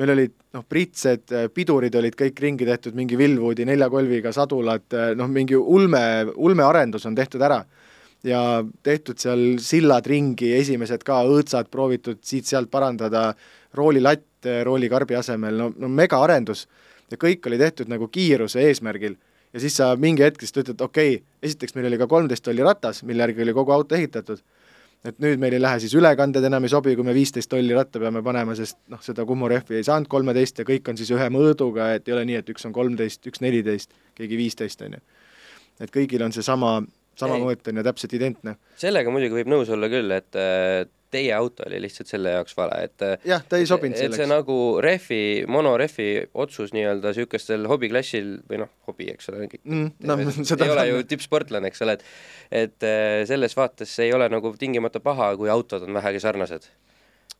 meil 0.00 0.12
olid 0.14 0.34
noh, 0.54 0.64
pritsed, 0.68 1.32
pidurid 1.54 1.94
olid 1.98 2.16
kõik 2.18 2.40
ringi 2.42 2.66
tehtud, 2.66 2.96
mingi 2.98 3.18
Willwoodi 3.18 3.66
neljakolviga 3.68 4.32
sadulad, 4.34 4.86
noh, 5.18 5.30
mingi 5.30 5.58
ulme, 5.58 6.04
ulmearendus 6.34 7.06
on 7.06 7.18
tehtud 7.18 7.42
ära. 7.42 7.64
ja 8.24 8.64
tehtud 8.82 9.18
seal 9.20 9.58
sillad 9.60 10.06
ringi, 10.08 10.54
esimesed 10.56 11.02
ka 11.04 11.18
õõtsad 11.28 11.68
proovitud 11.68 12.22
siit-sealt 12.24 12.70
parandada, 12.72 13.34
roolilatt 13.76 14.48
roolikarbi 14.64 15.16
asemel, 15.18 15.58
no, 15.58 15.72
no 15.76 15.88
megaarendus. 15.88 16.66
ja 17.10 17.20
kõik 17.20 17.46
oli 17.46 17.58
tehtud 17.58 17.88
nagu 17.88 18.08
kiiruse 18.08 18.64
eesmärgil. 18.64 19.16
ja 19.52 19.60
siis 19.60 19.76
sa 19.76 19.94
mingi 19.96 20.22
hetk 20.22 20.40
siis 20.40 20.56
ütled, 20.56 20.80
okei 20.80 21.16
okay,, 21.16 21.24
esiteks 21.42 21.74
meil 21.74 21.86
oli 21.86 21.98
ka 21.98 22.06
kolmteist 22.06 22.44
tolli 22.44 22.62
ratas, 22.62 23.02
mille 23.02 23.22
järgi 23.22 23.42
oli 23.42 23.52
kogu 23.52 23.72
auto 23.72 23.94
ehitatud, 23.94 24.40
et 25.04 25.18
nüüd 25.20 25.40
meil 25.40 25.56
ei 25.56 25.62
lähe 25.62 25.80
siis 25.82 25.94
ülekanded 25.98 26.46
enam 26.48 26.64
ei 26.64 26.72
sobi, 26.72 26.94
kui 26.96 27.06
me 27.06 27.14
viisteist 27.16 27.50
tolli 27.52 27.76
ratta 27.76 28.00
peame 28.00 28.22
panema, 28.24 28.56
sest 28.56 28.78
noh, 28.92 29.02
seda 29.04 29.26
Kumu 29.28 29.50
rehvi 29.52 29.78
ei 29.78 29.86
saanud 29.86 30.08
kolmeteist 30.12 30.62
ja 30.62 30.66
kõik 30.68 30.88
on 30.90 31.00
siis 31.00 31.12
ühe 31.14 31.28
mõõduga, 31.34 31.92
et 31.98 32.08
ei 32.08 32.16
ole 32.16 32.24
nii, 32.30 32.40
et 32.40 32.52
üks 32.54 32.64
on 32.68 32.74
kolmteist, 32.76 33.24
üks 33.30 33.44
neliteist, 33.44 33.92
keegi 34.16 34.40
viisteist, 34.40 34.84
on 34.86 34.96
ju. 34.96 35.04
et 35.84 35.92
kõigil 35.92 36.24
on 36.24 36.32
seesama, 36.32 36.78
sama 37.20 37.38
Ei. 37.38 37.44
mõõt 37.44 37.70
on 37.70 37.80
ju 37.80 37.86
täpselt 37.90 38.16
identne. 38.16 38.56
sellega 38.80 39.12
muidugi 39.12 39.42
võib 39.42 39.52
nõus 39.52 39.72
olla 39.74 39.92
küll, 39.92 40.16
et 40.16 40.40
teie 41.14 41.32
auto 41.36 41.64
oli 41.68 41.80
lihtsalt 41.84 42.10
selle 42.10 42.34
jaoks 42.34 42.56
vale, 42.58 42.80
et 42.88 43.04
jah, 43.28 43.42
ta 43.48 43.60
ei 43.60 43.68
sobinud 43.70 43.96
et 43.96 44.02
see 44.02 44.10
selleks. 44.10 44.30
nagu 44.32 44.58
rehvi, 44.84 45.22
monorehvi 45.50 46.08
otsus 46.44 46.74
nii-öelda 46.76 47.14
niisugustel 47.14 47.68
hobiklassil 47.70 48.34
või 48.50 48.64
noh, 48.64 48.72
hobi, 48.90 49.08
eks 49.14 49.30
ole, 49.32 49.48
Mm, 49.64 49.90
noh, 50.08 50.24
seda 50.50 50.66
ei 50.66 50.72
ole 50.74 50.86
ju 50.88 51.02
tippsportlane, 51.14 51.70
eks 51.70 51.84
ole, 51.86 51.98
et 51.98 52.64
et 52.64 52.86
äh, 52.86 53.24
selles 53.28 53.56
vaates 53.56 53.92
ei 54.04 54.12
ole 54.14 54.28
nagu 54.32 54.52
tingimata 54.58 55.00
paha, 55.04 55.32
kui 55.38 55.50
autod 55.52 55.86
on 55.86 55.94
vähegi 55.96 56.20
sarnased. 56.22 56.68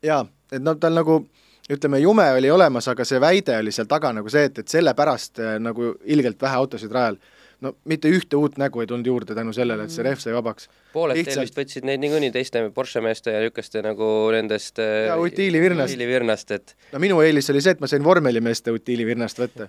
jaa, 0.05 0.25
et 0.53 0.62
noh, 0.62 0.77
tal 0.81 0.97
nagu 0.97 1.25
ütleme, 1.70 1.99
jume 2.03 2.27
oli 2.37 2.51
olemas, 2.53 2.89
aga 2.93 3.07
see 3.09 3.20
väide 3.22 3.57
oli 3.59 3.72
seal 3.72 3.89
taga 3.89 4.12
nagu 4.12 4.29
see, 4.33 4.49
et, 4.51 4.59
et 4.61 4.68
sellepärast 4.68 5.41
äh, 5.41 5.57
nagu 5.62 5.95
ilgelt 6.05 6.43
vähe 6.43 6.61
autosid 6.61 6.93
rajal. 6.93 7.18
No 7.65 7.73
mitte 7.89 8.11
ühte 8.12 8.37
uut 8.39 8.59
nägu 8.61 8.83
ei 8.83 8.89
tulnud 8.91 9.07
juurde 9.09 9.35
tänu 9.37 9.53
sellele, 9.57 9.87
et 9.87 9.95
see 9.95 10.05
rehv 10.05 10.21
sai 10.23 10.35
vabaks. 10.37 10.69
pooled 10.93 11.17
Lihtsalt- 11.19 11.47
vist 11.47 11.57
võtsid 11.59 11.87
neid 11.89 12.03
niikuinii 12.03 12.31
teiste 12.35 12.62
Porsche 12.75 13.01
meeste 13.05 13.33
ja 13.33 13.41
niisuguste 13.43 13.83
nagu 13.85 14.09
nendest 14.35 14.79
äh, 14.83 15.09
Jaa, 15.09 15.17
utiilivirnast. 15.21 15.95
utiilivirnast, 15.95 16.55
et 16.59 16.77
no 16.93 17.01
minu 17.03 17.21
eelis 17.25 17.49
oli 17.53 17.62
see, 17.65 17.75
et 17.77 17.83
ma 17.83 17.91
sain 17.91 18.05
vormelimeeste 18.05 18.75
utiilivirnast 18.75 19.41
võtta. 19.41 19.69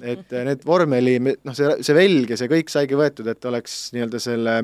et 0.00 0.32
äh, 0.32 0.44
need 0.48 0.64
vormeli, 0.66 1.18
noh, 1.20 1.54
see, 1.56 1.76
see 1.86 1.96
velg 1.96 2.32
ja 2.34 2.40
see 2.40 2.50
kõik 2.52 2.72
saigi 2.72 2.98
võetud, 2.98 3.28
et 3.30 3.44
oleks 3.52 3.78
nii-öelda 3.96 4.22
selle, 4.22 4.56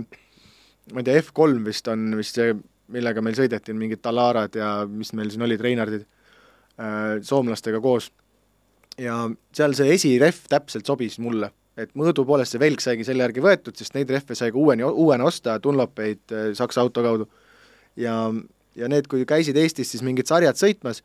ma 0.92 1.04
ei 1.04 1.08
tea, 1.08 1.20
F3 1.22 1.62
vist 1.66 1.92
on 1.92 2.10
vist 2.18 2.40
see, 2.40 2.56
millega 2.92 3.22
meil 3.24 3.36
sõideti, 3.38 3.76
mingid 3.76 4.02
Talarad 4.04 4.56
ja 4.58 4.72
mis 4.88 5.12
meil 5.16 5.30
siin 5.32 5.44
olid, 5.46 5.60
Reinardid, 5.64 6.02
soomlastega 7.22 7.80
koos. 7.84 8.10
ja 9.00 9.14
seal 9.54 9.72
see 9.76 9.94
esirehv 9.94 10.42
täpselt 10.52 10.88
sobis 10.88 11.18
mulle, 11.22 11.48
et 11.80 11.92
mõõdu 11.98 12.24
poolest 12.28 12.54
see 12.54 12.62
velg 12.62 12.82
saigi 12.84 13.06
selle 13.08 13.24
järgi 13.24 13.44
võetud, 13.44 13.76
sest 13.78 13.96
neid 13.96 14.10
rehve 14.12 14.36
sai 14.38 14.52
ka 14.52 14.60
uueni, 14.60 14.84
uuena 14.84 15.26
osta, 15.28 15.58
Dunlopeid 15.62 16.34
äh, 16.34 16.48
Saksa 16.58 16.84
auto 16.84 17.04
kaudu. 17.04 17.28
ja, 17.96 18.16
ja 18.76 18.88
need, 18.88 19.08
kui 19.08 19.24
käisid 19.28 19.56
Eestis 19.56 19.92
siis 19.94 20.04
mingid 20.04 20.28
sarjad 20.28 20.58
sõitmas, 20.60 21.02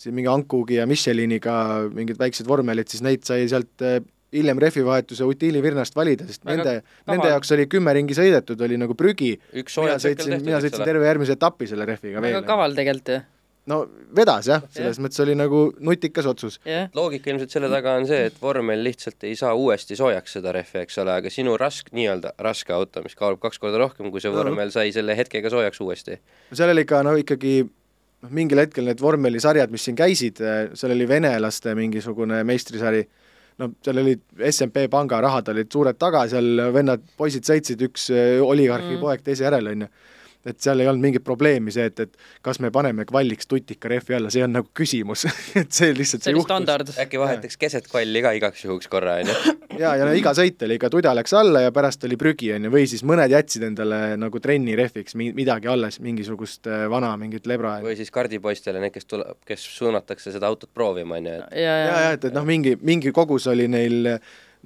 siin 0.00 0.16
mingi 0.16 0.28
Ankugi 0.32 0.80
ja 0.80 0.86
Micheliniga 0.88 1.56
mingid 1.92 2.20
väiksed 2.20 2.48
vormelid, 2.48 2.88
siis 2.92 3.04
neid 3.04 3.24
sai 3.28 3.48
sealt 3.48 3.84
äh, 3.84 4.00
hiljem 4.34 4.58
rehvivahetuse 4.60 5.24
utiilivirnast 5.24 5.96
valida, 5.96 6.26
sest 6.28 6.44
Väga 6.44 6.56
nende, 6.56 6.96
nende 7.08 7.30
jaoks 7.30 7.52
oli 7.56 7.68
kümme 7.70 7.94
ringi 7.96 8.16
sõidetud, 8.16 8.60
oli 8.66 8.78
nagu 8.80 8.96
prügi, 8.98 9.36
mina 9.52 9.96
sõitsin, 10.02 10.36
mina 10.42 10.60
sõitsin 10.64 10.84
terve 10.84 11.06
järgmise 11.08 11.36
etapi 11.36 11.68
selle 11.70 11.86
rehviga 11.88 12.24
veel. 12.24 12.42
kaval 12.46 12.76
tegelikult 12.76 13.14
ju, 13.14 13.22
no 13.70 13.80
vedas 14.16 14.48
jah, 14.50 14.64
selles 14.74 15.00
mõttes 15.02 15.20
oli 15.24 15.34
nagu 15.38 15.62
nutikas 15.84 16.28
otsus. 16.30 16.58
loogika 16.94 17.32
ilmselt 17.32 17.54
selle 17.54 17.70
taga 17.72 17.96
on 18.00 18.06
see, 18.08 18.28
et 18.30 18.36
vormel 18.42 18.84
lihtsalt 18.86 19.26
ei 19.26 19.36
saa 19.38 19.54
uuesti 19.58 19.98
soojaks 19.98 20.38
seda 20.38 20.54
rehvi, 20.56 20.84
eks 20.84 21.00
ole, 21.02 21.16
aga 21.22 21.32
sinu 21.32 21.56
rask, 21.60 21.90
nii-öelda 21.96 22.36
raske 22.46 22.74
auto, 22.76 23.02
mis 23.06 23.18
kaalub 23.18 23.42
kaks 23.42 23.60
korda 23.62 23.80
rohkem 23.82 24.12
kui 24.14 24.22
see 24.22 24.32
vormel, 24.34 24.70
sai 24.74 24.94
selle 24.94 25.16
hetkega 25.18 25.52
soojaks 25.52 25.82
uuesti. 25.82 26.20
seal 26.52 26.74
oli 26.74 26.86
ka 26.88 27.02
no 27.06 27.16
ikkagi 27.18 27.58
noh, 27.64 28.32
mingil 28.32 28.62
hetkel 28.62 28.86
need 28.88 29.02
vormelisarjad, 29.02 29.72
mis 29.72 29.86
siin 29.88 29.98
käisid, 29.98 30.42
seal 30.74 30.94
oli 30.94 31.08
venelaste 31.08 31.74
mingisugune 31.78 32.42
meistrisari, 32.48 33.02
no 33.60 33.70
seal 33.84 34.02
olid 34.02 34.22
SMP 34.52 34.86
panga 34.92 35.20
rahad 35.24 35.48
olid 35.52 35.72
suured 35.72 35.98
taga, 36.00 36.26
seal 36.30 36.68
vennad, 36.74 37.04
poisid 37.18 37.46
sõitsid, 37.48 37.82
üks 37.88 38.10
eh, 38.14 38.36
oligarhi 38.44 38.94
mm. 38.94 39.02
poeg 39.02 39.24
teise 39.26 39.48
järel, 39.48 39.72
on 39.72 39.86
ju. 39.86 39.90
Et 40.46 40.60
seal 40.62 40.80
ei 40.82 40.88
olnud 40.90 41.02
mingit 41.02 41.24
probleemi 41.26 41.72
see, 41.74 41.88
et, 41.90 42.00
et 42.06 42.42
kas 42.44 42.60
me 42.62 42.70
paneme 42.74 43.06
kvalliks 43.08 43.48
tutika 43.50 43.90
rehvi 43.90 44.16
alla, 44.18 44.30
see 44.32 44.44
on 44.46 44.54
nagu 44.58 44.70
küsimus 44.76 45.26
et 45.60 45.72
see 45.74 45.92
lihtsalt 45.96 46.26
see 46.26 46.34
oli 46.34 46.44
standard. 46.46 46.92
äkki 47.02 47.20
vahetaks 47.20 47.58
keset 47.60 47.88
kvalli 47.90 48.22
ka 48.24 48.32
igaks 48.38 48.64
juhuks 48.66 48.90
korra, 48.92 49.18
on 49.22 49.32
ju? 49.32 49.56
ja, 49.82 49.94
ja 49.98 50.08
no 50.08 50.14
iga 50.16 50.32
sõit 50.36 50.62
oli 50.66 50.78
ikka 50.80 50.90
tuda 50.92 51.14
läks 51.16 51.34
alla 51.36 51.66
ja 51.66 51.74
pärast 51.74 52.06
oli 52.08 52.18
prügi, 52.20 52.52
on 52.56 52.68
ju, 52.68 52.72
või 52.76 52.86
siis 52.90 53.04
mõned 53.06 53.32
jätsid 53.32 53.66
endale 53.70 54.00
nagu 54.20 54.42
trenni 54.42 54.78
rehviks 54.78 55.18
mi- 55.18 55.32
midagi 55.36 55.70
alles, 55.72 56.00
mingisugust 56.04 56.70
eh, 56.70 56.86
vana 56.92 57.12
mingit 57.20 57.48
lebra. 57.50 57.78
või 57.84 57.98
siis 57.98 58.12
kardipoistele, 58.14 58.82
need, 58.82 58.94
kes 58.94 59.10
tuleb, 59.10 59.38
kes 59.46 59.68
suunatakse 59.76 60.34
seda 60.34 60.50
autot 60.50 60.70
proovima, 60.74 61.20
on 61.20 61.30
ju, 61.30 61.38
et 61.40 61.62
ja, 61.62 61.78
ja, 61.82 62.02
ja 62.06 62.16
et, 62.16 62.30
et 62.30 62.36
noh, 62.36 62.46
mingi, 62.46 62.76
mingi 62.86 63.12
kogus 63.14 63.48
oli 63.50 63.68
neil 63.70 64.16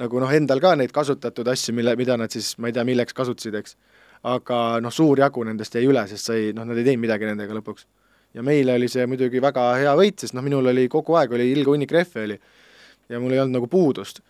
nagu 0.00 0.20
noh, 0.22 0.32
endal 0.32 0.60
ka 0.62 0.74
neid 0.78 0.92
kasutatud 0.94 1.48
asju, 1.52 1.74
mille, 1.76 1.94
mida 1.98 2.16
nad 2.20 2.32
siis, 2.32 2.54
ma 2.60 2.70
ei 2.70 2.76
tea, 2.76 2.84
milleks 2.88 3.16
kasutasid, 3.16 3.58
eks. 3.60 3.76
Aga 4.22 4.80
noh, 4.84 4.92
suur 4.92 5.18
jagu 5.18 5.44
nendest 5.44 5.74
jäi 5.74 5.86
üle, 5.88 6.02
sest 6.08 6.28
sai, 6.28 6.50
noh, 6.56 6.66
nad 6.68 6.78
ei 6.78 6.84
teinud 6.84 7.06
midagi 7.06 7.28
nendega 7.28 7.56
lõpuks. 7.56 7.86
ja 8.34 8.42
meile 8.46 8.74
oli 8.78 8.88
see 8.88 9.06
muidugi 9.10 9.40
väga 9.42 9.74
hea 9.80 9.94
võit, 9.96 10.20
sest 10.20 10.34
noh, 10.36 10.44
minul 10.44 10.66
oli 10.70 10.88
kogu 10.88 11.16
aeg 11.18 11.32
oli 11.32 11.50
ilge 11.52 11.70
hunnik 11.72 11.92
rehve 11.92 12.26
oli 12.28 12.36
ja 13.10 13.20
mul 13.20 13.32
ei 13.34 13.40
olnud 13.40 13.58
nagu 13.58 13.70
puudust. 13.70 14.20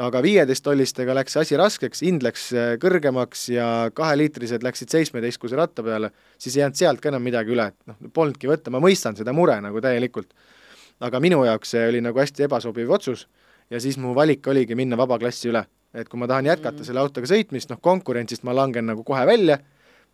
aga 0.00 0.22
viieteisttollistega 0.22 1.14
läks 1.14 1.34
see 1.34 1.42
asi 1.42 1.56
raskeks, 1.60 2.00
hind 2.06 2.22
läks 2.24 2.44
eh, 2.56 2.68
kõrgemaks 2.80 3.48
ja 3.52 3.66
kaheliitrised 3.94 4.62
läksid 4.64 4.92
seitsmeteistkuse 4.92 5.58
ratta 5.58 5.82
peale, 5.84 6.12
siis 6.38 6.56
ei 6.56 6.62
jäänud 6.62 6.78
sealt 6.78 7.02
ka 7.02 7.10
enam 7.10 7.24
midagi 7.26 7.52
üle, 7.52 7.66
et 7.72 7.90
noh, 7.90 7.98
polnudki 8.14 8.48
võtta, 8.48 8.72
ma 8.72 8.80
mõistan 8.80 9.18
seda 9.18 9.34
mure 9.36 9.58
nagu 9.60 9.82
täielikult. 9.82 10.32
aga 11.00 11.20
minu 11.20 11.42
jaoks 11.44 11.74
see 11.74 11.88
oli 11.88 12.00
nagu 12.04 12.18
hästi 12.20 12.46
ebasobiv 12.46 12.90
otsus 12.92 13.26
ja 13.70 13.80
siis 13.80 13.98
mu 13.98 14.14
valik 14.14 14.46
oligi 14.46 14.74
minna 14.74 14.96
vabaklassi 14.96 15.48
üle. 15.48 15.64
Et 15.94 16.08
kui 16.08 16.18
ma 16.20 16.26
tahan 16.30 16.46
jätkata 16.46 16.78
Mhm. 16.78 16.84
selle 16.86 17.00
autoga 17.00 17.26
sõitmist, 17.26 17.70
noh 17.70 17.80
konkurentsist 17.82 18.44
ma 18.44 18.52
langen 18.54 18.86
nagu 18.86 19.02
kohe 19.04 19.24
välja, 19.26 19.58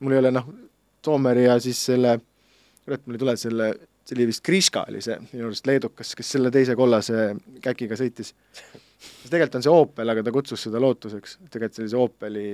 mul 0.01 0.13
ei 0.13 0.19
ole 0.19 0.31
noh, 0.31 0.47
Soomeri 1.07 1.45
ja 1.45 1.59
siis 1.63 1.79
selle, 1.87 2.17
kurat, 2.85 3.03
mul 3.07 3.15
ei 3.15 3.19
tule 3.19 3.37
selle, 3.39 3.67
see 4.05 4.17
oli 4.17 4.25
vist 4.27 4.43
Kriška 4.43 4.87
oli 4.89 4.99
see 5.01 5.15
minu 5.33 5.47
arust 5.47 5.67
leedukas, 5.69 6.15
kes 6.19 6.33
selle 6.35 6.51
teise 6.51 6.75
kollase 6.75 7.37
käkiga 7.63 7.95
sõitis. 7.95 8.33
sest 8.99 9.31
tegelikult 9.31 9.55
on 9.61 9.63
see 9.63 9.71
Opel, 9.71 10.09
aga 10.11 10.23
ta 10.27 10.33
kutsus 10.35 10.63
seda 10.67 10.81
Lotuseks, 10.83 11.37
tegelikult 11.51 11.75
see 11.77 11.85
oli 11.85 11.91
see 11.93 12.01
Opeli 12.03 12.45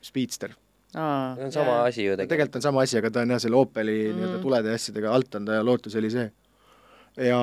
Speedster. 0.00 0.54
aa, 0.94 1.34
see 1.36 1.44
on 1.44 1.52
sama 1.52 1.74
asi 1.84 2.04
ju 2.06 2.12
tegelikult. 2.16 2.28
tegelikult 2.30 2.56
on 2.56 2.62
sama 2.62 2.82
asi, 2.86 2.98
aga 2.98 3.10
ta 3.10 3.20
on 3.20 3.34
jah, 3.36 3.40
selle 3.44 3.56
Opeli 3.60 3.98
mm. 4.08 4.16
Nii-öelda 4.16 4.40
tulede 4.42 4.68
ja 4.72 4.74
asjadega 4.80 5.12
alt 5.12 5.34
on 5.34 5.44
ta 5.44 5.52
ja 5.58 5.64
Lotus 5.64 5.96
oli 6.00 6.10
see. 6.10 6.30
ja 7.16 7.42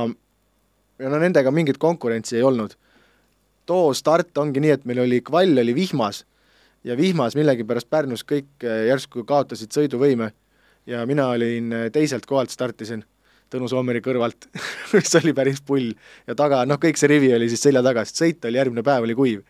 ja 0.99 1.09
no 1.09 1.19
nendega 1.19 1.51
mingit 1.51 1.77
konkurentsi 1.77 2.37
ei 2.37 2.43
olnud. 2.43 2.73
Too 3.65 3.93
start 3.93 4.37
ongi 4.37 4.63
nii, 4.63 4.73
et 4.77 4.85
meil 4.85 5.03
oli, 5.05 5.21
kvall 5.25 5.61
oli 5.61 5.75
vihmas 5.75 6.23
ja 6.85 6.97
vihmas 6.97 7.35
millegipärast 7.37 7.89
Pärnus 7.89 8.25
kõik 8.27 8.63
äh, 8.63 8.85
järsku 8.91 9.25
kaotasid 9.27 9.73
sõiduvõime 9.75 10.31
ja 10.89 11.05
mina 11.09 11.29
olin 11.33 11.73
äh, 11.73 11.89
teiselt 11.93 12.25
kohalt 12.29 12.53
startisin 12.53 13.05
Tõnu 13.53 13.69
Soomeri 13.69 14.01
kõrvalt 14.01 14.47
mis 14.93 15.17
oli 15.21 15.33
päris 15.37 15.61
pull. 15.61 15.93
ja 16.27 16.35
taga, 16.35 16.63
noh, 16.65 16.81
kõik 16.81 16.97
see 16.97 17.11
rivi 17.11 17.33
oli 17.35 17.49
siis 17.51 17.61
selja 17.67 17.83
taga, 17.85 18.05
sest 18.05 18.21
sõit 18.23 18.47
oli 18.49 18.57
järgmine 18.57 18.83
päev, 18.85 19.05
oli 19.05 19.15
kuiv. 19.17 19.43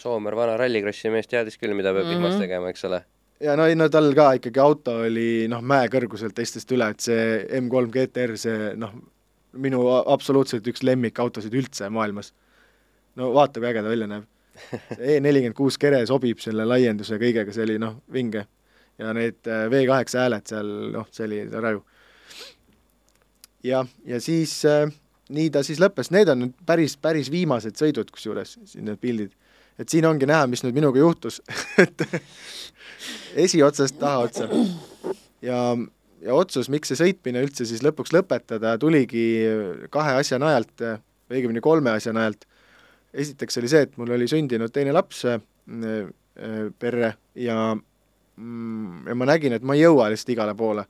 Soomer, 0.00 0.34
vana 0.34 0.56
rallikrossi 0.58 1.12
mees, 1.12 1.28
teadis 1.30 1.60
küll, 1.60 1.76
mida 1.76 1.92
peab 1.92 2.08
vihmas 2.08 2.32
mm 2.32 2.36
-hmm. 2.36 2.46
tegema, 2.46 2.70
eks 2.72 2.88
ole 2.88 3.04
ja 3.42 3.56
no 3.58 3.66
ei 3.66 3.74
no 3.74 3.88
tal 3.92 4.12
ka 4.14 4.32
ikkagi 4.38 4.60
auto 4.62 4.94
oli 5.06 5.48
noh, 5.50 5.62
mäekõrguselt 5.62 6.34
teistest 6.34 6.70
üle, 6.74 6.88
et 6.94 7.00
see 7.00 7.24
M3 7.58 7.90
GTR, 7.96 8.36
see 8.38 8.70
noh, 8.78 8.94
minu 9.52 9.82
absoluutselt 10.00 10.66
üks 10.70 10.84
lemmikautosid 10.86 11.54
üldse 11.54 11.88
maailmas. 11.92 12.32
No 13.20 13.32
vaata, 13.34 13.60
kui 13.60 13.70
äge 13.70 13.82
ta 13.82 13.92
välja 13.92 14.08
näeb. 14.10 14.28
see 14.98 15.18
E46 15.18 15.78
kere 15.80 16.02
sobib 16.06 16.42
selle 16.44 16.66
laienduse 16.68 17.16
kõigega, 17.20 17.54
see 17.54 17.64
oli 17.64 17.78
noh, 17.80 17.96
vinge. 18.12 18.46
ja 19.00 19.12
need 19.16 19.48
äh, 19.48 19.64
V8 19.72 20.18
hääled 20.20 20.50
seal, 20.50 20.72
noh, 20.92 21.06
see 21.10 21.24
oli 21.28 21.44
raju. 21.50 21.84
jah, 23.64 23.88
ja 24.06 24.20
siis 24.20 24.58
äh, 24.68 24.90
nii 25.32 25.52
ta 25.52 25.62
siis 25.66 25.80
lõppes, 25.82 26.10
need 26.14 26.30
on 26.32 26.44
nüüd 26.44 26.58
päris, 26.68 26.96
päris 27.00 27.30
viimased 27.32 27.78
sõidud, 27.80 28.10
kusjuures, 28.12 28.58
siin 28.68 28.86
need 28.88 29.00
pildid. 29.00 29.32
et 29.80 29.88
siin 29.88 30.06
ongi 30.06 30.28
näha, 30.28 30.46
mis 30.50 30.62
nüüd 30.66 30.76
minuga 30.76 31.00
juhtus 31.00 31.40
et 31.84 32.04
esiotsast 33.36 33.98
tahaotsa. 33.98 34.48
ja, 35.42 35.60
ja 36.22 36.34
otsus, 36.36 36.68
miks 36.72 36.92
see 36.92 37.00
sõitmine 37.00 37.42
üldse 37.46 37.66
siis 37.68 37.82
lõpuks 37.84 38.12
lõpetada, 38.14 38.76
tuligi 38.78 39.26
kahe 39.90 40.18
asja 40.20 40.40
najalt, 40.42 40.74
õigemini 41.32 41.64
kolme 41.64 41.94
asja 41.96 42.12
najalt. 42.16 42.46
Esiteks 43.14 43.58
oli 43.60 43.70
see, 43.70 43.86
et 43.86 43.94
mul 44.00 44.14
oli 44.16 44.28
sündinud 44.30 44.72
teine 44.72 44.94
laps 44.94 45.24
äh, 45.28 45.38
äh, 45.76 46.66
perre 46.78 47.14
ja 47.34 47.56
mm, 47.74 49.06
ja 49.08 49.16
ma 49.18 49.28
nägin, 49.28 49.56
et 49.56 49.64
ma 49.66 49.76
ei 49.76 49.84
jõua 49.84 50.08
lihtsalt 50.12 50.32
igale 50.34 50.54
poole 50.58 50.86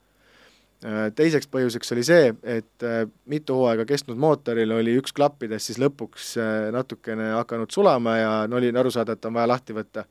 äh, 0.87 1.11
teiseks 1.19 1.51
põhjuseks 1.53 1.95
oli 1.97 2.07
see, 2.07 2.33
et 2.43 2.87
mitu 3.31 3.59
hooaega 3.59 3.87
kestnud 3.89 4.21
mootoril 4.23 4.79
oli 4.79 4.97
üks 5.01 5.15
klappidest 5.17 5.73
siis 5.73 5.83
lõpuks 5.83 6.35
natukene 6.75 7.33
hakanud 7.39 7.75
sulama 7.75 8.17
ja 8.19 8.33
no 8.49 8.61
oli 8.61 8.73
aru 8.73 8.95
saada, 8.95 9.19
et 9.19 9.31
on 9.31 9.39
vaja 9.39 9.51
lahti 9.51 9.77
võtta. 9.77 10.07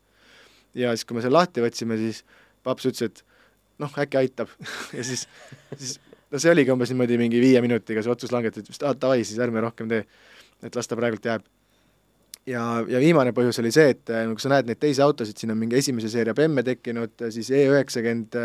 ja 0.74 0.94
siis, 0.96 1.04
kui 1.08 1.16
me 1.18 1.24
selle 1.24 1.40
lahti 1.40 1.64
võtsime, 1.64 2.00
siis 2.00 2.24
paps 2.62 2.86
ütles, 2.88 3.10
et 3.10 3.24
noh, 3.82 3.92
äkki 3.98 4.20
aitab 4.20 4.52
ja 4.96 5.04
siis, 5.04 5.26
siis 5.76 5.98
no 6.32 6.40
see 6.40 6.52
oligi 6.52 6.72
umbes 6.72 6.92
niimoodi 6.92 7.18
mingi 7.20 7.40
viie 7.42 7.60
minutiga 7.64 8.04
see 8.04 8.12
otsus 8.12 8.32
langetati, 8.34 8.74
aa 8.82 8.94
davai, 8.96 9.24
siis 9.28 9.40
ärme 9.42 9.62
rohkem 9.64 9.90
tee. 9.90 10.06
et 10.62 10.76
las 10.78 10.88
ta 10.88 10.96
praegult 10.96 11.24
jääb. 11.26 11.44
Ja, 12.46 12.62
ja 12.88 13.00
viimane 13.02 13.32
põhjus 13.36 13.60
oli 13.62 13.72
see, 13.74 13.94
et 13.94 14.12
nagu 14.12 14.38
sa 14.42 14.52
näed 14.54 14.70
neid 14.70 14.80
teisi 14.82 15.02
autosid, 15.04 15.38
siin 15.38 15.54
on 15.54 15.60
mingi 15.60 15.78
esimese 15.78 16.10
seeria 16.12 16.34
BM-e 16.36 16.64
tekkinud, 16.66 17.26
siis 17.34 17.50
E 17.54 17.66
üheksakümmend, 17.70 18.38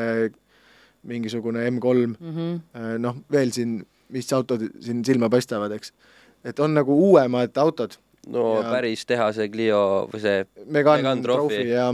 mingisugune 1.08 1.64
M3 1.70 2.08
mm 2.08 2.34
-hmm., 2.34 2.98
noh, 3.04 3.22
veel 3.32 3.54
siin, 3.56 3.80
mis 4.14 4.34
autod 4.34 4.66
siin 4.84 5.06
silma 5.06 5.30
paistavad, 5.30 5.72
eks. 5.72 5.94
et 6.44 6.60
on 6.60 6.74
nagu 6.74 6.94
uuemad 7.10 7.58
autod 7.58 7.98
no 8.32 8.44
ja 8.62 8.72
päris 8.72 9.06
tehase 9.08 9.48
Clio 9.50 10.08
või 10.12 10.22
see 10.22 10.44
Megan, 10.66 11.02
Megan 11.02 11.24
Trophy 11.24 11.64
ja 11.70 11.88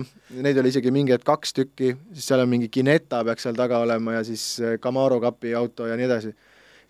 neid 0.43 0.57
oli 0.57 0.71
isegi 0.73 0.91
mingi 0.93 1.13
hetk 1.13 1.25
kaks 1.27 1.53
tükki, 1.53 1.93
siis 2.13 2.27
seal 2.27 2.43
on 2.43 2.49
mingi 2.49 2.69
Ginetta 2.73 3.23
peaks 3.25 3.45
seal 3.47 3.57
taga 3.57 3.83
olema 3.85 4.17
ja 4.17 4.23
siis 4.27 4.45
äh, 4.61 4.77
Camaro 4.81 5.19
kapi 5.23 5.53
auto 5.57 5.87
ja 5.87 5.97
nii 5.99 6.09
edasi. 6.09 6.33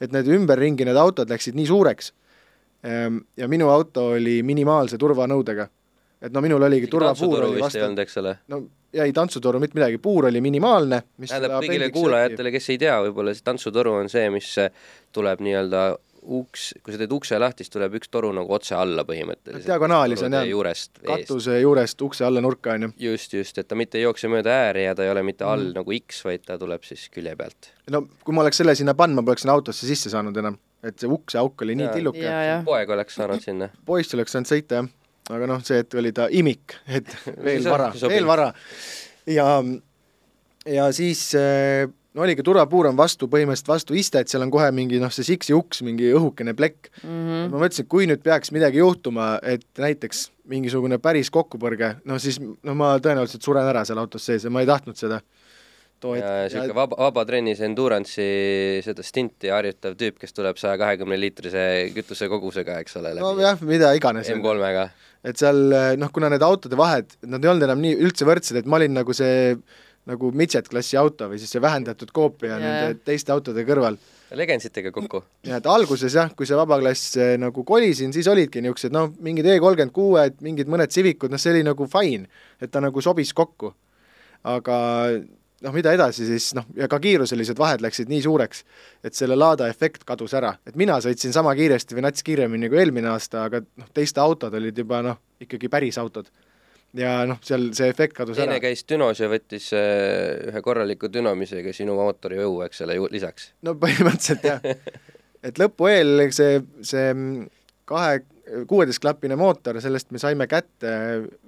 et 0.01 0.11
need 0.11 0.27
ümberringi, 0.27 0.85
need 0.85 0.99
autod 0.99 1.29
läksid 1.29 1.55
nii 1.55 1.67
suureks 1.69 2.13
ja 3.37 3.47
minu 3.47 3.69
auto 3.71 4.09
oli 4.17 4.41
minimaalse 4.43 4.97
turvanõudega. 4.99 5.67
et 6.21 6.33
no 6.33 6.41
minul 6.41 6.63
oligi 6.63 6.87
turvapuur 6.87 7.43
oli 7.49 7.61
vastu. 7.61 7.79
no 8.47 8.63
ja 8.93 9.03
ei 9.03 9.13
tantsutoru 9.13 9.59
mitte 9.59 9.77
midagi, 9.79 9.97
puur 9.97 10.25
oli 10.29 10.41
minimaalne. 10.41 11.03
tähendab 11.27 11.59
kõigile 11.63 11.91
kuulajatele, 11.91 12.51
kes 12.51 12.69
ei 12.69 12.81
tea, 12.85 12.97
võib-olla 13.07 13.33
see 13.33 13.45
tantsutoru 13.45 13.99
on 14.03 14.09
see, 14.11 14.29
mis 14.33 14.55
tuleb 15.15 15.41
nii-öelda 15.43 15.85
uks, 16.23 16.69
kui 16.83 16.93
sa 16.93 16.99
teed 17.01 17.11
ukse 17.11 17.37
lahti, 17.39 17.65
siis 17.65 17.73
tuleb 17.73 17.97
üks 17.99 18.11
toru 18.11 18.29
nagu 18.35 18.53
otse 18.55 18.75
alla 18.77 19.03
põhimõtteliselt. 19.07 19.67
diagonaalis 19.67 20.23
on 20.23 20.37
jah, 20.37 20.47
katuse 21.03 21.57
juurest 21.59 22.01
ukse 22.05 22.25
alla 22.27 22.43
nurka, 22.43 22.77
on 22.77 22.87
ju. 22.87 22.91
just, 23.09 23.35
just, 23.35 23.59
et 23.59 23.67
ta 23.67 23.77
mitte 23.79 23.99
ei 23.99 24.05
jookse 24.05 24.31
mööda 24.31 24.53
ääri 24.67 24.85
ja 24.87 24.95
ta 24.95 25.03
ei 25.03 25.11
ole 25.11 25.23
mitte 25.27 25.47
all 25.47 25.69
mm. 25.69 25.79
nagu 25.79 25.97
X, 25.99 26.23
vaid 26.27 26.45
ta 26.47 26.57
tuleb 26.61 26.85
siis 26.87 27.09
külje 27.13 27.35
pealt. 27.39 27.73
no 27.91 28.05
kui 28.23 28.35
ma 28.35 28.45
oleks 28.45 28.61
selle 28.63 28.75
sinna 28.79 28.95
pannud, 28.97 29.19
ma 29.19 29.27
poleks 29.27 29.43
sinna 29.45 29.57
autosse 29.57 29.89
sisse 29.89 30.13
saanud 30.13 30.37
enam, 30.39 30.59
et 30.83 30.99
see 30.99 31.09
ukseauk 31.11 31.65
oli 31.65 31.77
nii 31.79 31.87
ja, 31.87 31.95
tilluke. 31.95 32.35
poeg 32.67 32.93
oleks 32.97 33.17
saanud 33.19 33.43
sinna. 33.43 33.69
poiss 33.89 34.13
oleks 34.17 34.35
saanud 34.35 34.49
sõita, 34.49 34.81
jah. 34.81 34.91
aga 35.37 35.49
noh, 35.49 35.63
see, 35.65 35.81
et 35.85 35.97
oli 35.99 36.13
ta 36.15 36.27
imik, 36.31 36.77
et 36.87 37.09
veel 37.47 37.65
vara, 37.69 37.89
veel 38.09 38.29
vara. 38.29 38.51
ja, 39.29 39.49
ja 40.69 40.87
siis 40.95 41.29
äh, 41.39 41.87
no 42.13 42.23
oligi, 42.25 42.45
turvapuur 42.45 42.89
on 42.89 42.97
vastu, 42.97 43.27
põhimõtteliselt 43.31 43.71
vastu 43.71 43.97
istet, 43.97 44.29
seal 44.31 44.45
on 44.45 44.51
kohe 44.53 44.69
mingi 44.75 44.99
noh, 45.01 45.11
see 45.13 45.25
siksi 45.27 45.55
uks, 45.57 45.81
mingi 45.85 46.11
õhukene 46.13 46.55
plekk 46.57 46.91
mm. 47.01 47.09
-hmm. 47.09 47.53
ma 47.53 47.63
mõtlesin, 47.63 47.87
et 47.87 47.91
kui 47.91 48.07
nüüd 48.09 48.23
peaks 48.25 48.53
midagi 48.55 48.81
juhtuma, 48.81 49.37
et 49.41 49.65
näiteks 49.79 50.27
mingisugune 50.51 50.99
päris 51.01 51.31
kokkupõrge, 51.33 51.95
no 52.05 52.19
siis 52.19 52.39
no 52.41 52.75
ma 52.77 52.95
tõenäoliselt 53.01 53.45
suren 53.45 53.67
ära 53.69 53.85
seal 53.87 54.01
autos 54.01 54.25
sees 54.25 54.45
ja 54.45 54.53
ma 54.53 54.61
ei 54.61 54.69
tahtnud 54.69 54.99
seda. 54.99 55.21
Ja 56.17 56.33
niisugune 56.45 56.75
vaba, 56.77 56.97
vabatrennis 57.05 57.61
endurance'i 57.65 58.81
seda 58.85 59.05
stinti 59.05 59.51
harjutav 59.53 59.95
tüüp, 59.99 60.19
kes 60.21 60.35
tuleb 60.35 60.59
saja 60.61 60.75
kahekümne 60.81 61.19
liitrise 61.19 61.63
kütusekogusega, 61.95 62.81
eks 62.83 62.99
ole. 63.01 63.15
nojah, 63.19 63.63
mida 63.67 63.93
iganes. 63.97 64.29
M3-ga. 64.33 64.89
et 65.23 65.39
seal 65.39 65.63
noh, 65.99 66.11
kuna 66.13 66.31
need 66.33 66.43
autode 66.43 66.79
vahed, 66.79 67.17
nad 67.29 67.43
ei 67.43 67.53
olnud 67.53 67.69
enam 67.69 67.81
nii 67.83 67.95
üldse 68.03 68.27
võrdsed, 68.27 68.59
et 68.59 68.69
ma 68.69 68.81
olin 68.81 68.95
nagu 68.99 69.15
see 69.15 69.55
nagu 70.09 70.31
midget-klassi 70.35 70.97
auto 70.99 71.29
või 71.31 71.39
siis 71.39 71.53
see 71.53 71.61
vähendatud 71.63 72.11
koopia 72.15 72.57
yeah. 72.57 72.63
nende 72.63 73.05
teiste 73.07 73.31
autode 73.35 73.63
kõrval. 73.67 73.95
Legendsitega 74.33 74.89
kokku. 74.91 75.21
ja 75.45 75.59
et 75.61 75.67
alguses 75.69 76.15
jah, 76.17 76.31
kui 76.35 76.47
see 76.49 76.57
vabaklass 76.57 77.13
eh, 77.21 77.35
nagu 77.39 77.63
kolisin, 77.67 78.11
siis 78.15 78.27
olidki 78.31 78.63
niisugused 78.63 78.95
noh, 78.95 79.11
mingid 79.23 79.47
E 79.47 79.59
kolmkümmend 79.61 79.93
kuued, 79.95 80.41
mingid 80.43 80.71
mõned 80.71 80.91
Civicud, 80.91 81.31
noh 81.31 81.41
see 81.41 81.53
oli 81.53 81.63
nagu 81.67 81.87
fine, 81.91 82.27
et 82.59 82.73
ta 82.73 82.81
nagu 82.83 83.03
sobis 83.05 83.31
kokku. 83.37 83.71
aga 84.43 84.77
noh, 85.63 85.73
mida 85.75 85.93
edasi 85.95 86.27
siis 86.27 86.51
noh, 86.57 86.67
ja 86.77 86.87
ka 86.91 86.99
kiiruselised 87.03 87.59
vahed 87.59 87.83
läksid 87.83 88.11
nii 88.11 88.21
suureks, 88.25 88.63
et 89.05 89.15
selle 89.17 89.37
laada 89.39 89.69
efekt 89.71 90.05
kadus 90.07 90.35
ära, 90.37 90.53
et 90.67 90.77
mina 90.79 90.99
sõitsin 91.03 91.35
sama 91.35 91.55
kiiresti 91.57 91.97
või 91.97 92.07
nats 92.07 92.25
kiiremini 92.25 92.69
kui 92.71 92.81
eelmine 92.83 93.11
aasta, 93.13 93.47
aga 93.49 93.63
noh, 93.63 93.91
teiste 93.95 94.21
autod 94.23 94.53
olid 94.59 94.83
juba 94.83 95.01
noh, 95.05 95.21
ikkagi 95.43 95.71
päris 95.71 95.99
autod 96.01 96.29
ja 96.97 97.15
noh, 97.29 97.39
seal 97.45 97.69
see 97.77 97.89
efekt 97.93 98.17
kadus 98.17 98.37
teine 98.37 98.53
ära. 98.53 98.59
teine 98.59 98.67
käis 98.67 98.85
dünos 98.89 99.23
ja 99.23 99.29
võttis 99.31 99.71
äh, 99.77 100.51
ühe 100.51 100.63
korraliku 100.65 101.09
dünomisega 101.13 101.73
sinu 101.75 101.97
mootori 101.97 102.41
õu, 102.43 102.59
eks 102.67 102.83
ole, 102.85 102.99
lisaks. 103.13 103.51
no 103.65 103.77
põhimõtteliselt 103.79 104.45
jah. 104.47 104.61
et 105.47 105.61
lõpu 105.61 105.89
eel 105.91 106.27
see, 106.35 106.59
see 106.85 107.09
kahe, 107.89 108.19
kuueteistklapine 108.67 109.37
mootor, 109.39 109.79
sellest 109.81 110.11
me 110.11 110.19
saime 110.21 110.47
kätte 110.51 110.91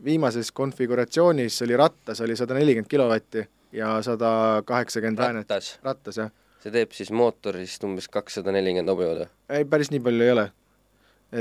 viimases 0.03 0.51
konfiguratsioonis, 0.55 1.59
oli 1.67 1.77
rattas, 1.79 2.23
oli 2.23 2.37
sada 2.39 2.57
nelikümmend 2.57 2.89
kilovatti 2.91 3.45
ja 3.75 3.95
sada 4.05 4.63
kaheksakümmend 4.65 5.19
väänet. 5.19 5.55
rattas, 5.83 6.17
jah. 6.17 6.31
see 6.63 6.73
teeb 6.73 6.93
siis 6.95 7.11
mootorist 7.11 7.83
umbes 7.87 8.07
kakssada 8.11 8.53
nelikümmend 8.55 8.91
hobujõudu? 8.93 9.29
ei, 9.49 9.65
päris 9.69 9.91
nii 9.93 10.03
palju 10.05 10.25
ei 10.25 10.33
ole. 10.35 10.49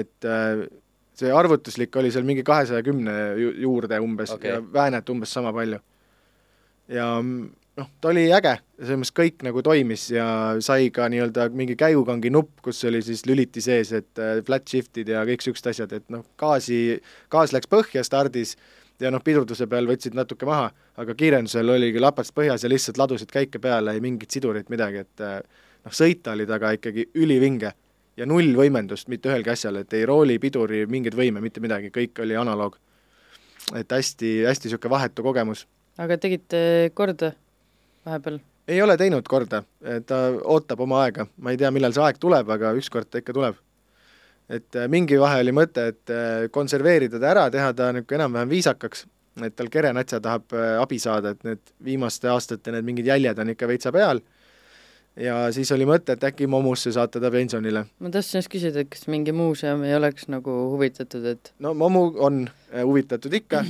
et 0.02 0.28
äh, 0.28 0.64
see 1.14 1.32
arvutuslik 1.32 1.96
oli 1.96 2.12
seal 2.14 2.26
mingi 2.26 2.44
kahesaja 2.46 2.82
kümne 2.86 3.18
juurde 3.38 4.00
umbes 4.02 4.34
okay. 4.34 4.56
ja 4.56 4.62
väänet 4.78 5.10
umbes 5.14 5.34
sama 5.34 5.52
palju. 5.54 5.78
ja 6.88 7.10
noh, 7.78 7.90
ta 8.00 8.10
oli 8.10 8.26
äge, 8.34 8.54
selles 8.78 9.00
mõttes 9.00 9.14
kõik 9.16 9.44
nagu 9.46 9.62
toimis 9.66 10.06
ja 10.14 10.26
sai 10.64 10.90
ka 10.94 11.08
nii-öelda 11.10 11.48
mingi 11.56 11.76
käigukangi 11.78 12.30
nupp, 12.34 12.58
kus 12.64 12.84
oli 12.88 13.02
siis 13.02 13.24
lüliti 13.26 13.62
sees, 13.64 13.92
et 13.96 14.22
äh, 14.22 14.38
flat 14.46 14.66
shift'id 14.70 15.10
ja 15.10 15.24
kõik 15.26 15.42
niisugused 15.42 15.70
asjad, 15.72 15.94
et 15.98 16.06
noh, 16.12 16.24
gaasi, 16.40 17.00
gaas 17.32 17.54
läks 17.54 17.70
põhja 17.70 18.04
stardis 18.06 18.56
ja 19.00 19.10
noh, 19.10 19.22
pidurduse 19.24 19.66
peal 19.70 19.88
võtsid 19.88 20.14
natuke 20.16 20.46
maha, 20.46 20.70
aga 21.00 21.14
kiirendusel 21.18 21.74
oligi 21.74 22.02
lapats 22.02 22.32
põhjas 22.34 22.64
ja 22.64 22.70
lihtsalt 22.70 22.98
ladusid 23.00 23.32
käike 23.32 23.60
peale, 23.62 23.94
ei 23.94 24.02
mingit 24.04 24.30
sidurit, 24.30 24.70
midagi, 24.72 25.04
et 25.04 25.24
äh, 25.24 25.40
noh, 25.84 25.94
sõita 25.94 26.34
oli 26.36 26.46
taga 26.46 26.74
ikkagi 26.76 27.08
ülivinge 27.20 27.72
ja 28.16 28.26
null 28.30 28.54
võimendust 28.56 29.10
mitte 29.10 29.30
ühelgi 29.32 29.54
asjal, 29.54 29.80
et 29.82 29.92
ei 29.96 30.06
rooli, 30.08 30.38
piduri, 30.42 30.84
mingeid 30.90 31.16
võime, 31.18 31.42
mitte 31.44 31.62
midagi, 31.64 31.90
kõik 31.94 32.22
oli 32.22 32.36
analoog. 32.38 32.78
et 33.74 33.90
hästi, 33.90 34.44
hästi 34.44 34.68
niisugune 34.68 34.90
vahetu 34.90 35.22
kogemus. 35.22 35.66
aga 35.98 36.18
tegite 36.18 36.90
korda 36.94 37.32
vahepeal? 38.06 38.38
ei 38.68 38.82
ole 38.82 38.96
teinud 38.96 39.26
korda, 39.28 39.62
ta 40.06 40.18
ootab 40.42 40.80
oma 40.80 41.02
aega, 41.04 41.26
ma 41.36 41.50
ei 41.50 41.56
tea, 41.56 41.70
millal 41.70 41.92
see 41.92 42.04
aeg 42.04 42.18
tuleb, 42.20 42.50
aga 42.50 42.72
ükskord 42.78 43.10
ta 43.10 43.20
ikka 43.20 43.32
tuleb. 43.32 43.58
Et 44.48 44.76
äh, 44.76 44.88
mingi 44.92 45.18
vahe 45.20 45.40
oli 45.44 45.54
mõte, 45.56 45.88
et 45.94 46.12
äh, 46.12 46.46
konserveerida 46.52 47.20
ta 47.20 47.32
ära, 47.32 47.48
teha 47.52 47.72
ta 47.76 47.90
niisugune 47.94 48.20
enam-vähem 48.20 48.52
viisakaks, 48.52 49.06
et 49.44 49.56
tal 49.56 49.70
kerenatsa 49.72 50.20
tahab 50.24 50.54
äh, 50.56 50.76
abi 50.82 51.00
saada, 51.02 51.34
et 51.34 51.44
need 51.46 51.74
viimaste 51.84 52.30
aastate 52.32 52.74
need 52.74 52.86
mingid 52.86 53.08
jäljed 53.08 53.40
on 53.40 53.54
ikka 53.54 53.68
veitsa 53.70 53.92
peal 53.94 54.22
ja 55.16 55.36
siis 55.54 55.70
oli 55.74 55.86
mõte, 55.86 56.16
et 56.16 56.26
äkki 56.26 56.48
Momusse 56.50 56.92
saata 56.92 57.20
ta 57.22 57.30
pensionile. 57.30 57.84
ma 58.02 58.10
tahtsin 58.10 58.42
just 58.42 58.52
küsida, 58.52 58.84
et 58.84 58.90
kas 58.92 59.06
mingi 59.10 59.32
muuseum 59.32 59.84
ei 59.86 59.94
oleks 59.96 60.28
nagu 60.32 60.54
huvitatud, 60.74 61.24
et 61.30 61.52
no 61.64 61.74
Momu 61.74 62.08
on 62.18 62.44
huvitatud 62.74 63.34
ikka, 63.40 63.64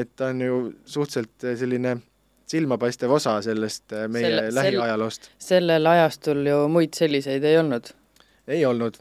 et 0.00 0.14
ta 0.16 0.32
on 0.34 0.42
ju 0.42 0.62
suhteliselt 0.84 1.58
selline 1.60 1.98
silmapaistev 2.48 3.12
osa 3.12 3.36
sellest 3.44 3.92
meie 4.08 4.26
selle, 4.26 4.54
lähiajaloost. 4.56 5.30
sellel 5.38 5.86
ajastul 5.86 6.46
ju 6.48 6.62
muid 6.72 6.96
selliseid 6.96 7.44
ei 7.44 7.58
olnud. 7.60 7.92
ei 8.48 8.64
olnud, 8.66 8.98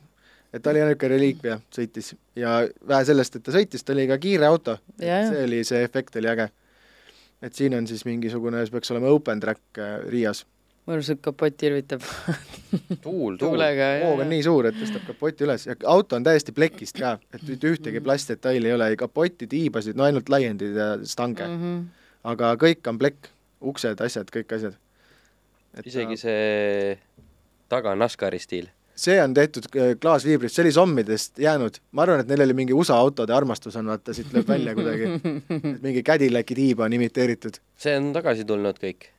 et 0.54 0.64
ta 0.64 0.72
oli 0.72 0.82
ainuke 0.84 1.10
reliikvia, 1.12 1.60
sõitis 1.74 2.14
ja 2.38 2.60
vähe 2.88 3.08
sellest, 3.08 3.38
et 3.38 3.46
ta 3.46 3.54
sõitis, 3.56 3.84
ta 3.84 3.96
oli 3.96 4.08
ka 4.10 4.18
kiire 4.22 4.48
auto, 4.48 4.78
jaa. 5.02 5.26
see 5.32 5.44
oli, 5.48 5.64
see 5.68 5.82
efekt 5.86 6.16
oli 6.20 6.30
äge. 6.32 6.50
et 7.42 7.54
siin 7.54 7.76
on 7.78 7.88
siis 7.88 8.06
mingisugune, 8.08 8.64
see 8.66 8.74
peaks 8.74 8.92
olema 8.94 9.12
open 9.14 9.42
track 9.44 9.82
äh, 9.82 10.00
Riias. 10.08 10.46
mõnusalt 10.88 11.22
kapott 11.22 11.64
irvitab 11.68 12.06
tuul, 13.04 13.04
tuul. 13.04 13.38
tuulega 13.42 13.92
ja 13.92 14.06
hoog 14.06 14.24
on 14.24 14.32
nii 14.32 14.44
suur, 14.46 14.70
et 14.70 14.80
tõstab 14.80 15.08
kapoti 15.12 15.48
üles 15.48 15.68
ja 15.68 15.76
auto 15.86 16.16
on 16.16 16.28
täiesti 16.28 16.56
plekist 16.56 17.00
ka, 17.00 17.18
et 17.34 17.44
mitte 17.48 17.74
ühtegi 17.74 18.04
plastdetaili 18.04 18.72
ei 18.72 18.78
ole, 18.78 18.92
ei 18.94 19.00
kapotti, 19.00 19.50
tiibasid, 19.52 20.00
no 20.00 20.08
ainult 20.08 20.32
laiendid 20.32 20.80
ja 20.80 20.94
stange 21.04 21.48
mm, 21.48 21.60
mm. 21.60 21.74
-hmm. 21.74 22.08
aga 22.34 22.56
kõik 22.64 22.88
on 22.88 23.02
plekk, 23.04 23.34
uksed, 23.62 24.02
asjad, 24.02 24.32
kõik 24.32 24.56
asjad. 24.56 24.80
isegi 25.84 26.18
see 26.18 26.98
taga 27.70 27.96
NASCARi 27.96 28.40
stiil. 28.40 28.72
See 28.98 29.18
on 29.22 29.34
tehtud 29.38 29.68
äh, 29.76 29.92
klaasviibrist, 30.02 30.58
see 30.58 30.66
oli 30.66 30.74
sommidest 30.76 31.42
jäänud, 31.42 31.78
ma 31.96 32.06
arvan, 32.06 32.24
et 32.24 32.32
neil 32.32 32.46
oli 32.48 32.56
mingi 32.58 32.76
USA 32.78 32.98
autode 33.02 33.36
armastus 33.36 33.78
on 33.80 33.92
vaata, 33.92 34.16
siit 34.18 34.34
lööb 34.36 34.50
välja 34.50 34.74
kuidagi, 34.78 35.12
et 35.74 35.84
mingi 35.84 36.04
Cadillaci 36.08 36.58
tiiba 36.58 36.88
on 36.88 36.98
imiteeritud. 36.98 37.62
see 37.78 37.96
on 38.00 38.12
tagasi 38.16 38.48
tulnud 38.50 38.82
kõik. 38.82 39.10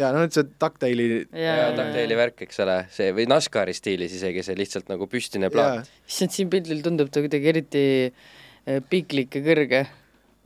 ja 0.00 0.12
no 0.14 0.24
nüüd 0.24 0.34
see 0.36 0.48
Ducktaili 0.48 1.08
ja 1.36 1.70
Ducktaili 1.76 2.18
värk, 2.18 2.44
eks 2.46 2.62
ole, 2.64 2.80
see 2.94 3.12
või 3.16 3.28
NASCAri 3.30 3.76
stiilis 3.76 4.16
isegi 4.16 4.44
see 4.46 4.58
lihtsalt 4.58 4.92
nagu 4.92 5.08
püstine 5.10 5.52
plaat. 5.52 5.90
issand, 6.08 6.36
siin 6.36 6.52
pildil 6.52 6.84
tundub 6.86 7.12
ta 7.12 7.24
kuidagi 7.24 7.52
eriti 7.54 7.86
äh, 8.08 8.80
piklik 8.90 9.36
ja 9.36 9.44
kõrge. 9.44 9.86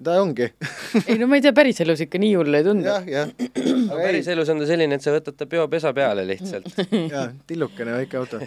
Ta 0.03 0.17
ongi 0.23 0.49
ei 1.09 1.19
no 1.21 1.29
ma 1.31 1.39
ei 1.39 1.45
tea, 1.45 1.55
päriselus 1.57 2.01
ikka 2.07 2.19
nii 2.19 2.35
hull 2.39 2.59
ei 2.59 2.67
tundu. 2.67 2.87
jah, 2.89 3.05
jah. 3.07 3.31
aga 3.31 3.99
päris 4.01 4.29
elus 4.35 4.51
on 4.51 4.63
ta 4.63 4.69
selline, 4.71 4.99
et 4.99 5.05
sa 5.05 5.15
võtad 5.15 5.37
ta 5.39 5.47
peopesa 5.47 5.93
peale 5.97 6.25
lihtsalt. 6.27 6.71
jaa, 7.15 7.29
tillukene 7.47 7.95
väike 8.01 8.19
auto. 8.19 8.41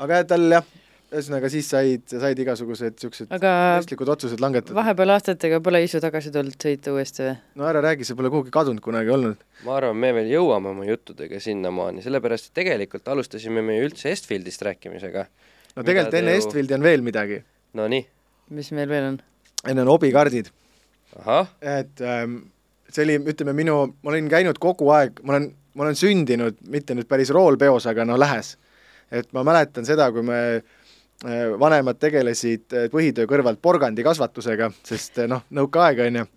aga 0.00 0.20
jah, 0.22 0.28
tal 0.30 0.46
jah, 0.54 0.68
ühesõnaga 1.10 1.50
siis 1.50 1.68
said, 1.68 2.04
said 2.08 2.38
igasugused 2.38 3.00
siuksed 3.02 3.32
aga 3.34 3.52
mõistlikud 3.80 4.12
otsused 4.14 4.40
langetatud. 4.42 4.76
vahepeal 4.78 5.10
aastatega 5.16 5.58
pole 5.64 5.82
isu 5.84 6.00
tagasi 6.02 6.30
tulnud 6.34 6.54
sõita 6.56 6.94
uuesti 6.94 7.26
või? 7.26 7.34
no 7.60 7.66
ära 7.68 7.82
räägi, 7.84 8.06
see 8.08 8.18
pole 8.18 8.30
kuhugi 8.32 8.54
kadunud 8.54 8.82
kunagi 8.84 9.10
olnud. 9.16 9.42
ma 9.66 9.76
arvan, 9.76 9.98
me 9.98 10.12
veel 10.16 10.30
jõuame 10.32 10.70
oma 10.72 10.86
juttudega 10.88 11.42
sinnamaani, 11.42 12.04
sellepärast 12.06 12.50
et 12.50 12.60
tegelikult 12.62 13.10
alustasime 13.10 13.62
me 13.66 13.80
ju 13.80 13.90
üldse 13.90 14.14
Estfieldist 14.14 14.62
rääkimisega. 14.68 15.26
no 15.76 15.82
tegelikult 15.82 16.14
te 16.14 16.22
enne 16.22 16.36
ju- 16.38 16.44
Estfieldi 16.44 16.78
on 16.78 16.86
veel 16.86 17.02
midagi. 17.06 17.42
Nonii, 17.78 18.06
mis 18.56 18.70
meil 18.74 18.88
veel 18.90 19.10
on? 19.12 19.20
enne 19.66 19.82
on 19.84 19.90
hobikardid, 19.92 20.48
ahah, 20.48 20.59
et 21.62 22.00
ähm, 22.06 22.36
see 22.90 23.06
oli, 23.06 23.18
ütleme 23.32 23.54
minu, 23.56 23.76
ma 24.02 24.12
olin 24.12 24.28
käinud 24.30 24.58
kogu 24.62 24.90
aeg, 24.94 25.22
ma 25.24 25.36
olen, 25.36 25.48
ma 25.74 25.86
olen 25.86 25.98
sündinud 25.98 26.60
mitte 26.72 26.96
nüüd 26.96 27.08
päris 27.10 27.32
roolpeos, 27.34 27.86
aga 27.90 28.06
no 28.06 28.18
lähes. 28.18 28.56
et 29.10 29.32
ma 29.34 29.42
mäletan 29.42 29.82
seda, 29.86 30.04
kui 30.14 30.22
me 30.22 30.36
äh, 30.54 31.48
vanemad 31.58 31.98
tegelesid 31.98 32.76
äh, 32.78 32.84
põhitöö 32.92 33.26
kõrvalt 33.26 33.58
porgandikasvatusega, 33.62 34.70
sest 34.86 35.18
äh, 35.18 35.26
noh, 35.30 35.42
nõukaaeg 35.50 36.04
on 36.06 36.20
ju, 36.20 36.28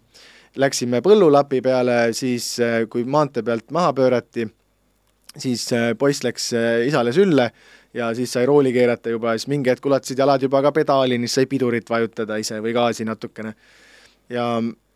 läksime 0.57 1.01
põllulapi 1.05 1.61
peale, 1.65 1.97
siis 2.13 2.55
kui 2.89 3.05
maantee 3.09 3.45
pealt 3.45 3.71
maha 3.74 3.93
pöörati, 3.97 4.45
siis 5.38 5.65
poiss 5.97 6.21
läks 6.21 6.51
isale 6.86 7.13
sülle 7.13 7.47
ja 7.97 8.11
siis 8.13 8.34
sai 8.34 8.45
rooli 8.45 8.74
keerata 8.74 9.09
juba, 9.09 9.34
siis 9.34 9.49
mingi 9.49 9.71
hetk 9.74 9.86
ulatasid 9.89 10.21
jalad 10.21 10.45
juba 10.45 10.61
ka 10.61 10.71
pedaalini, 10.76 11.26
siis 11.26 11.41
sai 11.41 11.49
pidurit 11.49 11.89
vajutada 11.89 12.38
ise 12.41 12.59
või 12.61 12.74
gaasi 12.78 13.05
natukene 13.09 13.55
ja, 14.30 14.45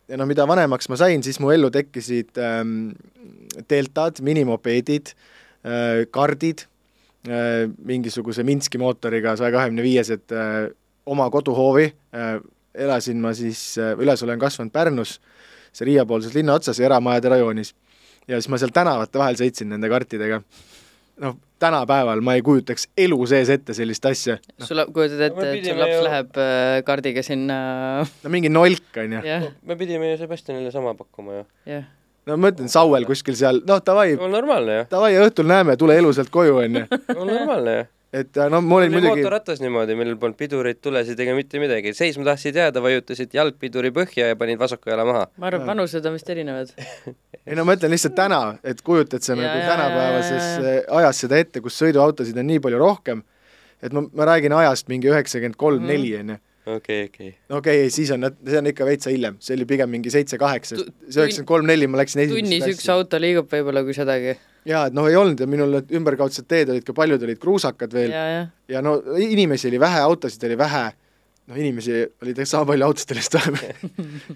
ja 0.07 0.17
no 0.19 0.27
mida 0.29 0.47
vanemaks 0.47 0.89
ma 0.91 0.97
sain, 0.99 1.23
siis 1.25 1.39
mu 1.43 1.51
ellu 1.53 1.69
tekkisid 1.73 2.39
ähm, 2.41 2.91
deltad, 3.69 4.21
minimopeedid 4.25 5.13
äh,, 5.13 6.05
kardid 6.11 6.65
äh,, 7.27 7.65
mingisuguse 7.85 8.45
Minski 8.47 8.79
mootoriga 8.81 9.35
saja 9.39 9.53
kahekümne 9.55 9.85
viiesed 9.85 10.35
äh, 10.35 10.69
oma 11.05 11.29
koduhoovi 11.33 11.89
äh,, 11.89 12.37
elasin 12.77 13.21
ma 13.23 13.33
siis 13.37 13.77
äh,, 13.81 13.95
üles 13.99 14.23
olen 14.23 14.39
kasvanud 14.39 14.73
Pärnus, 14.73 15.17
see 15.73 15.89
Riia 15.89 16.05
poolses 16.09 16.35
linna 16.37 16.57
otsas 16.57 16.79
ja 16.79 16.87
eramajade 16.91 17.35
rajoonis. 17.35 17.75
ja 18.27 18.41
siis 18.41 18.49
ma 18.51 18.59
seal 18.59 18.73
tänavate 18.75 19.19
vahel 19.19 19.37
sõitsin 19.39 19.71
nende 19.71 19.89
kartidega. 19.89 20.41
noh, 21.23 21.35
tänapäeval 21.59 22.21
ma 22.21 22.35
ei 22.37 22.41
kujutaks 22.45 22.87
elu 22.97 23.17
sees 23.27 23.49
ette 23.49 23.73
sellist 23.73 24.05
asja, 24.05 24.37
sul, 24.61 24.83
kujutad 24.93 25.19
No 25.19 25.25
ette 25.41 25.51
et 25.57 25.65
sul 25.65 25.79
laps 25.81 25.95
ju- 25.95 26.03
läheb 26.05 26.37
äh, 26.43 26.77
kardiga 26.85 27.23
sinna, 27.25 27.57
no 28.23 28.29
mingi 28.33 28.49
nolk 28.53 28.99
on 29.01 29.17
ju. 29.17 29.21
jah, 29.25 29.47
me 29.65 29.75
pidime 29.79 30.11
ju 30.13 30.17
Sebastianile 30.21 30.71
sama 30.71 30.93
pakkuma 30.99 31.39
ju. 31.41 31.45
jah. 31.73 31.83
no 32.27 32.37
ma 32.37 32.51
ütlen, 32.53 32.69
Sauel 32.69 33.05
kuskil 33.09 33.35
seal, 33.39 33.61
noh 33.67 33.81
davai, 33.85 34.13
on 34.19 34.31
normaalne 34.31 34.81
ju, 34.83 34.87
davai 34.93 35.13
õhtul 35.23 35.49
näeme, 35.49 35.77
tule 35.81 35.97
elusalt 35.97 36.29
koju 36.33 36.59
onju. 36.65 36.85
on 37.15 37.25
normaalne 37.27 37.77
ju. 37.79 37.85
Et 38.19 38.39
no 38.51 38.59
ma 38.61 38.75
olin 38.79 38.89
oli 38.91 38.95
muidugi, 38.97 39.21
mootorratas 39.21 39.61
niimoodi, 39.63 39.95
millel 39.99 40.17
polnud 40.21 40.37
pidureid, 40.39 40.79
tulesid 40.83 41.19
ega 41.23 41.35
mitte 41.37 41.59
midagi, 41.61 41.93
seisma 41.97 42.25
tahtsid 42.27 42.57
jääda, 42.59 42.81
vajutasid 42.83 43.33
jalgpiduri 43.37 43.91
põhja 43.95 44.31
ja 44.31 44.37
panid 44.39 44.59
vasaku 44.61 44.91
jala 44.93 45.05
maha. 45.07 45.23
ma 45.37 45.49
arvan, 45.51 45.65
vanused 45.73 46.05
on 46.09 46.17
vist 46.17 46.29
erinevad. 46.33 46.71
ei 47.47 47.55
no 47.57 47.65
ma 47.67 47.75
ütlen 47.77 47.93
lihtsalt 47.95 48.15
täna, 48.17 48.41
et 48.63 48.81
kujutad 48.85 49.25
sa 49.25 49.35
nagu 49.39 49.63
tänapäevases 49.67 50.49
eh, 50.63 50.81
ajas 51.01 51.23
seda 51.25 51.39
ette, 51.43 51.61
kus 51.65 51.77
sõiduautosid 51.83 52.37
on 52.41 52.47
nii 52.51 52.59
palju 52.63 52.81
rohkem, 52.81 53.23
et 53.83 53.93
ma, 53.93 54.03
ma 54.13 54.29
räägin 54.33 54.55
ajast 54.57 54.87
mingi 54.91 55.09
üheksakümmend 55.13 55.55
kolm, 55.59 55.83
Mhm. 55.83 55.91
neli 55.93 56.13
onju. 56.21 56.37
okei, 56.75 57.07
okei. 57.07 57.31
okei 57.49 57.79
okay,, 57.81 57.89
siis 57.93 58.11
on, 58.15 58.27
see 58.47 58.59
on 58.59 58.69
ikka 58.71 58.85
veitsa 58.87 59.11
hiljem, 59.13 59.39
see 59.43 59.55
oli 59.57 59.67
pigem 59.69 59.91
mingi 59.93 60.11
seitse-kaheksa, 60.13 60.77
see 60.77 61.23
üheksakümmend 61.23 61.49
kolm, 61.49 61.67
neli 61.69 61.87
ma 61.89 62.01
läksin 62.01 62.23
tunnis 62.27 62.59
esimesse 62.59 62.75
üks 62.75 62.91
auto 62.93 63.19
liigub 63.21 63.49
võib-olla, 63.51 63.83
kui 63.87 63.95
sedagi. 63.97 64.35
jaa, 64.67 64.85
et 64.89 64.97
noh, 64.97 65.07
ei 65.09 65.17
olnud 65.19 65.43
ja 65.43 65.49
minul 65.49 65.77
need 65.77 65.93
ümberkaudsed 65.99 66.47
teed 66.49 66.71
olid 66.73 66.87
ka, 66.87 66.95
paljud 66.97 67.23
olid 67.27 67.39
kruusakad 67.41 67.95
veel 67.95 68.13
ja, 68.13 68.25
jah. 68.33 68.49
ja 68.75 68.83
no 68.85 68.97
inimesi 69.23 69.69
oli 69.71 69.79
vähe, 69.81 70.01
autosid 70.09 70.43
oli 70.49 70.59
vähe, 70.59 70.83
noh 71.47 71.61
inimesi 71.63 71.93
oli 71.95 72.33
tegelikult 72.33 72.51
sama 72.51 72.69
palju 72.73 72.89
autodel 72.89 73.21
vist 73.21 73.39
vähem 73.39 73.57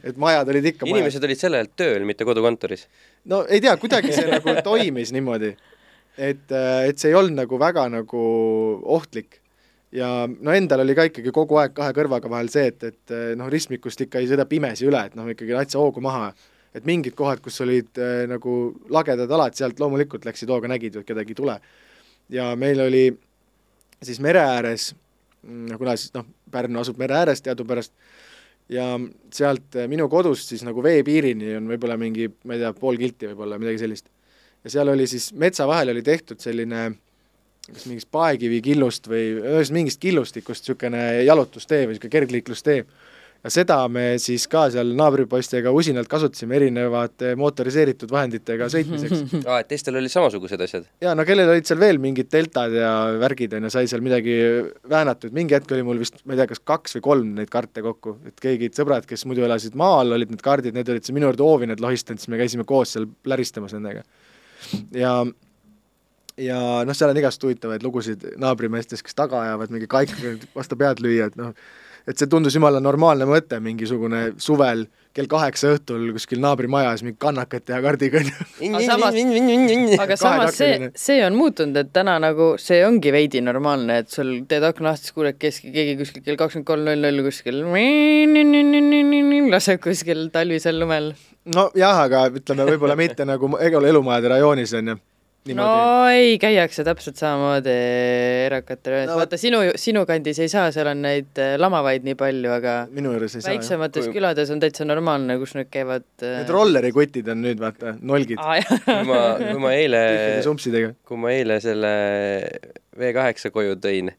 et 0.08 0.22
majad 0.22 0.54
olid 0.54 0.72
ikka 0.72 0.88
majad. 0.88 0.96
inimesed 0.96 1.28
olid 1.28 1.44
sel 1.44 1.60
ajal 1.60 1.70
tööl, 1.84 2.08
mitte 2.08 2.28
kodukontoris. 2.28 2.88
no 3.32 3.44
ei 3.50 3.64
tea, 3.64 3.76
kuidagi 3.82 4.16
see 4.16 4.30
nagu 4.32 4.56
toimis 4.70 5.12
niimoodi, 5.16 5.52
et, 6.16 6.48
et 6.48 6.98
see 6.98 7.12
ei 7.12 7.20
olnud 7.20 7.44
nagu 7.44 7.60
väga 7.60 7.90
nagu 7.92 8.26
ohtlik. 8.98 9.41
Ja 9.96 10.08
no 10.28 10.54
endal 10.56 10.84
oli 10.86 10.96
ka 10.96 11.06
ikkagi 11.10 11.34
kogu 11.36 11.60
aeg 11.62 11.76
kahe 11.76 11.94
kõrvaga 11.96 12.32
vahel 12.32 12.50
see, 12.52 12.72
et, 12.72 12.84
et 12.88 13.14
noh, 13.40 13.50
ristmikust 13.52 14.06
ikka 14.06 14.22
ei 14.22 14.30
sõida 14.30 14.48
pimesi 14.50 14.88
üle, 14.88 15.04
et 15.10 15.18
noh, 15.20 15.28
ikkagi 15.32 15.56
täitsa 15.58 15.82
hoogu 15.82 16.04
maha. 16.04 16.32
et 16.72 16.86
mingid 16.88 17.12
kohad, 17.20 17.42
kus 17.44 17.60
olid 17.66 18.00
äh, 18.00 18.24
nagu 18.32 18.52
lagedad 18.90 19.32
alad, 19.36 19.58
sealt 19.60 19.80
loomulikult 19.80 20.24
läksid 20.24 20.48
hooga, 20.50 20.70
nägid, 20.72 20.96
et 20.96 21.08
kedagi 21.08 21.34
ei 21.34 21.36
tule. 21.36 21.60
ja 22.30 22.56
meil 22.56 22.80
oli 22.80 23.10
siis 24.02 24.20
mere 24.24 24.40
ääres, 24.40 24.94
kuna 25.78 25.98
siis 25.98 26.14
noh, 26.16 26.26
Pärnu 26.52 26.80
asub 26.80 26.98
mere 27.00 27.16
ääres 27.16 27.44
teadupärast, 27.44 27.92
ja 28.72 28.88
sealt 29.34 29.76
äh, 29.76 29.88
minu 29.92 30.08
kodust 30.10 30.52
siis 30.52 30.64
nagu 30.64 30.84
veepiirini 30.84 31.58
on 31.60 31.68
võib-olla 31.74 31.98
mingi, 32.00 32.30
ma 32.48 32.56
ei 32.56 32.64
tea, 32.64 32.72
pool 32.78 33.00
kilti 33.00 33.32
võib-olla, 33.32 33.60
midagi 33.60 33.84
sellist. 33.84 34.08
ja 34.64 34.72
seal 34.72 34.94
oli 34.94 35.08
siis 35.08 35.34
metsa 35.34 35.68
vahel 35.68 35.92
oli 35.92 36.04
tehtud 36.06 36.40
selline 36.40 36.86
kas 37.70 37.86
mingist 37.90 38.10
paekivikillust 38.14 39.08
või 39.12 39.24
ühesõnaga 39.38 39.78
mingist 39.78 40.02
killustikust 40.02 40.66
niisugune 40.66 41.06
jalutustee 41.28 41.86
või 41.86 41.96
niisugune 41.96 42.16
kergliiklustee. 42.16 42.78
ja 43.42 43.50
seda 43.54 43.78
me 43.90 44.18
siis 44.22 44.48
ka 44.50 44.64
seal 44.74 44.96
naabripoistega 44.98 45.72
usinalt 45.74 46.10
kasutasime 46.10 46.58
erinevate 46.58 47.36
motoriseeritud 47.38 48.12
vahenditega 48.14 48.68
sõitmiseks. 48.70 49.22
aa, 49.50 49.60
et 49.62 49.70
teistel 49.70 49.98
olid 49.98 50.14
samasugused 50.14 50.62
asjad? 50.66 50.88
ja 51.06 51.14
no 51.18 51.26
kellel 51.28 51.54
olid 51.54 51.70
seal 51.70 51.80
veel 51.82 52.02
mingid 52.02 52.32
deltad 52.34 52.74
ja 52.74 52.96
värgid 53.22 53.54
on 53.58 53.70
ju, 53.70 53.74
sai 53.78 53.86
seal 53.92 54.02
midagi 54.06 54.40
väänatud, 54.90 55.38
mingi 55.38 55.58
hetk 55.58 55.76
oli 55.78 55.86
mul 55.86 56.02
vist, 56.02 56.18
ma 56.26 56.34
ei 56.34 56.42
tea, 56.42 56.50
kas 56.56 56.66
kaks 56.74 56.98
või 56.98 57.06
kolm 57.12 57.38
neid 57.38 57.54
karte 57.54 57.86
kokku, 57.86 58.18
et 58.26 58.42
keegi 58.42 58.74
sõbrad, 58.74 59.06
kes 59.10 59.28
muidu 59.30 59.46
elasid 59.46 59.78
maal, 59.78 60.18
olid 60.18 60.34
need 60.34 60.42
kardid, 60.42 60.74
need 60.78 60.90
olid 60.90 61.06
siis 61.06 61.14
minu 61.14 61.30
juurde 61.30 61.46
hoovi 61.46 61.70
need 61.70 61.86
lohistanud, 61.86 62.26
siis 62.26 62.34
me 62.34 62.42
käisime 62.42 62.66
koos 62.66 62.98
seal 62.98 63.06
pläristamas 63.22 63.78
nendega. 63.78 64.02
ja 64.98 65.14
ja 66.40 66.58
noh, 66.88 66.98
seal 66.98 67.12
on 67.12 67.20
igast 67.22 67.44
huvitavaid 67.44 67.84
lugusid 67.86 68.26
naabrimeestest, 68.42 69.06
kes 69.06 69.18
taga 69.18 69.42
ajavad 69.46 69.74
mingi 69.74 69.90
kaikaga 69.92 70.36
vastu 70.58 70.78
pead 70.80 71.04
lüüa, 71.04 71.32
et 71.32 71.40
noh, 71.40 71.54
et 72.08 72.18
see 72.18 72.30
tundus 72.30 72.56
jumala 72.58 72.82
normaalne 72.82 73.28
mõte, 73.30 73.60
mingisugune 73.62 74.32
suvel 74.42 74.88
kell 75.12 75.28
kaheksa 75.28 75.74
õhtul 75.76 76.08
kuskil 76.16 76.40
naabrimajas 76.42 77.04
mingi 77.04 77.20
kannakat 77.20 77.66
teha 77.68 77.82
kardiga, 77.84 78.22
onju. 78.22 78.70
Aga 78.70 78.82
samas- 78.88 80.00
aga 80.06 80.18
samas 80.20 80.56
see 80.58 80.90
see 80.96 81.20
on 81.26 81.36
muutunud, 81.36 81.78
et 81.84 81.92
täna 81.94 82.16
nagu 82.24 82.54
see 82.62 82.80
ongi 82.88 83.12
veidi 83.14 83.44
normaalne, 83.44 84.00
et 84.06 84.10
sul 84.10 84.40
teed 84.48 84.64
akna 84.64 84.92
lahti, 84.92 85.10
siis 85.10 85.18
kuuled 85.18 85.38
keski, 85.42 85.74
keegi 85.76 85.98
kuskil 86.00 86.24
kell 86.26 86.40
kakskümmend 86.40 86.70
kolm 86.72 86.88
null 86.88 87.04
null 87.04 87.28
kuskil 87.28 87.62
laseb 89.58 89.84
kuskil 89.84 90.30
talvisel 90.32 90.80
lumel. 90.80 91.12
nojah, 91.52 92.06
aga 92.08 92.30
ütleme 92.32 92.70
võib-olla 92.72 92.96
mitte 92.96 93.28
nagu 93.28 93.52
elu, 93.60 93.86
elumajade 93.92 94.38
rajoonis 94.38 94.78
onju. 95.46 95.56
no 95.58 96.08
ei, 96.12 96.36
käiakse 96.42 96.84
täpselt 96.86 97.18
samamoodi 97.20 97.74
erakatel 98.46 99.08
no,, 99.10 99.18
vaata 99.20 99.40
sinu, 99.42 99.62
sinu 99.80 100.04
kandis 100.10 100.40
ei 100.44 100.52
saa, 100.52 100.68
seal 100.74 100.92
on 100.92 101.02
neid 101.06 101.42
äh, 101.42 101.56
lamavaid 101.62 102.06
nii 102.06 102.18
palju, 102.20 102.52
aga 102.54 102.76
minu 102.94 103.14
juures 103.16 103.40
ei 103.40 103.46
väiksemates 103.48 104.08
saa, 104.08 104.16
külades 104.16 104.52
on 104.54 104.62
täitsa 104.62 104.86
normaalne, 104.88 105.38
kus 105.42 105.56
nad 105.58 105.70
käivad 105.74 106.06
äh, 106.22 106.42
Need 106.42 106.54
rollerikutid 106.54 107.32
on 107.34 107.42
nüüd 107.46 107.62
vaata, 107.62 107.96
nolgid. 108.02 108.42
Ah,. 108.42 108.62
kui 108.86 109.08
ma, 109.10 109.22
kui 109.42 109.64
ma 109.64 109.74
eile, 109.78 110.04
kui 111.08 111.22
ma 111.22 111.34
eile 111.34 111.58
selle 111.64 111.96
V8 113.02 113.50
koju 113.56 113.80
tõin 113.82 114.12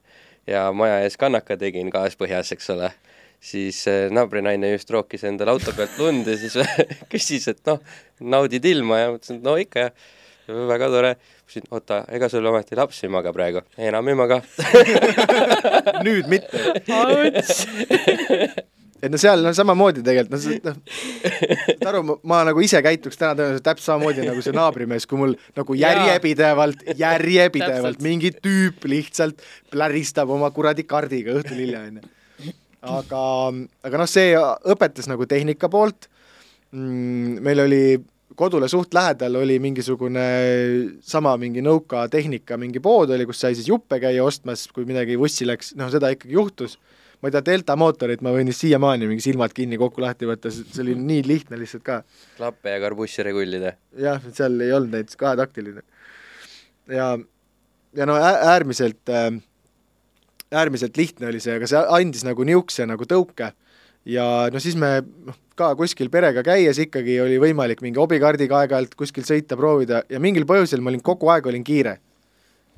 ja 0.49 0.67
maja 0.75 1.03
ees 1.05 1.19
kannaka 1.21 1.59
tegin 1.61 1.93
kaaspõhjas, 1.95 2.51
eks 2.57 2.73
ole, 2.75 2.91
siis 3.43 3.85
äh, 3.91 4.09
naabrinaine 4.11 4.73
just 4.75 4.91
rookis 4.91 5.23
endale 5.29 5.55
auto 5.55 5.75
pealt 5.77 5.95
lund 6.03 6.27
ja 6.27 6.35
siis 6.41 6.59
küsis, 7.13 7.47
et 7.53 7.63
noh, 7.71 7.79
naudid 8.19 8.67
ilma 8.73 9.05
ja 9.05 9.15
mõtlesin, 9.15 9.39
et 9.39 9.47
no 9.47 9.55
ikka 9.61 9.87
jah 9.87 10.19
väga 10.69 10.91
tore. 10.93 11.15
mõtlesin, 11.17 11.71
oota, 11.71 12.03
ega 12.13 12.29
sul 12.33 12.47
ometi 12.47 12.79
laps 12.79 13.03
ei 13.05 13.13
maga 13.13 13.33
praegu? 13.33 13.65
enam 13.79 14.09
ei 14.09 14.19
maga 14.19 14.43
nüüd 16.07 16.31
mitte 16.33 16.61
et 19.03 19.11
no 19.11 19.19
seal 19.19 19.43
on 19.49 19.57
samamoodi 19.57 20.03
tegelikult, 20.07 20.37
noh, 20.63 20.77
saad 20.79 21.89
aru, 21.91 22.03
ma, 22.07 22.17
ma 22.31 22.41
nagu 22.49 22.63
ise 22.63 22.79
käituks 22.85 23.19
täna 23.19 23.35
tõenäoliselt 23.35 23.67
täpselt 23.67 23.89
samamoodi 23.89 24.27
nagu 24.29 24.45
see 24.45 24.55
naabrimees, 24.55 25.09
kui 25.11 25.19
mul 25.19 25.35
nagu 25.59 25.77
järjepidevalt, 25.79 26.85
järjepidevalt 26.99 28.03
mingi 28.05 28.31
tüüp 28.39 28.87
lihtsalt 28.91 29.43
pläristab 29.75 30.31
oma 30.31 30.53
kuradi 30.55 30.87
kardiga 30.87 31.35
õhtul 31.41 31.59
hilja, 31.65 31.83
onju. 31.89 32.55
aga, 32.95 33.25
aga 33.91 34.03
noh, 34.05 34.11
see 34.11 34.39
õpetas 34.75 35.11
nagu 35.11 35.27
tehnika 35.31 35.71
poolt 35.73 36.07
mm,, 36.71 37.43
meil 37.43 37.67
oli 37.67 37.85
kodule 38.37 38.69
suht 38.71 38.95
lähedal 38.95 39.37
oli 39.41 39.59
mingisugune 39.63 40.25
sama 41.05 41.35
mingi 41.41 41.63
nõuka-tehnika 41.65 42.59
mingi 42.61 42.81
pood 42.83 43.13
oli, 43.15 43.27
kus 43.29 43.43
sai 43.45 43.57
siis 43.59 43.69
juppe 43.71 43.99
käia 44.03 44.25
ostmas, 44.25 44.67
kui 44.73 44.87
midagi 44.89 45.19
vussi 45.21 45.47
läks, 45.49 45.73
noh 45.79 45.91
seda 45.93 46.13
ikkagi 46.15 46.37
juhtus. 46.37 46.79
ma 47.23 47.31
ei 47.31 47.37
tea, 47.37 47.45
delta 47.53 47.77
mootorit 47.79 48.23
ma 48.25 48.33
võin 48.35 48.51
siiamaani 48.51 49.07
mingi 49.07 49.23
silmad 49.23 49.53
kinni 49.55 49.79
kokku 49.79 50.03
lahti 50.03 50.27
võtta, 50.27 50.51
see 50.51 50.83
oli 50.83 50.97
nii 50.99 51.23
lihtne 51.27 51.59
lihtsalt 51.61 51.85
ka. 51.87 52.03
klappe 52.37 52.75
ja 52.75 52.83
karbussi 52.83 53.23
regullida. 53.27 53.77
jah, 53.99 54.21
seal 54.33 54.61
ei 54.61 54.73
olnud 54.73 54.97
neid, 54.97 55.15
kahetaktiline. 55.19 55.83
ja, 56.91 57.15
ja 57.95 58.07
no 58.11 58.19
äärmiselt, 58.19 59.15
äärmiselt 60.53 60.97
lihtne 60.97 61.31
oli 61.31 61.41
see, 61.41 61.59
aga 61.61 61.71
see 61.71 61.85
andis 61.99 62.27
nagu 62.27 62.47
niisuguse 62.49 62.89
nagu 62.91 63.07
tõuke 63.09 63.53
ja 64.09 64.27
no 64.53 64.63
siis 64.63 64.77
me 64.79 64.99
noh, 65.03 65.39
ka 65.63 65.73
kuskil 65.79 66.11
perega 66.13 66.43
käies 66.47 66.79
ikkagi 66.83 67.19
oli 67.23 67.39
võimalik 67.43 67.83
mingi 67.85 68.01
hobikaardiga 68.01 68.63
aeg-ajalt 68.63 68.97
kuskil 68.99 69.27
sõita, 69.27 69.59
proovida 69.59 70.03
ja 70.11 70.21
mingil 70.23 70.47
põhjusel 70.49 70.83
ma 70.83 70.91
olin 70.93 71.03
kogu 71.05 71.31
aeg 71.33 71.47
olin 71.47 71.65
kiire. 71.65 71.99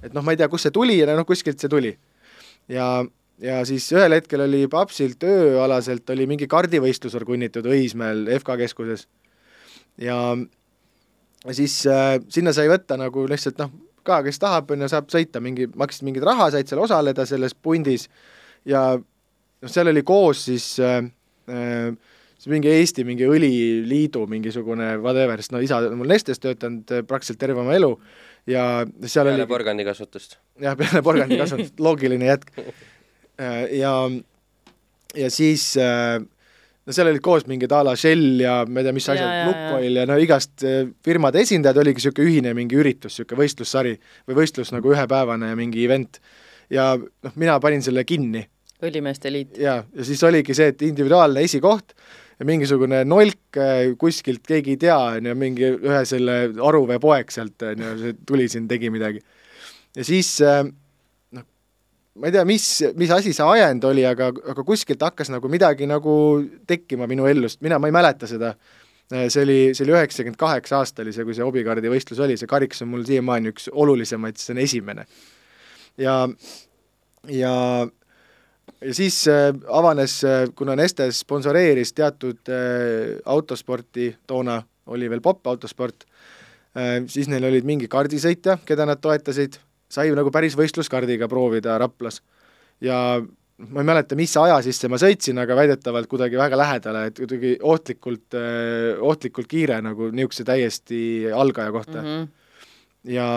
et 0.04 0.12
noh, 0.12 0.24
ma 0.24 0.34
ei 0.34 0.40
tea, 0.40 0.48
kust 0.52 0.68
see 0.68 0.74
tuli 0.74 0.98
ja 1.00 1.08
noh, 1.16 1.26
kuskilt 1.26 1.60
see 1.60 1.72
tuli. 1.72 1.94
ja, 2.68 3.04
ja 3.40 3.62
siis 3.64 3.86
ühel 3.92 4.12
hetkel 4.18 4.44
oli 4.44 4.66
papsilt 4.68 5.24
ööalaselt 5.24 6.10
oli 6.10 6.26
mingi 6.26 6.46
kardivõistlus 6.50 7.16
orgunnitud 7.16 7.66
Õismäel 7.66 8.28
FK 8.38 8.58
keskuses. 8.64 9.08
ja 9.96 10.36
siis 11.52 11.80
äh, 11.86 12.20
sinna 12.28 12.52
sai 12.52 12.68
võtta 12.68 13.00
nagu 13.00 13.26
lihtsalt 13.28 13.58
noh, 13.60 13.72
ka 14.04 14.20
kes 14.24 14.38
tahab, 14.40 14.70
on 14.70 14.84
ju, 14.84 14.90
saab 14.92 15.08
sõita 15.12 15.40
mingi, 15.40 15.68
maksid 15.80 16.04
mingit 16.06 16.24
raha, 16.26 16.50
said 16.52 16.68
seal 16.68 16.82
osaleda 16.84 17.24
selles 17.28 17.56
pundis 17.56 18.08
ja 18.68 18.92
noh, 18.98 19.70
seal 19.70 19.90
oli 19.92 20.02
koos 20.06 20.44
siis 20.48 20.74
äh, 20.82 21.00
äh, 21.48 21.94
siis 22.44 22.52
mingi 22.52 22.68
Eesti 22.68 23.06
mingi 23.08 23.24
õliliidu 23.24 24.26
mingisugune 24.28 24.90
whatever, 25.00 25.40
sest 25.40 25.54
no 25.54 25.62
isa 25.64 25.80
on 25.80 25.96
mul 25.96 26.10
Nestes 26.12 26.42
töötanud 26.42 26.92
äh, 26.92 27.00
praktiliselt 27.08 27.40
terve 27.40 27.62
oma 27.62 27.72
elu 27.76 27.94
ja 28.50 28.84
seal 29.06 29.30
peale 29.30 29.40
oli 29.40 29.48
porgandikasvatust. 29.48 30.36
jah, 30.60 30.76
peale 30.76 31.00
porgandikasvatust 31.06 31.80
loogiline 31.86 32.28
jätk. 32.28 32.52
Äh, 33.40 33.62
ja, 33.80 33.94
ja 35.16 35.30
siis 35.32 35.70
äh, 35.80 36.18
no 36.20 36.92
seal 36.92 37.08
olid 37.08 37.24
koos 37.24 37.48
mingid 37.48 37.72
a 37.72 37.80
la 37.88 37.94
Shell 37.96 38.42
ja 38.44 38.58
ma 38.68 38.82
ei 38.82 38.88
tea, 38.90 38.96
mis 38.98 39.08
asjad, 39.14 39.48
Lukoil 39.48 40.02
ja 40.02 40.04
no 40.10 40.18
igast 40.20 40.66
firmade 41.04 41.40
esindajad, 41.46 41.80
oligi 41.80 42.02
niisugune 42.02 42.28
ühine 42.28 42.52
mingi 42.58 42.76
üritus, 42.76 43.14
niisugune 43.14 43.40
võistlussari 43.40 43.94
või 44.28 44.42
võistlus 44.42 44.74
nagu 44.76 44.92
ühepäevane 44.92 45.54
ja 45.54 45.56
mingi 45.56 45.86
event. 45.88 46.20
ja 46.68 46.92
noh, 46.98 47.40
mina 47.40 47.56
panin 47.60 47.80
selle 47.84 48.04
kinni 48.04 48.44
õlimeeste 48.84 49.32
liit. 49.32 49.56
jaa, 49.56 49.80
ja 49.80 50.04
siis 50.04 50.20
oligi 50.28 50.52
see, 50.52 50.68
et 50.74 50.84
individuaalne 50.84 51.40
esikoht 51.48 51.96
mingisugune 52.42 53.02
nolk 53.06 53.58
äh, 53.60 53.92
kuskilt, 53.98 54.42
keegi 54.46 54.74
ei 54.74 54.80
tea, 54.86 54.96
on 55.18 55.28
ju, 55.30 55.34
mingi 55.38 55.68
ühe 55.76 56.00
selle 56.08 56.38
Aruvee 56.66 57.00
poeg 57.02 57.30
sealt, 57.34 57.62
on 57.70 57.84
ju, 57.84 58.14
tuli 58.26 58.48
siin, 58.50 58.66
tegi 58.70 58.90
midagi. 58.94 59.22
ja 59.94 60.06
siis 60.06 60.32
äh, 60.42 60.64
noh, 60.66 61.46
ma 62.18 62.30
ei 62.30 62.34
tea, 62.34 62.44
mis, 62.48 62.68
mis 62.98 63.12
asi 63.14 63.34
see 63.36 63.46
ajend 63.56 63.86
oli, 63.86 64.06
aga, 64.08 64.32
aga 64.54 64.66
kuskilt 64.66 65.04
hakkas 65.06 65.30
nagu 65.34 65.50
midagi 65.52 65.86
nagu 65.90 66.16
tekkima 66.66 67.08
minu 67.10 67.28
ellust, 67.30 67.62
mina, 67.62 67.78
ma 67.78 67.90
ei 67.90 67.94
mäleta 67.94 68.30
seda. 68.30 68.54
Äh, 69.12 69.28
see 69.28 69.44
oli, 69.44 69.58
see 69.76 69.86
oli 69.86 69.98
üheksakümmend 69.98 70.40
kaheksa 70.40 70.80
aasta 70.80 71.04
oli 71.04 71.14
see, 71.14 71.26
kui 71.28 71.36
see 71.36 71.46
hobikaardi 71.46 71.92
võistlus 71.92 72.22
oli, 72.24 72.38
see 72.40 72.50
kariks 72.50 72.82
on 72.82 72.90
mul 72.94 73.06
siiamaani 73.06 73.54
üks 73.54 73.68
olulisemaid, 73.70 74.40
see 74.40 74.56
on 74.56 74.64
esimene. 74.64 75.06
ja, 76.00 76.22
ja 77.30 77.52
ja 78.84 78.94
siis 78.94 79.22
äh, 79.28 79.50
avanes 79.68 80.18
äh,, 80.24 80.48
kuna 80.56 80.76
Neste 80.76 81.08
sponsoreeris 81.12 81.92
teatud 81.96 82.50
äh, 82.52 83.18
autosporti, 83.24 84.10
toona 84.26 84.60
oli 84.86 85.08
veel 85.10 85.24
popp 85.24 85.46
autosport 85.46 86.04
siis 87.06 87.28
neil 87.30 87.44
olid 87.46 87.62
mingi 87.62 87.86
kardisõitja, 87.86 88.56
keda 88.66 88.82
nad 88.88 88.98
toetasid, 88.98 89.60
sai 89.86 90.08
nagu 90.10 90.32
päris 90.34 90.56
võistluskardiga 90.58 91.28
proovida 91.30 91.76
Raplas. 91.78 92.16
ja 92.82 92.96
ma 93.58 93.80
ei 93.84 93.86
mäleta, 93.86 94.16
mis 94.18 94.34
aja 94.36 94.56
sisse 94.66 94.90
ma 94.90 94.98
sõitsin, 94.98 95.38
aga 95.38 95.54
väidetavalt 95.54 96.10
kuidagi 96.10 96.38
väga 96.38 96.58
lähedale, 96.58 97.04
et 97.06 97.20
kuidagi 97.20 97.52
ohtlikult 97.62 98.34
ohtlikult 99.00 99.46
kiire 99.46 99.78
nagu 99.86 100.10
niisuguse 100.10 100.46
täiesti 100.48 101.00
algaja 101.30 101.72
kohta 101.72 102.02
mm. 102.02 102.08
-hmm. 102.08 102.28
ja, 103.14 103.28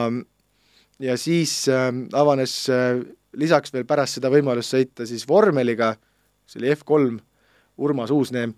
ja 0.99 1.17
siis 1.17 1.67
äh, 1.69 1.91
avanes 2.13 2.69
äh, 2.69 3.05
lisaks 3.37 3.73
veel 3.73 3.85
pärast 3.87 4.17
seda 4.17 4.31
võimalust 4.33 4.73
sõita 4.73 5.05
siis 5.07 5.25
vormeliga, 5.29 5.93
see 6.47 6.61
oli 6.61 6.73
F3, 6.73 7.19
Urmas 7.83 8.11
Uusneem, 8.13 8.55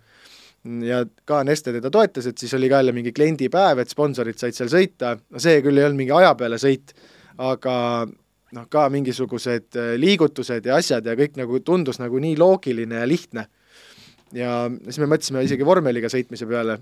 ja 0.86 1.04
ka 1.28 1.42
Neste 1.48 1.74
teda 1.76 1.92
toetas, 1.92 2.28
et 2.30 2.38
siis 2.40 2.54
oli 2.58 2.70
ka 2.72 2.82
jälle 2.82 2.94
mingi 2.96 3.14
kliendipäev, 3.16 3.80
et 3.80 3.92
sponsorid 3.92 4.40
said 4.40 4.58
seal 4.58 4.72
sõita, 4.72 5.16
no 5.30 5.42
see 5.44 5.62
küll 5.66 5.80
ei 5.80 5.88
olnud 5.88 6.00
mingi 6.02 6.16
aja 6.16 6.34
peale 6.40 6.60
sõit, 6.62 6.94
aga 7.40 7.76
noh, 8.56 8.68
ka 8.72 8.88
mingisugused 8.94 9.80
äh, 9.80 9.94
liigutused 10.00 10.66
ja 10.68 10.80
asjad 10.80 11.08
ja 11.08 11.16
kõik 11.20 11.38
nagu 11.40 11.62
tundus 11.66 12.02
nagu 12.02 12.20
nii 12.20 12.38
loogiline 12.40 13.04
ja 13.04 13.08
lihtne. 13.08 13.48
ja 14.34 14.56
siis 14.86 15.00
me 15.02 15.10
mõtlesime 15.10 15.44
isegi 15.44 15.66
vormeliga 15.66 16.10
sõitmise 16.10 16.46
peale 16.46 16.80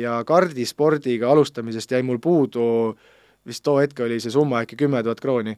ja 0.00 0.16
kardispordiga 0.26 1.28
alustamisest 1.30 1.92
jäi 1.92 2.02
mul 2.02 2.18
puudu, 2.18 2.96
vist 3.46 3.62
too 3.62 3.76
hetk 3.78 4.00
oli 4.00 4.16
see 4.20 4.32
summa 4.34 4.64
äkki 4.64 4.78
kümme 4.80 5.02
tuhat 5.02 5.20
krooni 5.20 5.54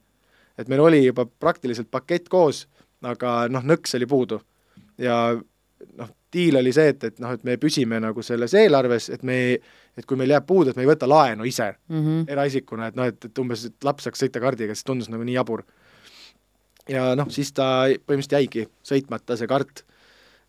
et 0.58 0.68
meil 0.68 0.80
oli 0.80 1.04
juba 1.04 1.26
praktiliselt 1.26 1.90
pakett 1.90 2.28
koos, 2.32 2.66
aga 3.02 3.46
noh, 3.50 3.64
nõks 3.66 3.96
oli 3.98 4.06
puudu. 4.06 4.40
ja 4.98 5.16
noh, 5.98 6.10
diil 6.32 6.56
oli 6.56 6.72
see, 6.72 6.92
et, 6.94 7.04
et 7.04 7.20
noh, 7.22 7.32
et 7.34 7.44
me 7.44 7.56
püsime 7.60 7.98
nagu 8.00 8.22
selles 8.24 8.54
eelarves, 8.56 9.08
et 9.12 9.22
me 9.26 9.36
ei, 9.36 9.54
et 9.98 10.06
kui 10.08 10.16
meil 10.16 10.32
jääb 10.32 10.46
puudu, 10.48 10.72
et 10.72 10.78
me 10.78 10.84
ei 10.86 10.90
võta 10.90 11.08
laenu 11.08 11.44
ise 11.48 11.72
mm 11.88 12.02
-hmm. 12.02 12.24
eraisikuna, 12.32 12.88
et 12.88 12.96
noh, 12.96 13.08
et, 13.10 13.24
et 13.24 13.38
umbes, 13.38 13.64
et 13.68 13.84
laps 13.84 14.04
saaks 14.08 14.22
sõita 14.24 14.40
kardiga, 14.40 14.74
siis 14.74 14.84
tundus 14.84 15.10
nagu 15.10 15.24
nii 15.24 15.34
jabur. 15.34 15.64
ja 16.88 17.14
noh, 17.14 17.28
siis 17.30 17.52
ta 17.52 17.86
põhimõtteliselt 18.06 18.38
jäigi 18.38 18.68
sõitmata, 18.82 19.36
see 19.36 19.46
kart 19.46 19.84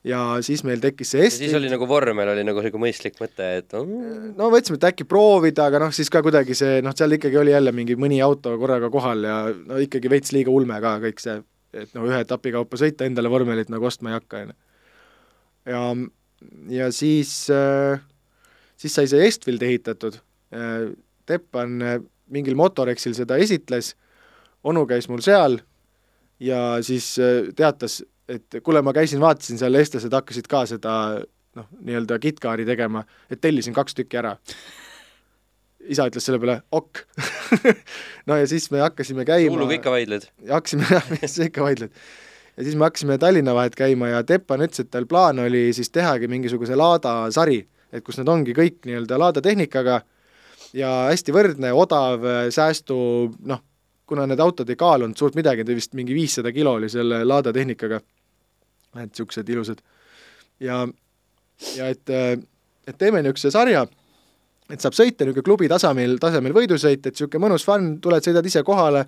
ja 0.07 0.19
siis 0.43 0.63
meil 0.67 0.81
tekkis 0.83 1.13
see 1.13 1.23
Estlink. 1.27 1.49
siis 1.49 1.57
oli 1.57 1.69
nagu 1.71 1.87
vormel 1.87 2.33
oli 2.33 2.43
nagu 2.45 2.63
nagu 2.63 2.81
mõistlik 2.81 3.15
mõte, 3.21 3.47
et 3.61 3.75
no 3.75 4.49
mõtlesime, 4.51 4.77
et 4.79 4.87
äkki 4.91 5.07
proovida, 5.07 5.69
aga 5.69 5.79
noh, 5.85 5.93
siis 5.95 6.11
ka 6.11 6.23
kuidagi 6.25 6.57
see 6.57 6.81
noh, 6.83 6.95
seal 6.97 7.15
ikkagi 7.15 7.39
oli 7.39 7.53
jälle 7.55 7.71
mingi 7.75 7.95
mõni 7.99 8.19
auto 8.23 8.55
korraga 8.59 8.91
kohal 8.93 9.23
ja 9.27 9.37
no 9.53 9.79
ikkagi 9.81 10.11
veits 10.11 10.35
liiga 10.35 10.51
ulme 10.51 10.79
ka 10.83 10.97
kõik 11.03 11.23
see, 11.23 11.39
et 11.79 11.95
no 11.95 12.07
ühe 12.09 12.19
etapi 12.25 12.53
kaupa 12.55 12.79
sõita, 12.79 13.07
endale 13.07 13.31
vormelit 13.31 13.71
nagu 13.73 13.87
ostma 13.87 14.11
ei 14.11 14.19
hakka, 14.19 14.43
on 14.43 14.53
ju. 14.53 14.59
ja, 15.71 15.83
ja 16.83 16.91
siis 16.95 17.33
äh,, 17.53 18.03
siis 18.75 18.99
sai 18.99 19.07
see 19.11 19.27
Estfield 19.27 19.63
ehitatud 19.63 20.19
äh,, 20.53 20.91
Teppan 21.23 21.77
äh, 21.79 21.99
mingil 22.27 22.57
Motorexil 22.59 23.15
seda 23.15 23.37
esitles, 23.39 23.93
onu 24.67 24.83
käis 24.89 25.07
mul 25.07 25.23
seal 25.23 25.61
ja 26.43 26.59
siis 26.83 27.13
teatas, 27.55 28.01
et 28.29 28.59
kuule, 28.63 28.81
ma 28.85 28.93
käisin, 28.95 29.21
vaatasin 29.23 29.59
seal, 29.59 29.75
eestlased 29.79 30.13
hakkasid 30.13 30.47
ka 30.51 30.63
seda 30.69 30.93
noh, 31.57 31.67
nii-öelda 31.83 32.19
KitKari 32.23 32.65
tegema, 32.67 33.03
et 33.31 33.41
tellisin 33.43 33.75
kaks 33.75 33.97
tükki 33.97 34.19
ära. 34.21 34.37
isa 35.83 36.05
ütles 36.07 36.23
selle 36.23 36.39
peale 36.39 36.61
ok 36.71 37.01
no 38.29 38.37
ja 38.39 38.45
siis 38.47 38.69
me 38.71 38.79
hakkasime 38.79 39.25
käima 39.27 39.51
kuuluga 39.51 39.75
ikka 39.75 39.91
vaidled? 39.91 40.29
hakkasime 40.47 40.87
jah, 40.87 41.09
sa 41.27 41.49
ikka 41.49 41.65
vaidled. 41.65 41.91
ja 42.57 42.63
siis 42.63 42.75
me 42.75 42.87
hakkasime 42.87 43.17
Tallinna 43.19 43.55
vahet 43.55 43.75
käima 43.75 44.13
ja 44.13 44.23
Teppan 44.23 44.63
ütles, 44.63 44.79
et 44.79 44.91
tal 44.91 45.05
plaan 45.05 45.43
oli 45.43 45.73
siis 45.75 45.91
tehagi 45.91 46.31
mingisuguse 46.31 46.75
Laada 46.79 47.27
sari, 47.35 47.59
et 47.91 48.03
kus 48.03 48.21
nad 48.21 48.31
ongi 48.31 48.55
kõik 48.55 48.79
nii-öelda 48.87 49.19
Laada 49.19 49.43
tehnikaga 49.43 50.01
ja 50.73 50.93
hästi 51.11 51.35
võrdne, 51.35 51.73
odav, 51.77 52.23
säästu, 52.53 52.95
noh, 53.45 53.61
kuna 54.09 54.25
need 54.29 54.41
autod 54.43 54.69
ei 54.69 54.79
kaalunud 54.79 55.17
suurt 55.17 55.37
midagi, 55.37 55.65
ta 55.65 55.75
vist 55.75 55.93
mingi 55.97 56.15
viissada 56.15 56.51
kilo 56.53 56.75
oli 56.79 56.89
selle 56.91 57.23
Lada 57.27 57.53
tehnikaga, 57.55 57.99
et 59.01 59.09
niisugused 59.09 59.49
ilusad. 59.49 59.81
ja, 60.59 60.87
ja 61.77 61.89
et, 61.89 62.09
et 62.87 62.97
teeme 62.97 63.21
niisuguse 63.23 63.51
sarja, 63.51 63.85
et 64.69 64.81
saab 64.81 64.95
sõita 64.97 65.25
niisugune 65.25 65.45
klubi 65.45 65.69
tasemel, 65.71 66.17
tasemel 66.21 66.55
võidusõit, 66.55 67.01
et 67.01 67.13
niisugune 67.13 67.47
mõnus 67.47 67.65
fun, 67.67 67.95
tuled, 68.01 68.25
sõidad 68.25 68.45
ise 68.45 68.63
kohale, 68.67 69.05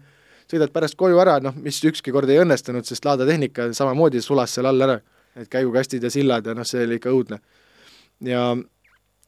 sõidad 0.52 0.74
pärast 0.74 0.98
koju 1.00 1.20
ära, 1.22 1.40
noh, 1.44 1.56
mis 1.62 1.82
ükski 1.86 2.14
kord 2.14 2.30
ei 2.30 2.42
õnnestunud, 2.44 2.86
sest 2.86 3.06
Lada 3.06 3.26
tehnika 3.28 3.72
samamoodi 3.74 4.22
sulas 4.22 4.54
seal 4.54 4.70
all 4.70 4.88
ära, 4.88 5.00
et 5.36 5.50
käigukastid 5.52 6.04
ja 6.04 6.12
sillad 6.14 6.46
ja 6.46 6.56
noh, 6.58 6.68
see 6.68 6.86
oli 6.86 7.00
ikka 7.00 7.14
õudne. 7.14 7.42
ja 8.26 8.46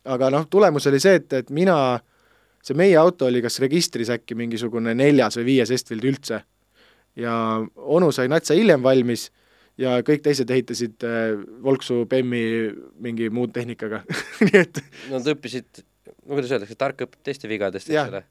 aga 0.08 0.30
noh, 0.32 0.46
tulemus 0.50 0.88
oli 0.88 1.00
see, 1.04 1.18
et, 1.20 1.34
et 1.42 1.50
mina, 1.54 1.78
see 2.64 2.78
meie 2.78 2.96
auto 3.00 3.28
oli 3.28 3.42
kas 3.44 3.60
registris 3.64 4.12
äkki 4.14 4.38
mingisugune 4.40 4.94
neljas 4.96 5.40
või 5.40 5.50
viies 5.52 5.74
Estfield 5.74 6.06
üldse. 6.08 6.42
ja 7.18 7.34
onu 7.76 8.12
sai 8.14 8.28
natsa 8.30 8.54
hiljem 8.54 8.84
valmis 8.84 9.30
ja 9.82 9.98
kõik 10.06 10.24
teised 10.26 10.50
ehitasid 10.54 11.06
äh, 11.06 11.36
Volksu 11.64 12.04
BEM-i 12.10 12.42
mingi 13.04 13.30
muud 13.34 13.54
tehnikaga 13.56 14.04
nii 14.48 14.64
et 14.64 14.82
Nad 15.12 15.30
õppisid, 15.34 15.84
no 16.26 16.38
kuidas 16.38 16.54
öeldakse, 16.56 16.78
tark 16.80 17.06
õpib 17.06 17.22
teiste 17.26 17.50
vigadest, 17.50 17.92
eks 17.92 18.12
ole. 18.12 18.24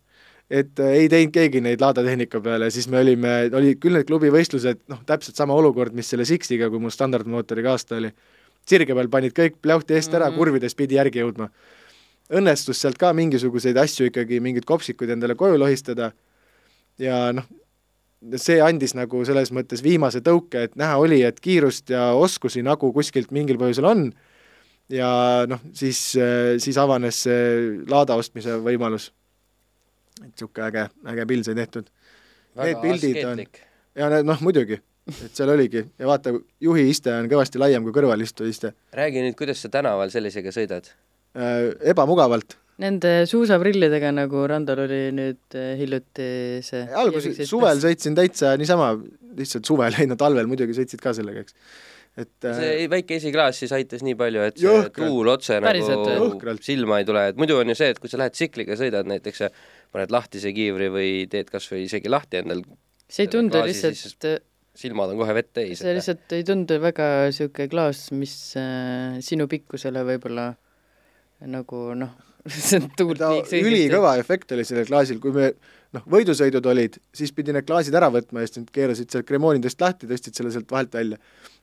et 0.50 0.82
äh, 0.82 0.96
ei 1.02 1.10
teinud 1.12 1.34
keegi 1.34 1.62
neid 1.64 1.82
Lada 1.82 2.04
tehnika 2.06 2.40
peale, 2.42 2.70
siis 2.74 2.88
me 2.92 3.00
olime, 3.02 3.36
oli 3.56 3.76
küll 3.82 3.98
need 3.98 4.08
klubivõistlused, 4.10 4.86
noh, 4.92 5.02
täpselt 5.08 5.38
sama 5.38 5.56
olukord, 5.56 5.94
mis 5.96 6.10
selle 6.12 6.26
Sixiga, 6.28 6.70
kui 6.72 6.82
mul 6.82 6.94
standardmootoriga 6.94 7.74
aasta 7.74 8.00
oli. 8.00 8.12
sirge 8.66 8.94
peal 8.98 9.08
panid 9.08 9.34
kõik 9.34 9.60
pljauhti 9.62 9.94
eest 9.94 10.14
ära 10.14 10.26
mm. 10.26 10.32
-hmm. 10.32 10.38
kurvides 10.38 10.74
pidi 10.74 10.98
järgi 10.98 11.22
jõudma. 11.22 11.50
õnnestus 12.30 12.80
sealt 12.80 12.98
ka 12.98 13.12
mingisuguseid 13.12 13.76
asju 13.76 14.06
ikkagi, 14.10 14.40
mingeid 14.40 14.64
kopsikuid 14.64 15.10
endale 15.10 15.34
koju 15.34 15.58
lohistada 15.58 16.10
ja 16.98 17.32
noh, 17.32 17.46
see 18.40 18.60
andis 18.62 18.94
nagu 18.98 19.24
selles 19.28 19.52
mõttes 19.54 19.82
viimase 19.84 20.22
tõuke, 20.24 20.66
et 20.68 20.76
näha 20.76 20.96
oli, 21.02 21.22
et 21.26 21.38
kiirust 21.40 21.90
ja 21.94 22.12
oskusi 22.18 22.64
nagu 22.66 22.92
kuskilt 22.92 23.30
mingil 23.34 23.58
põhjusel 23.60 23.86
on 23.88 24.08
ja 24.92 25.10
noh, 25.50 25.62
siis, 25.74 26.00
siis 26.62 26.78
avanes 26.78 27.22
see 27.26 27.46
Lada 27.90 28.18
ostmise 28.18 28.58
võimalus 28.62 29.10
et 30.22 30.32
niisugune 30.32 30.66
äge, 30.68 30.84
äge 31.12 31.26
pill 31.28 31.44
sai 31.44 31.56
tehtud. 31.58 31.88
Need 32.56 32.78
pildid 32.80 33.24
on- 33.28 33.42
ja 33.96 34.08
need- 34.08 34.24
noh, 34.24 34.40
muidugi, 34.40 34.78
et 35.24 35.34
seal 35.36 35.50
oligi 35.52 35.84
ja 35.98 36.06
vaata, 36.06 36.32
juhi 36.60 36.88
iste 36.90 37.12
on 37.12 37.28
kõvasti 37.28 37.60
laiem 37.60 37.82
kui 37.84 37.92
kõrvalistuja 37.92 38.48
iste 38.48 38.72
räägi 38.92 39.22
nüüd, 39.22 39.36
kuidas 39.36 39.60
sa 39.62 39.68
tänaval 39.68 40.10
sellisega 40.10 40.50
sõidad? 40.50 40.88
äh,. 41.36 41.74
ebamugavalt, 41.92 42.56
Nende 42.82 43.10
suusaprillidega, 43.24 44.10
nagu 44.12 44.42
Randol 44.50 44.82
oli 44.84 45.00
nüüd 45.16 45.56
äh, 45.56 45.74
hiljuti 45.80 46.28
see 46.64 46.82
alguses 46.92 47.38
suvel 47.48 47.80
sõitsin 47.80 48.16
täitsa 48.18 48.52
niisama, 48.60 48.90
lihtsalt 49.38 49.68
suvel, 49.68 49.96
ei 50.02 50.08
no 50.10 50.18
talvel 50.20 50.48
muidugi 50.50 50.76
sõitsid 50.76 51.00
ka 51.00 51.14
sellega, 51.16 51.44
eks. 51.46 51.56
et 52.20 52.48
äh, 52.50 52.58
see 52.60 52.90
väike 52.92 53.16
esiklaas 53.16 53.62
siis 53.62 53.72
aitas 53.76 54.04
nii 54.04 54.18
palju, 54.20 54.44
et 54.50 54.60
see 54.60 54.68
Jõhkralt. 54.68 54.98
tuul 54.98 55.32
otse 55.32 55.56
Päriselt 55.64 56.02
või? 56.02 56.10
nagu 56.10 56.26
Jõhkralt. 56.26 56.66
silma 56.68 57.00
ei 57.00 57.08
tule, 57.08 57.22
et 57.32 57.40
muidu 57.40 57.56
on 57.62 57.72
ju 57.72 57.78
see, 57.80 57.94
et 57.94 58.02
kui 58.02 58.12
sa 58.12 58.20
lähed 58.20 58.36
tsikliga 58.36 58.76
sõidad 58.76 59.08
näiteks 59.08 59.46
ja 59.46 59.50
paned 59.96 60.12
lahtise 60.12 60.52
kiivri 60.56 60.90
või 60.92 61.14
teed 61.32 61.48
kas 61.54 61.70
või 61.72 61.86
isegi 61.88 62.12
lahti 62.12 62.42
endal, 62.42 62.60
see 63.08 63.24
ei 63.24 63.32
tundu 63.32 63.56
klaasi 63.56 63.94
lihtsalt 63.94 64.30
silmad 64.76 65.12
on 65.12 65.20
kohe 65.20 65.32
vett 65.36 65.52
täis. 65.56 65.80
see 65.80 65.96
lihtsalt 65.96 66.36
ei 66.36 66.44
tundu 66.44 66.76
väga 66.82 67.08
niisugune 67.30 67.72
klaas, 67.72 68.06
mis 68.12 68.36
äh, 68.60 69.16
sinu 69.24 69.48
pikkusele 69.50 70.04
võib-olla 70.12 70.50
nagu 71.48 71.82
noh, 71.96 72.12
see 72.54 72.80
on 72.80 72.90
tuult 72.98 73.20
ta 73.20 73.30
liigse 73.34 73.60
ülikõva 73.62 74.16
efekt 74.20 74.52
oli 74.56 74.64
sellel 74.66 74.86
klaasil, 74.88 75.18
kui 75.22 75.34
me 75.34 75.50
noh, 75.96 76.04
võidusõidud 76.16 76.66
olid, 76.70 76.98
siis 77.16 77.32
pidi 77.36 77.54
need 77.54 77.66
klaasid 77.68 77.94
ära 77.98 78.10
võtma 78.12 78.42
ja 78.42 78.50
siis 78.50 78.62
nad 78.62 78.72
keerasid 78.74 79.12
sealt 79.12 79.28
kremoonidest 79.28 79.80
lahti, 79.82 80.08
tõstsid 80.10 80.38
selle 80.38 80.52
sealt 80.54 80.70
vahelt 80.72 80.94
välja. 80.94 81.18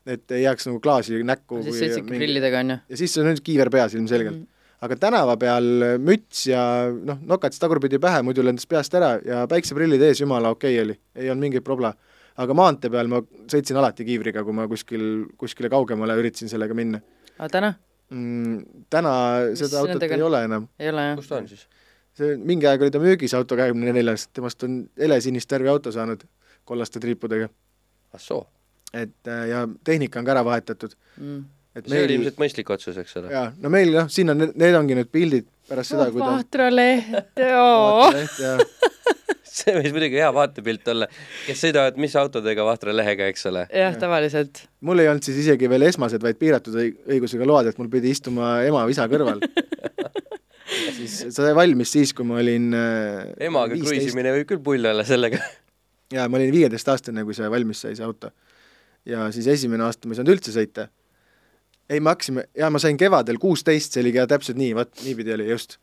et 0.06 0.30
ei 0.36 0.42
jääks 0.42 0.66
nagu 0.68 0.80
klaasi 0.84 1.22
näkku. 1.24 1.62
siis 1.64 1.78
sõitsidki 1.80 2.18
prillidega, 2.18 2.64
on 2.64 2.74
ju? 2.74 2.80
ja 2.88 3.00
siis 3.00 3.16
on 3.18 3.30
nüüd 3.30 3.44
kiiver 3.44 3.70
peas 3.72 3.94
ilmselgelt 3.94 4.36
mm. 4.36 4.66
aga 4.86 4.98
tänava 5.00 5.36
peal 5.40 5.70
müts 5.98 6.46
ja 6.50 6.64
noh, 6.92 7.20
nokats 7.22 7.60
tagurpidi 7.62 7.98
pähe, 7.98 8.22
muidu 8.22 8.44
lendas 8.44 8.66
peast 8.66 8.94
ära 8.94 9.16
ja 9.24 9.46
päikseprillid 9.50 10.02
ees, 10.02 10.20
jumala 10.20 10.52
okei 10.54 10.76
okay 10.76 10.84
oli, 10.84 10.98
ei 11.16 11.30
olnud 11.30 11.48
mingeid 11.48 11.64
probla. 11.64 11.94
aga 12.36 12.54
maantee 12.54 12.90
peal 12.90 13.08
ma 13.08 13.22
sõitsin 13.22 13.76
alati 13.78 14.04
kiivriga, 14.04 14.44
kui 14.44 14.52
ma 14.52 14.68
kuskil, 14.68 15.26
kuskile 15.38 15.70
kaugemale 15.72 16.16
üritasin 16.20 16.52
sellega 16.52 16.74
minna 16.74 17.00
aga 17.38 17.50
täna 17.50 17.74
mm,. 18.14 18.84
täna 18.94 19.14
seda 19.58 19.80
autot 19.82 19.96
nendega 19.96 20.16
ei 20.18 20.22
on? 20.22 20.28
ole 20.30 20.42
enam, 20.48 20.68
ei 20.78 20.90
ole 20.92 21.08
jah 21.10 21.16
kus? 21.20 21.28
ta 21.32 21.40
on 21.42 21.48
siis? 21.50 21.66
see 22.14 22.36
mingi 22.38 22.68
aeg 22.70 22.84
oli 22.86 22.94
ta 22.94 23.02
müügis 23.02 23.34
auto 23.34 23.58
kahekümne 23.58 23.92
neljas, 23.96 24.28
temast 24.32 24.62
on 24.66 24.84
helesinist 25.00 25.50
värvi 25.50 25.70
auto 25.72 25.92
saanud 25.94 26.22
kollaste 26.64 27.00
triipudega, 27.02 27.48
ah 28.14 28.22
soo, 28.22 28.44
et 28.94 29.28
äh, 29.28 29.48
ja 29.50 29.64
tehnika 29.84 30.20
on 30.22 30.28
ka 30.28 30.32
ära 30.36 30.44
vahetatud, 30.46 30.94
Mm. 31.18 31.42
et 31.74 31.90
see 31.90 32.04
oli 32.06 32.14
ilmselt 32.20 32.38
mõistlik 32.42 32.70
otsus, 32.70 32.96
eks 33.02 33.16
ole. 33.20 33.28
jaa, 33.34 33.48
no 33.60 33.70
meil 33.74 33.90
noh, 33.94 34.08
siin 34.10 34.30
on, 34.32 34.46
need 34.54 34.78
ongi 34.78 34.96
need 34.98 35.10
pildid 35.12 35.46
pärast 35.68 35.92
seda, 35.94 36.06
kui 36.14 36.22
ta 36.22 36.30
vahtraleht, 36.38 37.10
joo. 37.50 37.74
vaataleht 37.98 38.38
ja 38.42 38.54
see 39.58 39.74
võis 39.76 39.92
muidugi 39.94 40.18
hea 40.18 40.30
vaatepilt 40.34 40.88
olla, 40.94 41.08
kes 41.46 41.60
sõidavad 41.66 41.98
mis 42.02 42.14
autodega 42.18 42.66
Vahtra 42.66 42.94
lehega, 42.94 43.28
eks 43.30 43.46
ole. 43.50 43.66
jah, 43.70 43.94
tavaliselt. 44.00 44.64
mul 44.84 45.02
ei 45.02 45.10
olnud 45.12 45.26
siis 45.26 45.38
isegi 45.44 45.70
veel 45.70 45.86
esmased, 45.88 46.22
vaid 46.24 46.40
piiratud 46.40 46.74
õig- 46.80 46.98
õigusega 47.16 47.46
load, 47.48 47.70
et 47.70 47.78
mul 47.80 47.90
pidi 47.92 48.12
istuma 48.14 48.56
ema 48.66 48.82
või 48.88 48.96
isa 48.96 49.06
kõrval. 49.10 49.42
siis 50.96 51.20
sai 51.34 51.54
valmis 51.56 51.92
siis, 51.94 52.12
kui 52.16 52.26
ma 52.26 52.40
olin 52.42 52.72
äh, 52.76 53.30
emaga 53.48 53.76
15. 53.76 53.86
kruiisimine 53.86 54.34
võib 54.38 54.50
küll 54.50 54.64
pull 54.64 54.90
olla 54.90 55.04
sellega. 55.06 55.40
jaa, 56.14 56.26
ma 56.28 56.40
olin 56.40 56.52
viieteistaastane, 56.54 57.24
kui 57.26 57.36
see 57.36 57.48
valmis 57.52 57.84
sai, 57.84 57.94
see 57.98 58.06
auto. 58.06 58.32
ja 59.08 59.28
siis 59.34 59.48
esimene 59.54 59.84
aasta 59.86 60.08
ma 60.08 60.14
ei 60.16 60.20
saanud 60.20 60.34
üldse 60.36 60.54
sõita. 60.54 60.88
ei, 61.88 62.00
me 62.00 62.14
hakkasime, 62.14 62.46
jaa, 62.56 62.70
ma 62.72 62.80
sain 62.82 62.98
kevadel 63.00 63.38
kuusteist, 63.42 63.92
see 63.94 64.04
oligi 64.04 64.22
jah 64.22 64.30
täpselt 64.30 64.58
nii, 64.60 64.72
vot 64.78 65.04
niipidi 65.04 65.36
oli 65.36 65.50
just. 65.52 65.78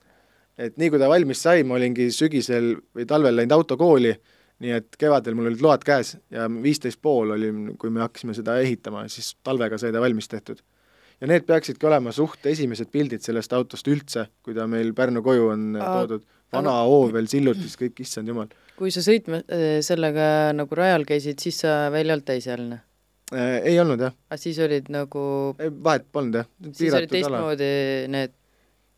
Et 0.58 0.78
nii 0.78 0.91
kui 0.91 0.99
ta 1.02 1.10
valmis 1.12 1.41
sai, 1.41 1.64
ma 1.68 1.78
olingi 1.78 2.10
sügisel 2.14 2.74
või 2.95 3.08
talvel 3.10 3.38
läinud 3.39 3.56
autokooli, 3.56 4.14
nii 4.62 4.76
et 4.78 4.97
kevadel 4.99 5.38
mul 5.38 5.49
olid 5.49 5.64
load 5.64 5.86
käes 5.86 6.16
ja 6.34 6.47
viisteist 6.52 7.02
pool 7.02 7.34
olin, 7.38 7.72
kui 7.82 7.93
me 7.93 8.04
hakkasime 8.04 8.36
seda 8.38 8.60
ehitama, 8.62 9.08
siis 9.10 9.34
talvega 9.45 9.80
sai 9.82 9.93
ta 9.93 10.04
valmis 10.04 10.30
tehtud. 10.32 10.62
ja 11.22 11.30
need 11.30 11.45
peaksidki 11.45 11.86
olema 11.86 12.12
suht 12.12 12.45
esimesed 12.49 12.89
pildid 12.93 13.22
sellest 13.22 13.54
autost 13.54 13.88
üldse, 13.88 14.28
kui 14.41 14.56
ta 14.58 14.68
meil 14.68 14.93
Pärnu 14.97 15.22
koju 15.26 15.49
on 15.54 15.66
Aa, 15.78 16.02
toodud. 16.02 16.24
vana 16.54 16.74
hoovel, 16.89 17.28
sillutis, 17.30 17.78
kõik, 17.78 18.02
issand 18.02 18.28
jumal. 18.28 18.49
kui 18.78 18.91
sa 18.93 19.02
sõitma 19.06 19.41
äh, 19.45 19.80
sellega 19.86 20.52
nagu 20.58 20.78
rajal 20.78 21.06
käisid, 21.10 21.39
siis 21.41 21.62
sa 21.66 21.89
veel 21.93 22.10
ei 22.10 22.16
olnud 22.18 22.30
täisealine? 22.30 22.82
Äh, 23.32 23.62
ei 23.72 23.80
olnud 23.80 24.02
jah, 24.02 24.14
aga 24.30 24.41
siis 24.41 24.60
olid 24.60 24.89
nagu, 24.93 25.24
vahet 25.58 26.06
polnud 26.12 26.41
jah. 26.41 26.49
siis 26.74 26.93
olid 26.93 27.10
teistmoodi 27.14 27.74
need, 28.12 28.34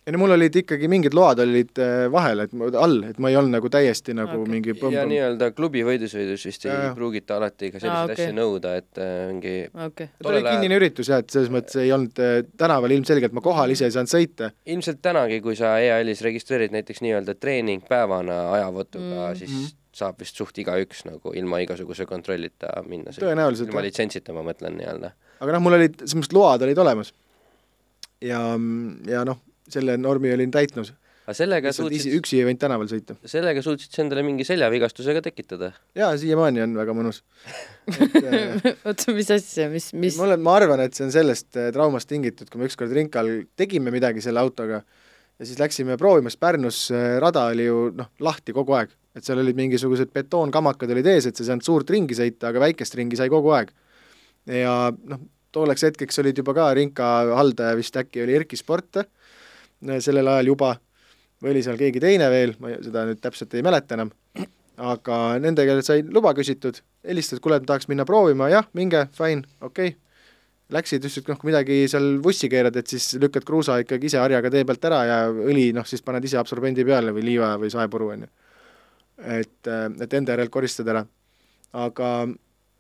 ei 0.04 0.14
no 0.14 0.20
mul 0.20 0.36
olid 0.36 0.56
ikkagi 0.60 0.90
mingid 0.92 1.16
load 1.16 1.40
olid 1.44 1.80
äh, 1.80 2.06
vahel, 2.12 2.44
et 2.44 2.56
ma, 2.60 2.68
all, 2.82 2.98
et 3.08 3.20
ma 3.24 3.32
ei 3.32 3.38
olnud 3.40 3.56
nagu 3.56 3.70
täiesti 3.72 4.16
nagu 4.18 4.42
okay. 4.42 4.52
mingi 4.52 4.74
ja 4.74 4.78
põmm-põmm. 4.80 5.12
nii-öelda 5.14 5.50
klubi 5.56 5.84
võidusõidus 5.88 6.44
vist 6.50 6.68
ei 6.68 6.90
pruugita 6.98 7.38
alati 7.40 7.72
ka 7.72 7.80
selliseid 7.80 8.12
Aa, 8.12 8.18
asju 8.18 8.36
nõuda, 8.36 8.74
et 8.82 9.00
äh, 9.00 9.14
mingi 9.32 9.54
okei 9.70 9.86
okay.. 9.88 10.10
ta 10.20 10.34
oli 10.34 10.44
kinnine 10.48 10.80
üritus 10.82 11.12
jah, 11.14 11.24
et 11.24 11.32
selles 11.32 11.54
mõttes 11.54 11.80
ei 11.80 11.94
olnud 11.96 12.20
äh, 12.24 12.42
tänaval 12.60 12.96
ilmselgelt, 12.98 13.36
ma 13.38 13.46
kohal 13.46 13.72
ise 13.76 13.88
ei 13.88 13.96
saanud 13.96 14.12
sõita. 14.12 14.52
ilmselt 14.76 15.00
tänagi, 15.06 15.40
kui 15.46 15.56
sa 15.60 15.78
EAL-is 15.84 16.26
registreerid 16.26 16.76
näiteks 16.76 17.04
nii-öelda 17.06 17.38
treeningpäevana 17.40 18.44
ajavõtuga 18.58 19.04
Mm. 19.04 19.30
mm., 19.30 19.36
siis 19.40 19.76
saab 19.94 20.20
vist 20.22 20.38
suht 20.40 20.58
igaüks 20.62 21.04
nagu 21.06 21.34
ilma 21.38 21.60
igasuguse 21.64 22.08
kontrollita 22.10 22.72
minna. 22.88 23.14
Tõenäoliselt, 23.14 23.70
ilma 23.70 23.84
litsentsita, 23.86 24.34
ma 24.36 24.44
mõtlen 24.46 24.78
nii-öelda. 24.80 25.14
aga 25.44 25.56
noh, 25.56 25.64
mul 25.64 25.78
olid, 25.78 26.00
selles 26.02 26.18
mõttes 26.20 26.36
load 26.36 26.66
olid 26.66 26.82
olemas. 26.82 27.14
ja, 28.24 28.42
ja 29.10 29.24
noh, 29.28 29.42
selle 29.74 29.98
normi 30.02 30.32
olin 30.34 30.52
täitnud. 30.54 30.92
aga 31.24 31.36
sellega 31.38 31.72
lihtsalt 31.72 31.94
suutsid, 31.94 32.16
üksi 32.20 32.40
ei 32.42 32.48
võinud 32.48 32.62
tänaval 32.62 32.90
sõita. 32.92 33.16
sellega 33.30 33.64
suutsid 33.66 33.96
sa 33.96 34.04
endale 34.04 34.26
mingi 34.28 34.46
seljavigastuse 34.48 35.16
ka 35.18 35.24
tekitada. 35.26 35.72
jaa, 35.98 36.12
siiamaani 36.20 36.66
on 36.66 36.76
väga 36.80 36.96
mõnus. 36.98 37.24
äh, 37.94 38.68
oota, 38.88 39.16
mis 39.16 39.32
asja, 39.34 39.70
mis, 39.72 39.92
mis 39.94 40.20
ma 40.20 40.30
olen, 40.30 40.44
ma 40.44 40.58
arvan, 40.60 40.84
et 40.86 40.98
see 40.98 41.08
on 41.08 41.16
sellest 41.16 41.60
äh, 41.60 41.72
traumast 41.76 42.12
tingitud, 42.12 42.52
kui 42.52 42.62
me 42.62 42.70
ükskord 42.72 42.94
Rinkal 42.96 43.32
tegime 43.60 43.94
midagi 43.94 44.24
selle 44.26 44.44
autoga 44.44 44.84
ja 45.40 45.48
siis 45.48 45.60
läksime 45.60 45.98
proovima, 45.98 46.32
sest 46.32 46.42
Pärnus 46.44 46.86
äh, 46.94 47.18
rada 47.24 47.48
oli 47.52 47.68
ju 47.68 47.88
noh, 47.98 48.12
lahti 48.24 48.54
kogu 48.56 48.78
aeg, 48.78 48.92
et 49.18 49.26
seal 49.26 49.42
olid 49.42 49.58
mingisugused 49.58 50.12
betoonkamakad 50.14 50.92
olid 50.94 51.10
ees, 51.16 51.28
et 51.28 51.38
sa 51.38 51.44
ei 51.44 51.50
saanud 51.52 51.66
suurt 51.66 51.90
ringi 51.94 52.18
sõita, 52.18 52.52
aga 52.52 52.62
väikest 52.68 53.00
ringi 53.00 53.20
sai 53.20 53.32
kogu 53.34 53.54
aeg. 53.58 53.74
ja 54.50 54.76
noh, 54.92 55.24
tolleks 55.54 55.86
hetkeks 55.88 56.22
olid 56.24 56.40
juba 56.42 56.56
ka 56.58 56.70
Rinka 56.78 57.10
haldaja 57.38 57.78
vist 57.78 57.98
äkki 58.00 58.24
oli 58.26 58.38
Erki 58.40 58.58
Sport 58.60 59.04
sellel 60.04 60.30
ajal 60.32 60.52
juba 60.54 60.76
või 61.44 61.54
oli 61.54 61.64
seal 61.66 61.80
keegi 61.80 62.02
teine 62.04 62.30
veel, 62.32 62.56
ma 62.64 62.72
seda 62.84 63.04
nüüd 63.08 63.20
täpselt 63.24 63.54
ei 63.58 63.66
mäleta 63.66 63.98
enam, 63.98 64.14
aga 64.94 65.18
nende 65.44 65.66
käest 65.68 65.90
sai 65.90 66.06
luba 66.08 66.32
küsitud, 66.38 66.80
helistad, 67.08 67.42
kuule, 67.44 67.60
tahaks 67.68 67.90
minna 67.92 68.06
proovima, 68.08 68.48
jah, 68.54 68.70
minge, 68.78 69.06
fine, 69.18 69.44
okei 69.60 69.92
okay.. 69.92 69.98
läksid, 70.74 71.04
ütlesid, 71.04 71.28
noh, 71.30 71.40
kui 71.40 71.52
midagi 71.52 71.82
seal 71.92 72.16
vussi 72.24 72.50
keerad, 72.50 72.78
et 72.80 72.90
siis 72.90 73.12
lükkad 73.22 73.46
kruusa 73.48 73.82
ikkagi 73.84 74.08
ise 74.10 74.22
harjaga 74.24 74.54
tee 74.54 74.64
pealt 74.70 74.88
ära 74.90 75.02
ja 75.10 75.20
õli, 75.32 75.68
noh, 75.76 75.86
siis 75.90 76.06
paned 76.06 76.24
ise 76.24 76.40
absorbendi 76.40 76.88
peale 76.88 77.14
või 77.16 77.28
liiva 77.28 77.54
või 77.62 77.74
saepuru, 77.74 78.14
on 78.16 78.26
ju. 78.26 78.32
et, 79.40 79.74
et 80.08 80.20
enda 80.20 80.38
järelt 80.38 80.54
koristad 80.54 80.90
ära. 80.96 81.04
aga, 81.74 82.10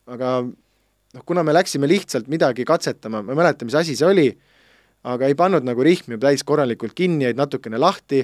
aga 0.07 0.33
noh, 0.47 1.25
kuna 1.25 1.43
me 1.43 1.53
läksime 1.53 1.89
lihtsalt 1.91 2.31
midagi 2.31 2.65
katsetama, 2.65 3.21
ma 3.21 3.35
ei 3.35 3.43
mäleta, 3.43 3.67
mis 3.67 3.75
asi 3.75 3.99
see 3.99 4.07
oli, 4.07 4.29
aga 5.03 5.27
ei 5.27 5.35
pannud 5.35 5.65
nagu 5.67 5.83
rihmi 5.83 6.17
täis 6.21 6.43
korralikult 6.47 6.95
kinni, 6.95 7.27
jäid 7.27 7.39
natukene 7.39 7.79
lahti 7.81 8.23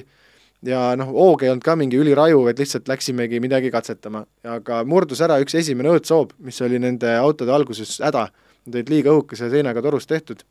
ja 0.66 0.80
noh, 0.98 1.12
hoog 1.14 1.44
ei 1.44 1.52
olnud 1.52 1.64
ka 1.64 1.76
mingi 1.78 1.98
üliraju, 2.00 2.42
vaid 2.48 2.60
lihtsalt 2.60 2.88
läksimegi 2.90 3.40
midagi 3.40 3.70
katsetama. 3.72 4.24
aga 4.44 4.82
murdus 4.88 5.20
ära 5.24 5.40
üks 5.42 5.56
esimene 5.60 5.92
õõtsoob, 5.94 6.34
mis 6.44 6.60
oli 6.64 6.80
nende 6.82 7.14
autode 7.20 7.52
alguses 7.52 7.98
häda. 8.04 8.28
Nad 8.66 8.76
olid 8.76 8.92
liiga 8.92 9.14
õhukese 9.14 9.48
seinaga 9.52 9.82
torust 9.82 10.08
tehtud. 10.08 10.44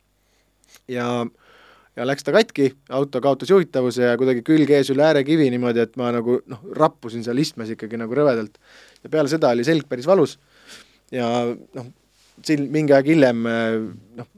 ja, 0.89 1.25
ja 1.95 2.05
läks 2.05 2.25
ta 2.25 2.33
katki, 2.33 2.71
auto 2.89 3.21
kaotas 3.21 3.49
juhitavuse 3.49 4.03
ja 4.03 4.17
kuidagi 4.17 4.43
külg 4.45 4.69
ees 4.73 4.89
üle 4.93 5.05
äärekivi 5.05 5.49
niimoodi, 5.53 5.85
et 5.85 5.95
ma 5.97 6.11
nagu 6.13 6.39
noh, 6.45 6.65
rappusin 6.77 7.23
seal 7.25 7.37
istmes 7.37 7.69
ikkagi 7.75 7.97
nagu 7.97 8.13
rõvedalt. 8.13 8.57
ja 9.03 9.09
peale 9.09 9.29
seda 9.29 9.53
oli 9.53 9.65
selg 9.65 9.87
päris 9.89 10.09
valus 10.09 10.39
ja 11.11 11.29
noh, 11.77 11.87
siin 12.45 12.69
mingi 12.73 12.93
aeg 12.93 13.13
hiljem 13.13 13.45
noh, 13.45 14.29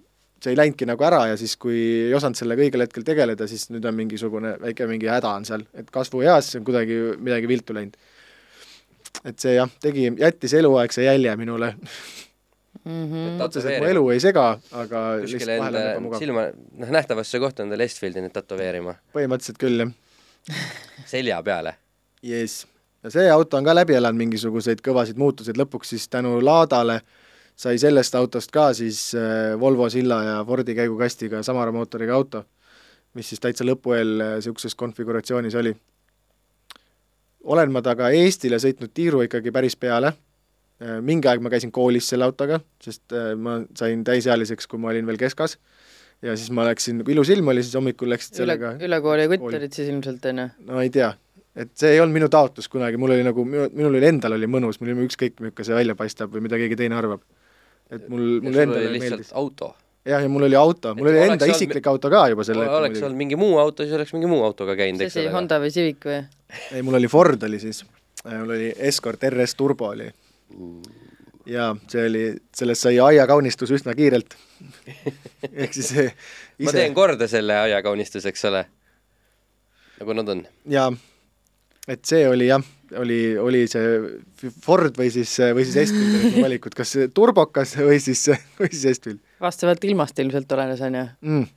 see 0.41 0.53
ei 0.55 0.57
läinudki 0.57 0.87
nagu 0.89 1.05
ära 1.05 1.25
ja 1.31 1.37
siis, 1.39 1.53
kui 1.61 1.77
ei 2.07 2.15
osanud 2.17 2.39
sellega 2.39 2.63
õigel 2.65 2.85
hetkel 2.85 3.05
tegeleda, 3.05 3.47
siis 3.49 3.67
nüüd 3.73 3.85
on 3.85 3.97
mingisugune 3.97 4.55
väike 4.61 4.87
mingi 4.89 5.09
häda 5.11 5.35
on 5.37 5.45
seal, 5.47 5.65
et 5.77 5.91
kasvueas 5.93 6.55
on 6.57 6.65
kuidagi 6.67 6.97
midagi 7.21 7.49
viltu 7.51 7.75
läinud. 7.77 7.99
et 9.27 9.37
see 9.39 9.53
jah, 9.57 9.69
tegi, 9.83 10.07
jättis 10.17 10.55
eluaegse 10.57 11.03
jälje 11.03 11.35
minule 11.37 11.73
mm. 11.75 13.05
-hmm. 13.05 13.43
otseselt 13.43 13.79
mu 13.79 13.89
elu 13.91 14.09
ei 14.09 14.19
sega, 14.19 14.47
aga 14.71 15.05
kuskile 15.21 15.57
enda 15.57 16.19
silma, 16.19 16.47
noh, 16.77 16.89
nähtavasse 16.97 17.39
kohta 17.39 17.63
endale 17.63 17.83
Estfieldi 17.83 18.25
nüüd 18.25 18.33
tätoveerima. 18.33 18.97
põhimõtteliselt 19.13 19.61
küll, 19.61 19.85
jah. 19.85 20.67
selja 21.13 21.41
peale. 21.43 21.75
jess. 22.21 22.65
ja 23.03 23.13
see 23.13 23.29
auto 23.29 23.57
on 23.57 23.67
ka 23.67 23.75
läbi 23.75 23.93
elanud 23.93 24.25
mingisuguseid 24.25 24.81
kõvasid 24.81 25.21
muutuseid, 25.21 25.57
lõpuks 25.57 25.93
siis 25.93 26.09
tänu 26.09 26.39
laadale 26.41 27.01
äh, 27.03 27.20
sai 27.61 27.77
sellest 27.81 28.15
autost 28.17 28.51
ka 28.53 28.71
siis 28.77 29.11
äh, 29.17 29.53
Volvo 29.59 29.89
silla 29.89 30.21
ja 30.25 30.39
Fordi 30.47 30.75
käigukastiga 30.75 31.43
samara 31.43 31.71
mootoriga 31.71 32.15
auto, 32.17 32.43
mis 33.17 33.29
siis 33.29 33.41
täitsa 33.43 33.67
lõpueel 33.67 34.17
niisuguses 34.37 34.73
äh, 34.73 34.79
konfiguratsioonis 34.81 35.55
oli. 35.61 35.75
olen 37.43 37.71
ma 37.71 37.81
temaga 37.81 38.09
Eestile 38.15 38.59
sõitnud 38.61 38.93
tiiru 38.93 39.21
ikkagi 39.27 39.53
päris 39.53 39.75
peale, 39.75 40.13
äh, 40.81 40.99
mingi 41.01 41.29
aeg 41.29 41.41
ma 41.41 41.53
käisin 41.53 41.71
koolis 41.71 42.09
selle 42.09 42.25
autoga, 42.25 42.59
sest 42.81 43.13
ma 43.37 43.61
sain 43.77 44.03
täisealiseks, 44.03 44.67
kui 44.67 44.79
ma 44.79 44.93
olin 44.93 45.05
veel 45.05 45.19
keskas, 45.21 45.57
ja 46.21 46.37
siis 46.37 46.53
ma 46.53 46.65
läksin, 46.65 47.03
kui 47.05 47.13
ilus 47.13 47.29
ilm 47.33 47.51
oli, 47.53 47.65
siis 47.65 47.77
hommikul 47.77 48.09
läksid 48.13 48.41
sellega 48.41 48.77
üle, 48.77 48.87
ülekooli 48.89 49.27
kutt 49.35 49.59
olid 49.59 49.75
siis 49.77 49.91
ilmselt, 49.91 50.25
on 50.31 50.45
ju? 50.45 50.47
no 50.71 50.81
ei 50.81 50.89
tea, 50.93 51.11
et 51.55 51.75
see 51.77 51.93
ei 51.93 52.01
olnud 52.01 52.17
minu 52.17 52.31
taotlus 52.31 52.69
kunagi, 52.73 52.97
mul 53.01 53.13
oli 53.17 53.27
nagu, 53.27 53.45
minul 53.45 53.91
oli 53.91 54.09
endal 54.09 54.37
oli 54.39 54.49
mõnus, 54.49 54.81
mul 54.81 54.95
oli 54.95 55.05
ükskõik, 55.09 55.37
milline 55.43 55.67
see 55.67 55.77
välja 55.77 55.97
paistab 55.99 56.33
või 56.33 56.47
mida 56.47 56.57
keegi 56.61 56.79
teine 56.81 56.97
arvab 56.97 57.21
et 57.91 58.09
mul, 58.09 58.27
mulle 58.45 58.67
endale 58.67 58.99
meeldis. 58.99 59.31
auto? 59.37 59.73
jah, 60.07 60.23
ja 60.23 60.29
mul 60.31 60.47
oli 60.47 60.57
auto, 60.57 60.93
mul 60.97 61.11
et 61.11 61.17
oli 61.17 61.33
enda 61.35 61.49
isiklik 61.51 61.87
auto 61.91 62.09
ka 62.13 62.23
juba 62.31 62.45
sel 62.47 62.61
hetkel. 62.61 62.77
oleks 62.79 63.03
olnud 63.03 63.19
mingi 63.19 63.39
muu 63.39 63.59
auto, 63.61 63.85
siis 63.85 63.97
oleks 63.97 64.15
mingi 64.15 64.29
muu 64.31 64.41
autoga 64.47 64.75
käinud, 64.79 65.03
eks 65.05 65.17
ole. 65.17 65.27
see 65.27 65.35
Honda 65.35 65.59
või 65.61 65.73
Civic 65.75 66.07
või? 66.09 66.23
ei, 66.71 66.81
mul 66.87 66.99
oli 67.01 67.11
Ford 67.11 67.43
oli 67.47 67.61
siis, 67.61 67.83
mul 68.25 68.55
oli 68.57 68.71
Escort 68.89 69.29
RS 69.29 69.55
Turbo 69.59 69.91
oli 69.91 70.09
jaa, 71.51 71.71
see 71.91 72.07
oli, 72.07 72.25
sellest 72.55 72.87
sai 72.87 72.99
aiakaunistus 73.03 73.73
üsna 73.77 73.95
kiirelt 73.97 74.35
ehk 75.61 75.73
siis 75.73 75.91
ise... 75.91 76.09
ma 76.65 76.75
teen 76.75 76.97
korda 76.97 77.27
selle 77.29 77.57
aiakaunistuse, 77.67 78.31
eks 78.33 78.45
ole, 78.49 78.65
nagu 79.99 80.17
nad 80.17 80.35
on. 80.35 80.45
jaa, 80.69 80.89
et 81.87 82.05
see 82.09 82.25
oli 82.29 82.49
jah 82.49 82.65
oli, 82.97 83.37
oli 83.37 83.63
see 83.71 84.51
Ford 84.63 84.97
või 84.97 85.11
siis, 85.13 85.33
või 85.55 85.65
siis 85.67 85.77
Estvil 85.85 86.17
olid 86.19 86.37
valikud, 86.43 86.75
kas 86.77 86.93
turbokas 87.15 87.75
või 87.79 87.99
siis, 88.03 88.25
või 88.59 88.71
siis 88.71 88.85
Estvil. 88.95 89.17
vastavalt 89.41 89.83
ilmast 89.87 90.19
ilmselt 90.19 90.51
olenes, 90.57 90.83
on 90.85 90.99
ju 90.99 91.05
mm.? 91.21 91.49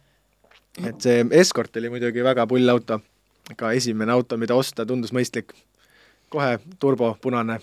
et 0.90 1.06
see 1.06 1.26
Escort 1.40 1.76
oli 1.80 1.92
muidugi 1.92 2.24
väga 2.24 2.46
pull 2.50 2.68
auto, 2.70 3.00
ka 3.56 3.72
esimene 3.76 4.14
auto, 4.14 4.38
mida 4.40 4.56
osta, 4.58 4.86
tundus 4.86 5.14
mõistlik. 5.14 5.54
kohe 6.28 6.58
turbo, 6.82 7.14
punane. 7.22 7.60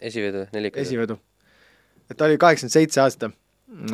esivedu, 0.00 0.46
nelikvedu? 0.52 0.86
esivedu. 0.86 1.18
et 2.10 2.16
ta 2.16 2.28
oli 2.28 2.38
kaheksakümmend 2.38 2.76
seitse 2.76 3.00
aasta, 3.00 3.30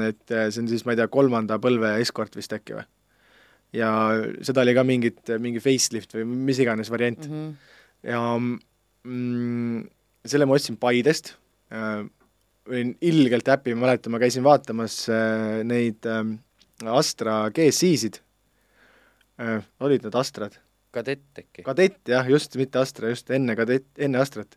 et 0.08 0.30
eh, 0.30 0.50
see 0.50 0.62
on 0.62 0.68
siis, 0.68 0.84
ma 0.86 0.94
ei 0.94 1.02
tea, 1.02 1.08
kolmanda 1.08 1.58
põlve 1.62 1.96
Escort 2.00 2.36
vist 2.36 2.52
äkki 2.52 2.78
või? 2.78 2.86
ja 3.74 3.90
seda 4.44 4.62
oli 4.62 4.74
ka 4.76 4.84
mingit, 4.86 5.22
mingi 5.42 5.62
facelift 5.62 6.14
või 6.14 6.26
mis 6.50 6.60
iganes 6.62 6.90
variant 6.92 7.26
mm. 7.26 7.34
-hmm. 7.34 7.54
ja 8.10 8.22
mm, 9.04 9.84
selle 10.24 10.48
ma 10.48 10.58
ostsin 10.58 10.78
Paidest 10.80 11.34
äh,, 11.72 12.04
olin 12.68 12.94
ilgelt 13.04 13.48
happy, 13.48 13.74
ma 13.76 13.88
mäletan, 13.88 14.14
ma 14.14 14.20
käisin 14.22 14.44
vaatamas 14.46 15.04
äh, 15.12 15.62
neid 15.68 16.06
äh, 16.08 16.22
Astra 16.90 17.44
GSI-sid 17.54 18.20
äh,, 19.40 19.60
olid 19.84 20.06
need 20.06 20.16
Astrad? 20.18 20.58
kadett 20.94 21.40
äkki? 21.42 21.64
kadett 21.66 22.00
jah, 22.08 22.26
just, 22.30 22.56
mitte 22.60 22.80
Astra, 22.82 23.10
just 23.12 23.30
enne 23.34 23.56
kadett, 23.58 23.86
enne 23.98 24.20
Astrat. 24.22 24.56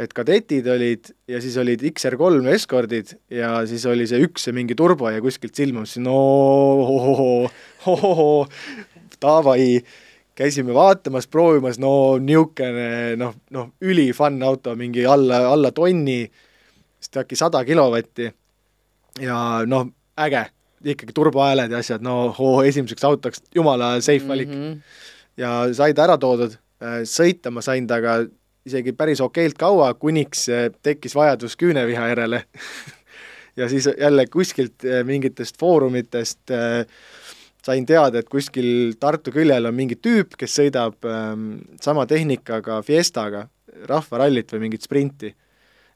et 0.00 0.12
kadetid 0.16 0.68
olid 0.70 1.10
ja 1.28 1.40
siis 1.42 1.56
olid 1.60 1.82
XR3 1.90 2.54
Escordid 2.54 3.16
ja 3.32 3.54
siis 3.68 3.84
oli 3.88 4.06
see 4.08 4.22
üks 4.24 4.46
see 4.46 4.56
mingi 4.56 4.76
turbo 4.78 5.10
ja 5.10 5.20
kuskilt 5.24 5.58
silmus, 5.58 5.96
no 6.00 6.20
hohoho, 7.84 8.30
davai 9.20 9.80
käisime 10.40 10.74
vaatamas, 10.74 11.28
proovimas, 11.28 11.78
no 11.82 11.92
niisugune 12.22 13.16
noh, 13.20 13.34
noh, 13.52 13.72
ülifunn 13.84 14.40
auto, 14.46 14.74
mingi 14.78 15.04
alla, 15.06 15.42
alla 15.50 15.72
tonni, 15.76 16.22
vist 17.00 17.20
äkki 17.20 17.36
sada 17.36 17.60
kilovatti 17.68 18.30
ja 19.20 19.36
noh, 19.68 19.90
äge, 20.20 20.46
ikkagi 20.94 21.12
turbohääled 21.16 21.74
ja 21.74 21.80
asjad, 21.84 22.04
no 22.04 22.30
oo, 22.32 22.60
esimeseks 22.64 23.04
autoks 23.04 23.44
jumala 23.54 23.98
safe 24.00 24.28
valik 24.28 24.48
mm. 24.48 24.62
-hmm. 24.62 24.78
ja 25.36 25.74
sai 25.76 25.94
ta 25.94 26.06
ära 26.08 26.16
toodud, 26.18 26.56
äh, 26.82 27.02
sõita 27.04 27.52
ma 27.52 27.60
sain 27.64 27.86
temaga 27.86 28.22
isegi 28.66 28.92
päris 28.92 29.20
okeilt 29.20 29.58
kaua, 29.58 29.92
kuniks 29.94 30.48
äh, 30.48 30.70
tekkis 30.82 31.14
vajadus 31.14 31.56
küüneviha 31.56 32.08
järele 32.14 32.44
ja 33.60 33.68
siis 33.68 33.88
jälle 33.98 34.26
kuskilt 34.26 34.84
äh, 34.84 35.04
mingitest 35.04 35.60
foorumitest 35.60 36.50
äh, 36.50 36.86
sain 37.64 37.86
teada, 37.86 38.20
et 38.20 38.28
kuskil 38.30 38.94
Tartu 39.00 39.32
küljel 39.34 39.68
on 39.68 39.76
mingi 39.76 39.98
tüüp, 40.00 40.36
kes 40.40 40.56
sõidab 40.60 41.08
ähm, 41.08 41.48
sama 41.82 42.06
tehnikaga 42.08 42.80
Fiestaga 42.86 43.46
rahvarallit 43.88 44.52
või 44.54 44.66
mingit 44.66 44.84
sprinti. 44.86 45.34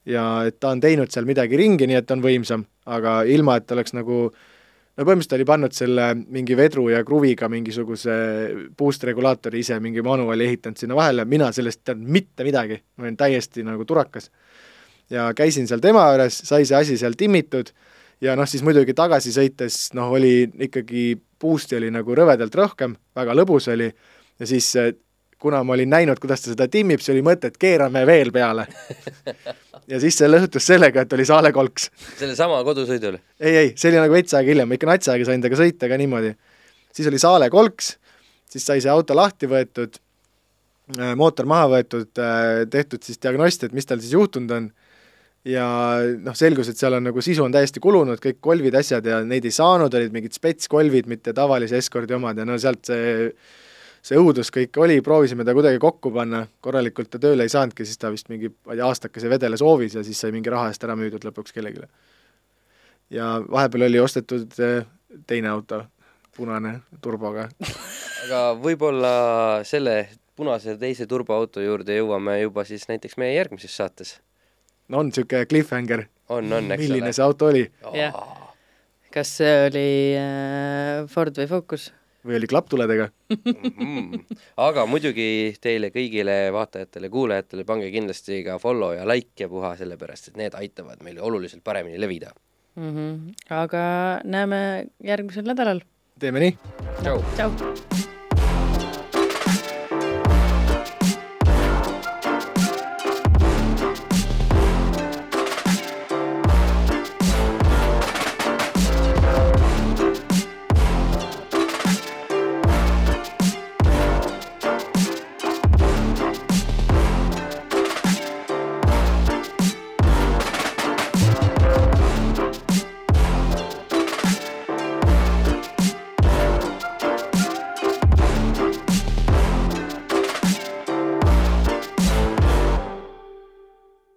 ja 0.05 0.45
et 0.45 0.59
ta 0.59 0.69
on 0.69 0.81
teinud 0.81 1.09
seal 1.11 1.25
midagi 1.25 1.57
ringi, 1.57 1.87
nii 1.87 1.97
et 1.97 2.11
on 2.13 2.21
võimsam, 2.21 2.65
aga 2.85 3.23
ilma, 3.23 3.57
et 3.57 3.71
oleks 3.71 3.95
nagu 3.97 4.19
no 4.95 5.03
põhimõtteliselt 5.03 5.37
oli 5.39 5.47
pannud 5.49 5.73
selle 5.75 6.09
mingi 6.15 6.57
vedru 6.57 6.87
ja 6.91 7.03
kruviga 7.03 7.49
mingisuguse 7.51 8.15
boost 8.77 9.03
regulaatori 9.03 9.63
ise 9.65 9.79
mingi 9.83 10.03
manuali 10.05 10.45
ehitanud 10.45 10.77
sinna 10.79 10.97
vahele, 10.97 11.25
mina 11.25 11.51
sellest 11.51 11.81
ei 11.81 11.91
teadnud 11.91 12.13
mitte 12.19 12.45
midagi, 12.47 12.79
ma 12.97 13.07
olin 13.07 13.17
täiesti 13.17 13.65
nagu 13.65 13.85
turakas. 13.85 14.29
ja 15.09 15.31
käisin 15.33 15.67
seal 15.67 15.81
tema 15.81 16.07
juures, 16.11 16.37
sai 16.47 16.65
see 16.65 16.77
asi 16.77 16.97
seal 16.97 17.17
timmitud 17.17 17.73
ja 18.21 18.35
noh, 18.35 18.47
siis 18.47 18.63
muidugi 18.63 18.95
tagasi 18.97 19.33
sõites 19.35 19.89
noh, 19.97 20.13
oli 20.15 20.45
ikkagi 20.67 21.15
boost'i 21.41 21.79
oli 21.79 21.91
nagu 21.93 22.15
rõvedalt 22.15 22.55
rohkem, 22.55 22.95
väga 23.15 23.35
lõbus 23.35 23.69
oli, 23.73 23.89
ja 24.39 24.47
siis 24.49 24.71
kuna 25.39 25.63
ma 25.63 25.75
olin 25.75 25.91
näinud, 25.91 26.19
kuidas 26.21 26.41
ta 26.41 26.53
seda 26.53 26.67
timmib, 26.71 27.03
siis 27.03 27.13
oli 27.13 27.23
mõte, 27.25 27.51
et 27.51 27.59
keerame 27.61 28.05
veel 28.07 28.31
peale 28.33 28.65
ja 29.91 29.99
siis 30.01 30.17
see 30.17 30.29
lõhutus 30.29 30.65
sellega, 30.71 31.03
et 31.05 31.13
oli 31.13 31.25
saalekolks. 31.27 31.89
sellesama 32.19 32.61
kodusõidul? 32.67 33.19
ei, 33.39 33.55
ei, 33.55 33.73
see 33.75 33.91
oli 33.91 34.01
nagu 34.01 34.15
veits 34.15 34.33
aega 34.37 34.53
hiljem, 34.53 34.71
ma 34.71 34.79
ikka 34.79 34.89
natsi 34.89 35.11
aega 35.13 35.27
sain 35.27 35.43
temaga 35.43 35.61
sõita 35.61 35.91
ka 35.91 35.99
niimoodi. 36.01 36.33
siis 36.95 37.11
oli 37.11 37.21
saalekolks, 37.21 37.91
siis 38.49 38.65
sai 38.65 38.81
see 38.83 38.93
auto 38.93 39.17
lahti 39.17 39.49
võetud, 39.51 39.99
äh, 40.97 41.13
mootor 41.19 41.49
maha 41.49 41.69
võetud, 41.75 42.11
äh, 42.21 42.63
tehtud 42.71 43.03
siis 43.05 43.21
diagnosti, 43.21 43.69
et 43.69 43.77
mis 43.77 43.85
tal 43.89 44.01
siis 44.03 44.15
juhtunud 44.15 44.55
on 44.55 44.71
ja 45.45 45.65
noh, 46.25 46.35
selgus, 46.37 46.71
et 46.71 46.79
seal 46.79 46.97
on 46.97 47.05
nagu 47.05 47.21
sisu 47.21 47.45
on 47.45 47.53
täiesti 47.53 47.83
kulunud, 47.83 48.19
kõik 48.21 48.41
kolvid, 48.43 48.75
asjad 48.79 49.05
ja 49.05 49.19
neid 49.25 49.45
ei 49.45 49.53
saanud, 49.53 49.93
olid 49.93 50.15
mingid 50.15 50.33
spetskolvid, 50.37 51.09
mitte 51.11 51.35
tavalise 51.37 51.77
Escordi 51.77 52.17
omad 52.17 52.41
ja 52.41 52.47
no 52.47 52.57
sealt 52.61 52.89
see 52.89 53.29
see 54.05 54.19
õudus 54.21 54.51
kõik 54.53 54.77
oli, 54.83 54.99
proovisime 55.01 55.45
ta 55.45 55.53
kuidagi 55.57 55.79
kokku 55.81 56.11
panna, 56.13 56.43
korralikult 56.61 57.09
ta 57.09 57.21
tööle 57.21 57.47
ei 57.47 57.49
saanudki, 57.49 57.87
siis 57.87 57.97
ta 57.97 58.11
vist 58.13 58.29
mingi, 58.29 58.51
ma 58.67 58.75
ei 58.75 58.81
tea, 58.81 58.89
aastakese 58.89 59.31
vedeles 59.31 59.63
hoovis 59.65 59.95
ja 59.97 60.03
siis 60.05 60.19
sai 60.21 60.33
mingi 60.35 60.51
raha 60.53 60.69
eest 60.69 60.85
ära 60.85 60.97
müüdud 60.99 61.25
lõpuks 61.25 61.55
kellelegi. 61.55 61.87
ja 63.09 63.39
vahepeal 63.49 63.87
oli 63.87 64.01
ostetud 64.01 64.59
eh, 64.61 64.85
teine 65.25 65.49
auto, 65.49 65.81
punane, 66.37 66.79
turboga 67.01 67.47
aga 68.25 68.43
võib-olla 68.61 69.15
selle 69.65 69.97
punase 70.35 70.77
teise 70.77 71.07
turboauto 71.09 71.63
juurde 71.63 71.97
jõuame 71.97 72.37
juba 72.43 72.65
siis 72.67 72.85
näiteks 72.91 73.17
meie 73.17 73.33
järgmises 73.39 73.73
saates 73.73 74.19
on 74.91 75.11
niisugune 75.11 75.45
cliffhanger. 75.49 76.05
on, 76.29 76.53
on, 76.53 76.71
eks 76.71 76.81
milline 76.83 77.09
ole. 77.09 77.13
see 77.13 77.25
auto 77.25 77.51
oli 77.51 77.65
oh.? 77.83 77.93
kas 79.13 79.37
see 79.39 79.53
oli 79.67 79.87
äh, 80.19 81.05
Ford 81.11 81.37
või 81.39 81.47
Focus? 81.49 81.91
või 82.25 82.39
oli 82.39 82.49
klapptuledega? 82.49 83.09
mm. 83.31 84.23
aga 84.67 84.85
muidugi 84.89 85.27
teile 85.61 85.91
kõigile 85.93 86.37
vaatajatele-kuulajatele 86.55 87.67
pange 87.67 87.91
kindlasti 87.93 88.41
ka 88.47 88.57
follow 88.61 88.95
ja 88.97 89.05
like 89.07 89.45
ja 89.45 89.49
puha, 89.51 89.75
sellepärast 89.79 90.31
et 90.31 90.41
need 90.41 90.57
aitavad 90.57 91.03
meil 91.05 91.21
oluliselt 91.21 91.63
paremini 91.63 92.01
levida 92.01 92.33
mm. 92.75 92.95
-hmm. 92.95 93.35
aga 93.49 93.85
näeme 94.23 94.87
järgmisel 95.03 95.45
nädalal. 95.45 95.81
teeme 96.19 96.39
nii. 96.39 96.57
tšau. 97.03 97.21
tšau. 97.35 97.94